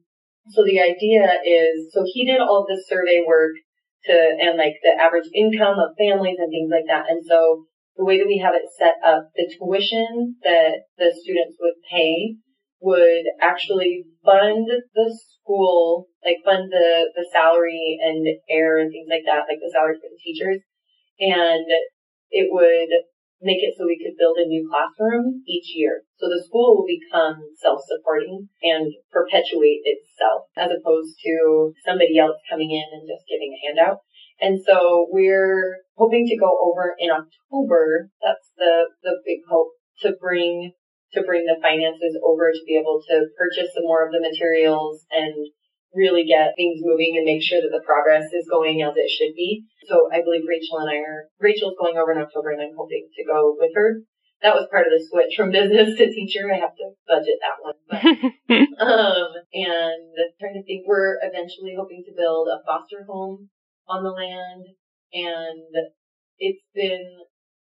So 0.51 0.63
the 0.63 0.79
idea 0.79 1.39
is, 1.43 1.91
so 1.91 2.03
he 2.05 2.23
did 2.23 2.39
all 2.39 2.67
this 2.67 2.87
survey 2.87 3.23
work 3.27 3.51
to, 4.05 4.13
and 4.13 4.57
like 4.57 4.79
the 4.83 4.95
average 4.95 5.27
income 5.35 5.79
of 5.79 5.97
families 5.99 6.37
and 6.39 6.51
things 6.51 6.71
like 6.71 6.87
that. 6.87 7.09
And 7.09 7.25
so 7.25 7.65
the 7.97 8.05
way 8.05 8.19
that 8.19 8.27
we 8.27 8.43
have 8.43 8.55
it 8.55 8.67
set 8.77 8.99
up, 9.03 9.31
the 9.35 9.47
tuition 9.47 10.35
that 10.43 10.83
the 10.97 11.15
students 11.15 11.57
would 11.59 11.79
pay 11.89 12.35
would 12.81 13.25
actually 13.41 14.05
fund 14.23 14.67
the 14.67 15.09
school, 15.09 16.07
like 16.23 16.43
fund 16.43 16.71
the, 16.71 17.09
the 17.15 17.25
salary 17.31 17.97
and 18.03 18.27
air 18.49 18.79
and 18.79 18.91
things 18.91 19.07
like 19.09 19.23
that, 19.25 19.47
like 19.47 19.63
the 19.63 19.71
salary 19.71 19.95
for 19.95 20.11
the 20.11 20.19
teachers. 20.19 20.61
And 21.19 21.65
it 22.29 22.51
would 22.51 22.91
make 23.41 23.63
it 23.63 23.75
so 23.77 23.85
we 23.85 23.99
could 23.99 24.19
build 24.19 24.37
a 24.39 24.47
new 24.47 24.67
classroom 24.67 25.43
each 25.47 25.71
year. 25.75 26.03
So 26.17 26.27
the 26.27 26.43
school 26.43 26.75
will 26.75 26.87
become 26.87 27.39
self-supporting 27.61 28.49
and 28.63 28.91
perpetuate 29.11 29.83
itself 29.83 30.51
as 30.57 30.71
opposed 30.71 31.15
to 31.23 31.71
somebody 31.85 32.19
else 32.19 32.39
coming 32.49 32.71
in 32.71 32.87
and 32.91 33.07
just 33.07 33.27
giving 33.27 33.55
a 33.55 33.63
handout. 33.63 34.03
And 34.41 34.59
so 34.59 35.07
we're 35.09 35.77
hoping 35.95 36.27
to 36.27 36.37
go 36.37 36.51
over 36.63 36.95
in 36.99 37.09
October. 37.09 38.09
That's 38.21 38.51
the, 38.57 38.91
the 39.03 39.21
big 39.25 39.39
hope 39.49 39.71
to 40.01 40.15
bring, 40.19 40.73
to 41.13 41.23
bring 41.23 41.45
the 41.45 41.61
finances 41.61 42.19
over 42.23 42.51
to 42.51 42.63
be 42.67 42.75
able 42.75 43.01
to 43.07 43.27
purchase 43.37 43.71
some 43.73 43.87
more 43.87 44.05
of 44.05 44.11
the 44.11 44.19
materials 44.19 45.05
and 45.11 45.47
really 45.95 46.27
get 46.27 46.51
things 46.59 46.83
moving 46.83 47.15
and 47.15 47.23
make 47.23 47.41
sure 47.41 47.63
that 47.63 47.71
the 47.71 47.83
progress 47.87 48.27
is 48.35 48.51
going 48.51 48.83
as 48.83 48.93
it 48.99 49.07
should 49.07 49.33
be. 49.33 49.63
So 49.87 50.11
I 50.11 50.19
believe 50.19 50.43
Rachel 50.43 50.83
and 50.83 50.91
I 50.91 50.99
are, 50.99 51.31
Rachel's 51.39 51.79
going 51.79 51.95
over 51.95 52.11
in 52.11 52.19
October 52.19 52.51
and 52.51 52.61
I'm 52.61 52.75
hoping 52.75 53.07
to 53.15 53.23
go 53.23 53.55
with 53.57 53.71
her. 53.75 54.03
That 54.43 54.53
was 54.53 54.67
part 54.67 54.83
of 54.85 54.91
the 54.91 54.99
switch 54.99 55.39
from 55.39 55.51
business 55.55 55.95
to 55.95 56.11
teacher. 56.11 56.51
I 56.51 56.59
have 56.59 56.75
to 56.75 56.91
budget 57.07 57.39
that 57.39 57.63
one. 57.63 57.79
But, 57.87 58.03
um, 58.83 59.31
and 59.55 60.11
trying 60.35 60.59
to 60.59 60.63
think, 60.67 60.83
we're 60.83 61.15
eventually 61.23 61.79
hoping 61.79 62.03
to 62.05 62.11
build 62.11 62.51
a 62.51 62.59
foster 62.67 63.07
home 63.07 63.47
on 63.87 64.03
the 64.03 64.11
land 64.11 64.65
and 65.13 65.69
it's 66.37 66.63
been 66.73 67.19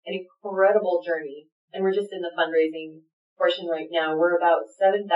an 0.05 0.13
incredible 0.13 1.03
journey 1.05 1.47
and 1.73 1.83
we're 1.83 1.93
just 1.93 2.11
in 2.11 2.21
the 2.21 2.31
fundraising 2.37 3.01
portion 3.37 3.67
right 3.67 3.87
now. 3.91 4.15
We're 4.15 4.37
about 4.37 4.69
7,000 4.77 5.07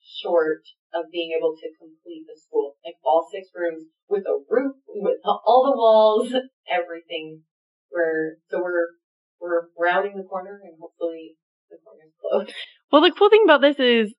short 0.00 0.62
of 0.94 1.10
being 1.12 1.36
able 1.36 1.54
to 1.56 1.68
complete 1.78 2.24
the 2.26 2.38
school, 2.40 2.76
like 2.84 2.94
all 3.04 3.28
six 3.30 3.48
rooms 3.54 3.84
with 4.08 4.24
a 4.24 4.38
roof, 4.48 4.76
with 4.88 5.18
all 5.24 5.68
the 5.68 5.76
walls, 5.76 6.32
everything. 6.70 7.42
We're, 7.92 8.36
so 8.48 8.62
we're, 8.62 8.96
we're 9.40 9.68
rounding 9.78 10.16
the 10.16 10.24
corner 10.24 10.60
and 10.64 10.74
hopefully 10.80 11.36
the 11.70 11.76
corner's 11.84 12.14
closed. 12.20 12.54
Well, 12.90 13.02
the 13.02 13.12
cool 13.12 13.30
thing 13.30 13.42
about 13.44 13.60
this 13.60 13.78
is 13.78 14.14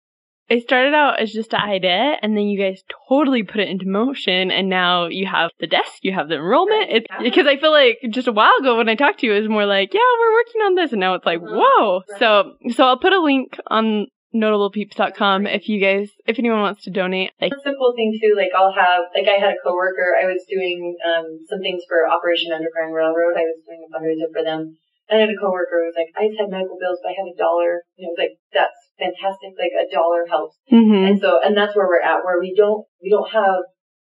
it 0.49 0.61
started 0.61 0.93
out 0.93 1.19
as 1.19 1.31
just 1.31 1.53
an 1.53 1.61
idea 1.61 2.17
and 2.21 2.37
then 2.37 2.43
you 2.45 2.59
guys 2.59 2.83
totally 3.09 3.43
put 3.43 3.61
it 3.61 3.69
into 3.69 3.87
motion 3.87 4.51
and 4.51 4.69
now 4.69 5.05
you 5.07 5.25
have 5.25 5.51
the 5.59 5.67
desk, 5.67 5.99
you 6.03 6.13
have 6.13 6.29
the 6.29 6.35
enrollment. 6.35 6.87
It's 6.89 7.07
because 7.21 7.47
I 7.47 7.57
feel 7.57 7.71
like 7.71 7.97
just 8.11 8.27
a 8.27 8.31
while 8.31 8.53
ago 8.59 8.77
when 8.77 8.89
I 8.89 8.95
talked 8.95 9.19
to 9.21 9.25
you 9.27 9.33
it 9.33 9.41
was 9.41 9.49
more 9.49 9.65
like, 9.65 9.93
yeah, 9.93 9.99
we're 10.19 10.33
working 10.33 10.61
on 10.61 10.75
this 10.75 10.91
and 10.91 10.99
now 10.99 11.13
it's 11.15 11.25
like, 11.25 11.41
Uh-huh. 11.41 11.61
whoa. 11.61 12.01
So 12.19 12.53
so 12.71 12.83
I'll 12.85 12.99
put 12.99 13.13
a 13.13 13.19
link 13.21 13.57
on 13.67 14.07
notablepeeps.com 14.35 15.47
if 15.47 15.67
you 15.69 15.79
guys 15.79 16.11
if 16.27 16.37
anyone 16.39 16.59
wants 16.61 16.83
to 16.83 16.91
donate. 16.91 17.31
Like 17.41 17.51
That's 17.51 17.63
the 17.63 17.75
cool 17.77 17.93
thing 17.95 18.17
too. 18.21 18.35
Like 18.35 18.51
I'll 18.55 18.73
have, 18.73 19.07
like 19.15 19.27
I 19.27 19.39
had 19.39 19.55
a 19.55 19.61
coworker. 19.63 20.13
I 20.19 20.25
was 20.27 20.43
doing 20.49 20.95
um, 21.07 21.39
some 21.47 21.59
things 21.59 21.83
for 21.87 22.03
Operation 22.07 22.51
Underground 22.51 22.93
Railroad. 22.93 23.39
I 23.39 23.47
was 23.47 23.63
doing 23.65 23.81
a 23.81 23.89
fundraiser 23.89 24.29
for 24.31 24.43
them. 24.43 24.77
And 25.07 25.17
I 25.17 25.21
had 25.21 25.29
a 25.29 25.37
coworker 25.37 25.85
who 25.85 25.89
was 25.89 25.97
like, 25.97 26.09
I 26.17 26.27
just 26.27 26.41
had 26.41 26.49
medical 26.49 26.81
bills, 26.81 26.97
but 27.01 27.13
I 27.13 27.17
had 27.17 27.29
a 27.29 27.37
dollar. 27.37 27.85
And 27.97 28.09
it 28.09 28.11
was 28.11 28.17
like, 28.19 28.35
that's 28.51 28.84
fantastic. 28.97 29.53
Like 29.57 29.75
a 29.75 29.89
dollar 29.91 30.25
helps. 30.29 30.57
mhm. 30.71 31.09
And 31.09 31.19
so, 31.19 31.39
and 31.43 31.55
that's 31.55 31.75
where 31.75 31.87
we're 31.87 32.01
at, 32.03 32.23
where 32.23 32.39
we 32.39 32.53
don't, 32.55 32.85
we 33.01 33.09
don't 33.09 33.29
have, 33.31 33.63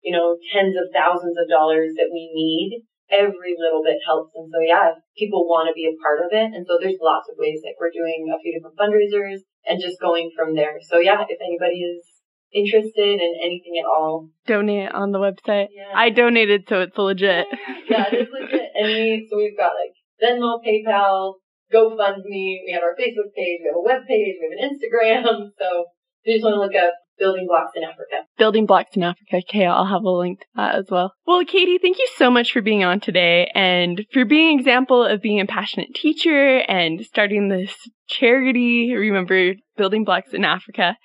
you 0.02 0.12
know, 0.12 0.36
tens 0.52 0.76
of 0.76 0.88
thousands 0.94 1.36
of 1.38 1.48
dollars 1.48 1.94
that 1.96 2.10
we 2.12 2.30
need. 2.32 2.84
Every 3.10 3.56
little 3.56 3.80
bit 3.82 3.96
helps. 4.04 4.36
And 4.36 4.52
so, 4.52 4.60
yeah, 4.60 4.92
people 5.16 5.48
want 5.48 5.66
to 5.68 5.72
be 5.72 5.88
a 5.88 5.96
part 5.96 6.20
of 6.20 6.28
it. 6.28 6.52
And 6.52 6.66
so 6.68 6.76
there's 6.76 7.00
lots 7.00 7.24
of 7.32 7.40
ways, 7.40 7.64
like 7.64 7.80
we're 7.80 7.88
doing 7.90 8.28
a 8.28 8.36
few 8.36 8.52
different 8.52 8.76
fundraisers 8.76 9.48
and 9.64 9.80
just 9.80 9.98
going 9.98 10.30
from 10.36 10.54
there. 10.54 10.76
So 10.84 10.98
yeah, 11.00 11.24
if 11.26 11.40
anybody 11.40 11.80
is 11.80 12.04
interested 12.52 13.20
in 13.20 13.32
anything 13.42 13.80
at 13.80 13.88
all, 13.88 14.28
donate 14.46 14.92
on 14.92 15.12
the 15.12 15.18
website. 15.18 15.68
yeah. 15.72 15.92
I 15.94 16.10
donated 16.10 16.64
so 16.68 16.80
it's 16.82 16.96
legit. 16.98 17.46
yeah, 17.88 18.04
it 18.12 18.28
is 18.28 18.28
legit. 18.32 18.68
And 18.76 18.86
we, 18.86 19.26
so 19.30 19.36
we've 19.38 19.56
got 19.56 19.72
like 19.72 19.96
Venmo, 20.22 20.60
PayPal, 20.64 21.34
GoFundMe, 21.72 22.64
we 22.64 22.72
have 22.72 22.82
our 22.82 22.96
Facebook 22.96 23.34
page, 23.36 23.60
we 23.60 23.68
have 23.68 23.76
a 23.76 23.84
web 23.84 24.06
page, 24.06 24.36
we 24.40 24.48
have 24.48 24.56
an 24.58 24.64
Instagram. 24.70 25.50
So 25.58 25.86
if 26.22 26.26
you 26.26 26.34
just 26.34 26.44
want 26.44 26.54
to 26.54 26.60
look 26.60 26.74
up 26.74 26.94
Building 27.18 27.46
Blocks 27.48 27.72
in 27.74 27.82
Africa. 27.82 28.26
Building 28.38 28.66
Blocks 28.66 28.96
in 28.96 29.02
Africa. 29.02 29.38
Okay, 29.48 29.66
I'll 29.66 29.86
have 29.86 30.04
a 30.04 30.10
link 30.10 30.40
to 30.40 30.46
that 30.56 30.74
as 30.76 30.86
well. 30.90 31.12
Well, 31.26 31.44
Katie, 31.44 31.78
thank 31.78 31.98
you 31.98 32.08
so 32.16 32.30
much 32.30 32.52
for 32.52 32.62
being 32.62 32.84
on 32.84 33.00
today 33.00 33.50
and 33.54 34.06
for 34.12 34.24
being 34.24 34.54
an 34.54 34.58
example 34.58 35.04
of 35.04 35.20
being 35.20 35.40
a 35.40 35.46
passionate 35.46 35.94
teacher 35.94 36.58
and 36.58 37.04
starting 37.04 37.48
this 37.48 37.74
charity. 38.08 38.94
Remember 38.94 39.54
Building 39.76 40.04
Blocks 40.04 40.32
in 40.32 40.44
Africa. 40.44 40.96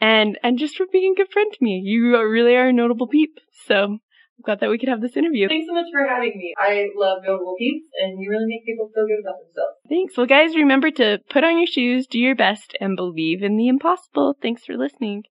And, 0.00 0.38
and 0.42 0.58
just 0.58 0.76
for 0.76 0.86
being 0.90 1.12
a 1.12 1.16
good 1.16 1.30
friend 1.30 1.52
to 1.52 1.58
me. 1.60 1.82
You 1.84 2.18
really 2.18 2.56
are 2.56 2.68
a 2.68 2.72
notable 2.72 3.06
peep. 3.06 3.38
So 3.66 3.98
glad 4.44 4.60
that 4.60 4.70
we 4.70 4.78
could 4.78 4.88
have 4.88 5.00
this 5.00 5.16
interview. 5.16 5.48
Thanks 5.48 5.66
so 5.66 5.74
much 5.74 5.86
for 5.92 6.06
having 6.06 6.32
me. 6.36 6.54
I 6.58 6.88
love 6.96 7.18
notable 7.24 7.54
peeps 7.58 7.86
and 8.00 8.20
you 8.20 8.30
really 8.30 8.46
make 8.46 8.64
people 8.64 8.90
feel 8.94 9.06
good 9.06 9.20
about 9.20 9.38
themselves. 9.44 9.76
Thanks. 9.88 10.16
Well, 10.16 10.26
guys, 10.26 10.54
remember 10.54 10.90
to 10.90 11.18
put 11.30 11.44
on 11.44 11.58
your 11.58 11.66
shoes, 11.66 12.06
do 12.06 12.18
your 12.18 12.34
best, 12.34 12.76
and 12.80 12.96
believe 12.96 13.42
in 13.42 13.56
the 13.56 13.68
impossible. 13.68 14.36
Thanks 14.40 14.64
for 14.64 14.76
listening. 14.76 15.24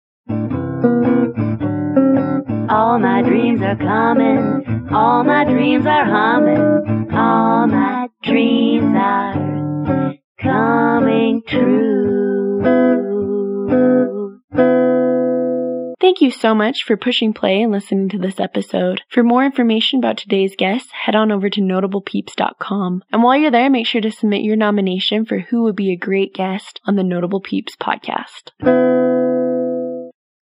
All 2.70 2.99
my 2.99 3.22
dreams 3.24 3.62
are 3.62 3.76
coming. 3.76 4.89
All 4.91 5.24
my 5.24 5.43
dreams 5.43 5.86
are 5.86 6.05
humming. 6.05 7.12
All 7.12 7.68
my 7.68 8.07
dreams 8.24 8.95
are 8.95 10.16
coming 10.39 11.41
true. 11.47 12.20
Thank 15.99 16.21
you 16.21 16.31
so 16.31 16.55
much 16.55 16.85
for 16.85 16.95
pushing 16.95 17.33
play 17.33 17.61
and 17.61 17.73
listening 17.73 18.07
to 18.09 18.17
this 18.17 18.39
episode. 18.39 19.01
For 19.09 19.21
more 19.21 19.43
information 19.43 19.99
about 19.99 20.15
today's 20.15 20.55
guests, 20.55 20.89
head 20.93 21.13
on 21.13 21.29
over 21.29 21.49
to 21.49 21.59
notablepeeps.com. 21.59 23.03
And 23.11 23.21
while 23.21 23.37
you're 23.37 23.51
there, 23.51 23.69
make 23.69 23.85
sure 23.85 23.99
to 23.99 24.09
submit 24.09 24.41
your 24.43 24.55
nomination 24.55 25.25
for 25.25 25.39
who 25.39 25.63
would 25.63 25.75
be 25.75 25.91
a 25.91 25.97
great 25.97 26.33
guest 26.33 26.79
on 26.85 26.95
the 26.95 27.03
Notable 27.03 27.41
Peeps 27.41 27.75
podcast. 27.75 28.51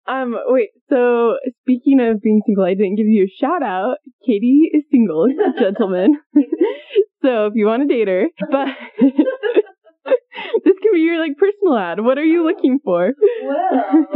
Um, 0.09 0.35
wait, 0.47 0.71
so 0.89 1.37
speaking 1.61 2.01
of 2.01 2.23
being 2.23 2.41
single, 2.47 2.65
I 2.65 2.73
didn't 2.73 2.97
give 2.97 3.07
you 3.07 3.25
a 3.25 3.37
shout 3.39 3.63
out. 3.63 3.97
Katie 4.27 4.71
is 4.73 4.85
single, 4.91 5.29
gentlemen. 5.59 6.17
so 7.23 7.47
if 7.47 7.53
you 7.55 7.67
want 7.67 7.87
to 7.87 7.95
date 7.95 8.09
her, 8.09 8.25
but 8.51 8.69
this 9.05 10.77
could 10.83 10.95
be 10.95 11.01
your 11.01 11.21
like 11.21 11.37
personal 11.37 11.77
ad. 11.77 12.01
What 12.01 12.17
are 12.17 12.25
you 12.25 12.43
looking 12.43 12.79
for? 12.83 13.13
Wow. 13.43 14.07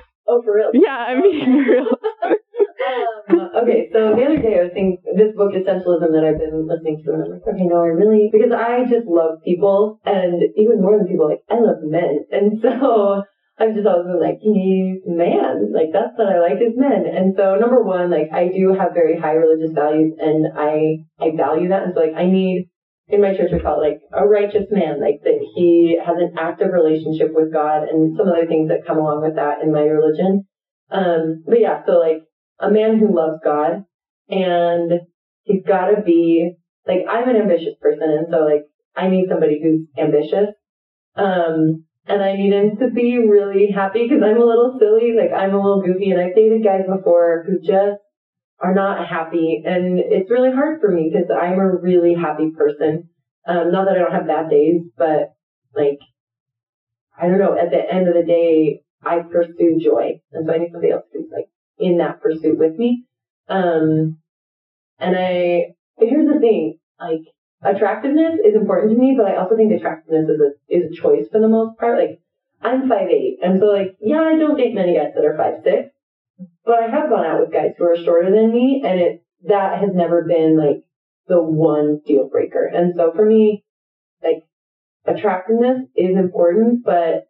oh, 0.28 0.42
for 0.42 0.54
real? 0.54 0.70
Yeah, 0.74 0.96
I 0.96 1.20
mean, 1.20 1.64
for 1.64 1.70
real. 1.72 1.86
Um, 2.86 3.50
okay, 3.62 3.90
so 3.92 4.14
the 4.14 4.22
other 4.22 4.38
day 4.38 4.60
I 4.60 4.70
was 4.70 4.72
thinking 4.72 5.02
this 5.16 5.34
book 5.34 5.50
Essentialism 5.50 6.06
that 6.12 6.22
I've 6.22 6.38
been 6.38 6.68
listening 6.68 7.02
to, 7.02 7.12
and 7.12 7.24
I'm 7.24 7.30
like, 7.34 7.46
okay, 7.48 7.66
no, 7.66 7.82
I 7.82 7.90
really 7.90 8.30
because 8.30 8.52
I 8.52 8.86
just 8.86 9.06
love 9.08 9.42
people, 9.42 9.98
and 10.04 10.42
even 10.56 10.80
more 10.80 10.96
than 10.96 11.08
people, 11.08 11.26
like 11.28 11.42
I 11.50 11.58
love 11.58 11.82
men, 11.82 12.26
and 12.30 12.62
so 12.62 13.24
I've 13.58 13.74
just 13.74 13.88
always 13.88 14.06
been 14.06 14.20
like, 14.20 14.38
he's 14.38 15.02
man, 15.08 15.72
like 15.72 15.90
that's 15.90 16.14
what 16.14 16.30
I 16.30 16.38
like 16.38 16.62
is 16.62 16.78
men, 16.78 17.10
and 17.10 17.34
so 17.34 17.56
number 17.56 17.82
one, 17.82 18.10
like 18.10 18.30
I 18.30 18.48
do 18.54 18.76
have 18.78 18.94
very 18.94 19.18
high 19.18 19.34
religious 19.34 19.74
values, 19.74 20.14
and 20.20 20.46
I 20.54 21.02
I 21.18 21.34
value 21.34 21.74
that, 21.74 21.82
and 21.82 21.94
so 21.96 22.00
like 22.00 22.14
I 22.14 22.30
need 22.30 22.70
in 23.08 23.20
my 23.20 23.36
church 23.36 23.50
we 23.52 23.60
call 23.60 23.80
it 23.80 23.88
like 23.88 24.00
a 24.12 24.26
righteous 24.26 24.66
man, 24.70 25.00
like 25.00 25.20
that 25.22 25.38
he 25.54 25.98
has 26.04 26.16
an 26.18 26.34
active 26.38 26.72
relationship 26.72 27.30
with 27.32 27.52
God, 27.52 27.84
and 27.88 28.16
some 28.16 28.28
other 28.28 28.46
things 28.46 28.68
that 28.68 28.86
come 28.86 28.98
along 28.98 29.22
with 29.22 29.36
that 29.36 29.62
in 29.62 29.72
my 29.72 29.82
religion. 29.82 30.44
Um, 30.90 31.42
but 31.46 31.60
yeah, 31.60 31.84
so 31.86 31.98
like 31.98 32.22
a 32.58 32.70
man 32.70 32.98
who 32.98 33.14
loves 33.14 33.38
God 33.44 33.84
and 34.28 35.00
he's 35.42 35.62
got 35.66 35.90
to 35.90 36.02
be 36.02 36.56
like 36.86 37.00
I'm 37.08 37.28
an 37.28 37.36
ambitious 37.36 37.74
person 37.80 38.10
and 38.10 38.26
so 38.30 38.38
like 38.38 38.62
I 38.94 39.08
need 39.08 39.28
somebody 39.28 39.60
who's 39.62 39.86
ambitious 39.98 40.54
um 41.16 41.84
and 42.06 42.22
I 42.22 42.34
need 42.34 42.52
him 42.52 42.76
to 42.78 42.90
be 42.90 43.18
really 43.18 43.70
happy 43.70 44.04
because 44.04 44.22
I'm 44.22 44.40
a 44.40 44.44
little 44.44 44.76
silly 44.78 45.14
like 45.16 45.32
I'm 45.36 45.54
a 45.54 45.60
little 45.60 45.82
goofy 45.82 46.10
and 46.10 46.20
I've 46.20 46.34
dated 46.34 46.64
guys 46.64 46.86
before 46.88 47.44
who 47.46 47.58
just 47.60 48.00
are 48.60 48.74
not 48.74 49.06
happy 49.06 49.62
and 49.66 49.98
it's 49.98 50.30
really 50.30 50.52
hard 50.52 50.80
for 50.80 50.90
me 50.90 51.10
because 51.12 51.30
I'm 51.30 51.58
a 51.58 51.76
really 51.76 52.14
happy 52.14 52.50
person 52.56 53.08
um 53.46 53.70
not 53.70 53.84
that 53.84 53.96
I 53.96 53.98
don't 53.98 54.12
have 54.12 54.26
bad 54.26 54.50
days 54.50 54.82
but 54.96 55.34
like 55.74 55.98
I 57.20 57.28
don't 57.28 57.38
know 57.38 57.56
at 57.56 57.70
the 57.70 57.92
end 57.92 58.08
of 58.08 58.14
the 58.14 58.24
day 58.24 58.82
I 59.02 59.20
pursue 59.20 59.78
joy 59.82 60.20
and 60.32 60.46
so 60.46 60.54
I 60.54 60.58
need 60.58 60.72
somebody 60.72 60.92
else 60.92 61.04
who's 61.12 61.30
like 61.30 61.48
in 61.78 61.98
that 61.98 62.20
pursuit 62.20 62.58
with 62.58 62.78
me. 62.78 63.04
Um, 63.48 64.18
and 64.98 65.16
I, 65.16 65.74
here's 65.98 66.32
the 66.32 66.40
thing, 66.40 66.78
like, 67.00 67.20
attractiveness 67.62 68.38
is 68.44 68.54
important 68.54 68.92
to 68.92 68.98
me, 68.98 69.14
but 69.16 69.26
I 69.26 69.36
also 69.36 69.56
think 69.56 69.72
attractiveness 69.72 70.28
is 70.28 70.40
a, 70.40 70.74
is 70.74 70.92
a 70.92 71.00
choice 71.00 71.28
for 71.30 71.40
the 71.40 71.48
most 71.48 71.78
part. 71.78 71.98
Like, 71.98 72.20
I'm 72.62 72.88
5'8", 72.88 73.36
and 73.42 73.60
so 73.60 73.66
like, 73.66 73.96
yeah, 74.00 74.20
I 74.20 74.38
don't 74.38 74.56
date 74.56 74.74
many 74.74 74.96
guys 74.96 75.12
that 75.14 75.24
are 75.24 75.36
5'6", 75.36 75.90
but 76.64 76.82
I 76.82 76.88
have 76.88 77.10
gone 77.10 77.24
out 77.24 77.40
with 77.40 77.52
guys 77.52 77.72
who 77.78 77.84
are 77.84 77.96
shorter 77.96 78.30
than 78.30 78.52
me, 78.52 78.82
and 78.84 79.00
it, 79.00 79.22
that 79.44 79.80
has 79.80 79.90
never 79.94 80.24
been 80.24 80.58
like 80.58 80.84
the 81.28 81.42
one 81.42 82.00
deal 82.04 82.28
breaker. 82.28 82.66
And 82.66 82.94
so 82.96 83.12
for 83.14 83.24
me, 83.24 83.64
like, 84.22 84.44
attractiveness 85.06 85.88
is 85.94 86.16
important, 86.16 86.84
but 86.84 87.28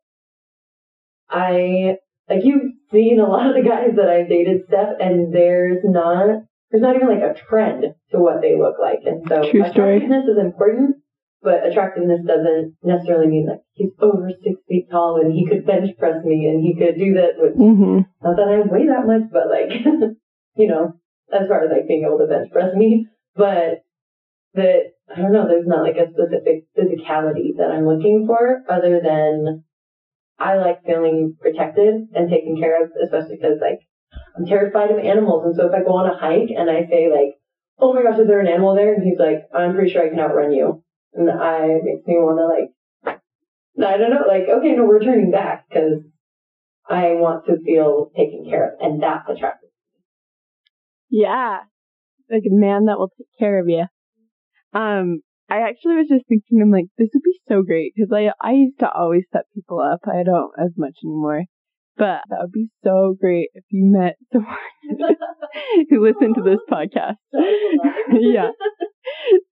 I, 1.29 1.97
like 2.29 2.45
you've 2.45 2.73
seen 2.93 3.21
a 3.21 3.29
lot 3.29 3.49
of 3.49 3.55
the 3.55 3.69
guys 3.69 3.97
that 3.97 4.09
I've 4.09 4.29
dated, 4.29 4.63
Steph, 4.69 4.95
and 5.01 5.33
there's 5.33 5.83
not 5.85 6.43
there's 6.71 6.83
not 6.83 6.97
even 6.97 7.09
like 7.09 7.23
a 7.23 7.35
trend 7.49 7.85
to 8.11 8.19
what 8.19 8.41
they 8.43 8.59
look 8.59 8.77
like. 8.81 9.01
And 9.07 9.23
so 9.29 9.51
True 9.51 9.69
story. 9.71 9.97
attractiveness 9.97 10.25
is 10.29 10.39
important, 10.39 10.97
but 11.47 11.65
attractiveness 11.65 12.27
doesn't 12.27 12.75
necessarily 12.83 13.29
mean 13.29 13.47
like 13.47 13.63
he's 13.71 13.93
over 14.01 14.29
six 14.43 14.59
feet 14.69 14.91
tall 14.91 15.21
and 15.23 15.33
he 15.33 15.47
could 15.47 15.65
bench 15.65 15.97
press 15.97 16.25
me 16.25 16.51
and 16.51 16.61
he 16.61 16.75
could 16.75 16.99
do 16.99 17.15
that 17.15 17.39
with 17.39 17.55
Mm-hmm. 17.55 18.01
not 18.27 18.37
that 18.37 18.49
I 18.49 18.67
weigh 18.67 18.89
that 18.89 19.07
much, 19.07 19.31
but 19.31 19.47
like 19.49 19.71
you 20.57 20.67
know, 20.67 20.99
as 21.33 21.47
far 21.47 21.63
as 21.63 21.71
like 21.71 21.87
being 21.87 22.05
able 22.05 22.19
to 22.19 22.27
bench 22.27 22.51
press 22.51 22.75
me. 22.75 23.07
But 23.37 23.85
that 24.55 24.99
I 25.09 25.23
don't 25.23 25.33
know, 25.33 25.47
there's 25.47 25.69
not 25.69 25.85
like 25.85 25.97
a 25.97 26.11
specific 26.11 26.67
physicality 26.77 27.57
that 27.59 27.71
I'm 27.71 27.87
looking 27.87 28.27
for 28.27 28.65
other 28.69 29.01
than 29.01 29.63
I 30.41 30.57
like 30.57 30.85
feeling 30.85 31.37
protected 31.41 32.09
and 32.13 32.29
taken 32.29 32.59
care 32.59 32.83
of, 32.83 32.91
especially 33.01 33.37
because 33.37 33.61
like 33.61 33.79
I'm 34.37 34.47
terrified 34.47 34.91
of 34.91 34.99
animals, 34.99 35.45
and 35.47 35.55
so 35.55 35.69
if 35.69 35.75
I 35.75 35.85
go 35.85 35.95
on 35.95 36.11
a 36.11 36.19
hike 36.19 36.51
and 36.51 36.69
I 36.69 36.87
say 36.91 37.09
like, 37.09 37.39
"Oh 37.79 37.95
my 37.95 38.03
gosh, 38.03 38.19
is 38.19 38.27
there 38.27 38.41
an 38.41 38.49
animal 38.49 38.75
there?" 38.75 38.95
and 38.95 39.05
he's 39.05 39.21
like, 39.21 39.47
"I'm 39.55 39.75
pretty 39.75 39.93
sure 39.93 40.05
I 40.05 40.09
can 40.09 40.19
outrun 40.19 40.51
you," 40.51 40.83
and 41.15 41.31
I 41.31 41.67
makes 41.83 42.07
me 42.07 42.15
want 42.15 42.39
to 42.39 42.47
like, 42.47 43.21
I 43.79 43.97
don't 43.99 44.11
know, 44.11 44.25
like, 44.27 44.49
okay, 44.49 44.73
no, 44.73 44.85
we're 44.85 45.01
turning 45.01 45.31
back 45.31 45.67
because 45.69 46.03
I 46.89 47.13
want 47.15 47.47
to 47.47 47.59
feel 47.65 48.11
taken 48.17 48.47
care 48.49 48.75
of, 48.75 48.81
and 48.81 49.03
that's 49.03 49.29
attractive. 49.29 49.71
Yeah. 51.11 51.59
Like 52.31 52.43
a 52.47 52.55
man 52.55 52.87
that 52.87 52.99
will 52.99 53.11
take 53.17 53.29
care 53.39 53.61
of 53.61 53.69
you. 53.69 53.85
Um, 54.73 55.21
I 55.49 55.61
actually 55.61 55.97
was 55.97 56.09
just 56.09 56.27
thinking, 56.27 56.61
I'm 56.61 56.73
like, 56.73 56.87
this 56.99 57.11
would 57.15 57.23
be 57.23 57.39
so 57.49 57.63
great 57.63 57.93
because 57.95 58.11
I 58.13 58.33
I 58.41 58.53
used 58.53 58.81
to 58.81 58.91
always 58.91 59.23
set 59.33 59.43
people 59.55 59.81
up. 59.81 60.01
I 60.07 60.25
don't 60.25 60.53
as 60.59 60.73
much 60.77 60.97
anymore, 61.05 61.45
but 61.97 62.23
that 62.29 62.39
would 62.43 62.53
be 62.53 62.69
so 62.85 63.17
great 63.19 63.51
if 63.55 63.65
you 63.71 63.91
met 63.91 64.17
someone 64.33 64.57
who 65.91 66.05
listened 66.05 66.35
to 66.37 66.43
this 66.43 66.61
podcast. 66.71 67.17
yeah. 68.13 68.51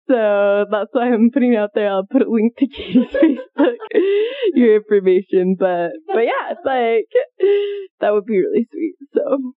So 0.08 0.66
that's 0.70 0.90
why 0.92 1.12
I'm 1.12 1.30
putting 1.32 1.54
it 1.54 1.58
out 1.58 1.70
there. 1.74 1.88
I'll 1.88 2.06
put 2.10 2.22
a 2.22 2.30
link 2.30 2.56
to 2.58 2.66
Katie's 2.66 3.06
Facebook, 3.08 3.76
your 4.54 4.76
information. 4.76 5.56
But 5.58 5.92
but 6.06 6.20
yeah, 6.20 6.52
it's 6.52 6.66
like 6.66 7.06
that 8.00 8.12
would 8.12 8.26
be 8.26 8.38
really 8.38 8.66
sweet. 8.70 8.96
So 9.14 9.52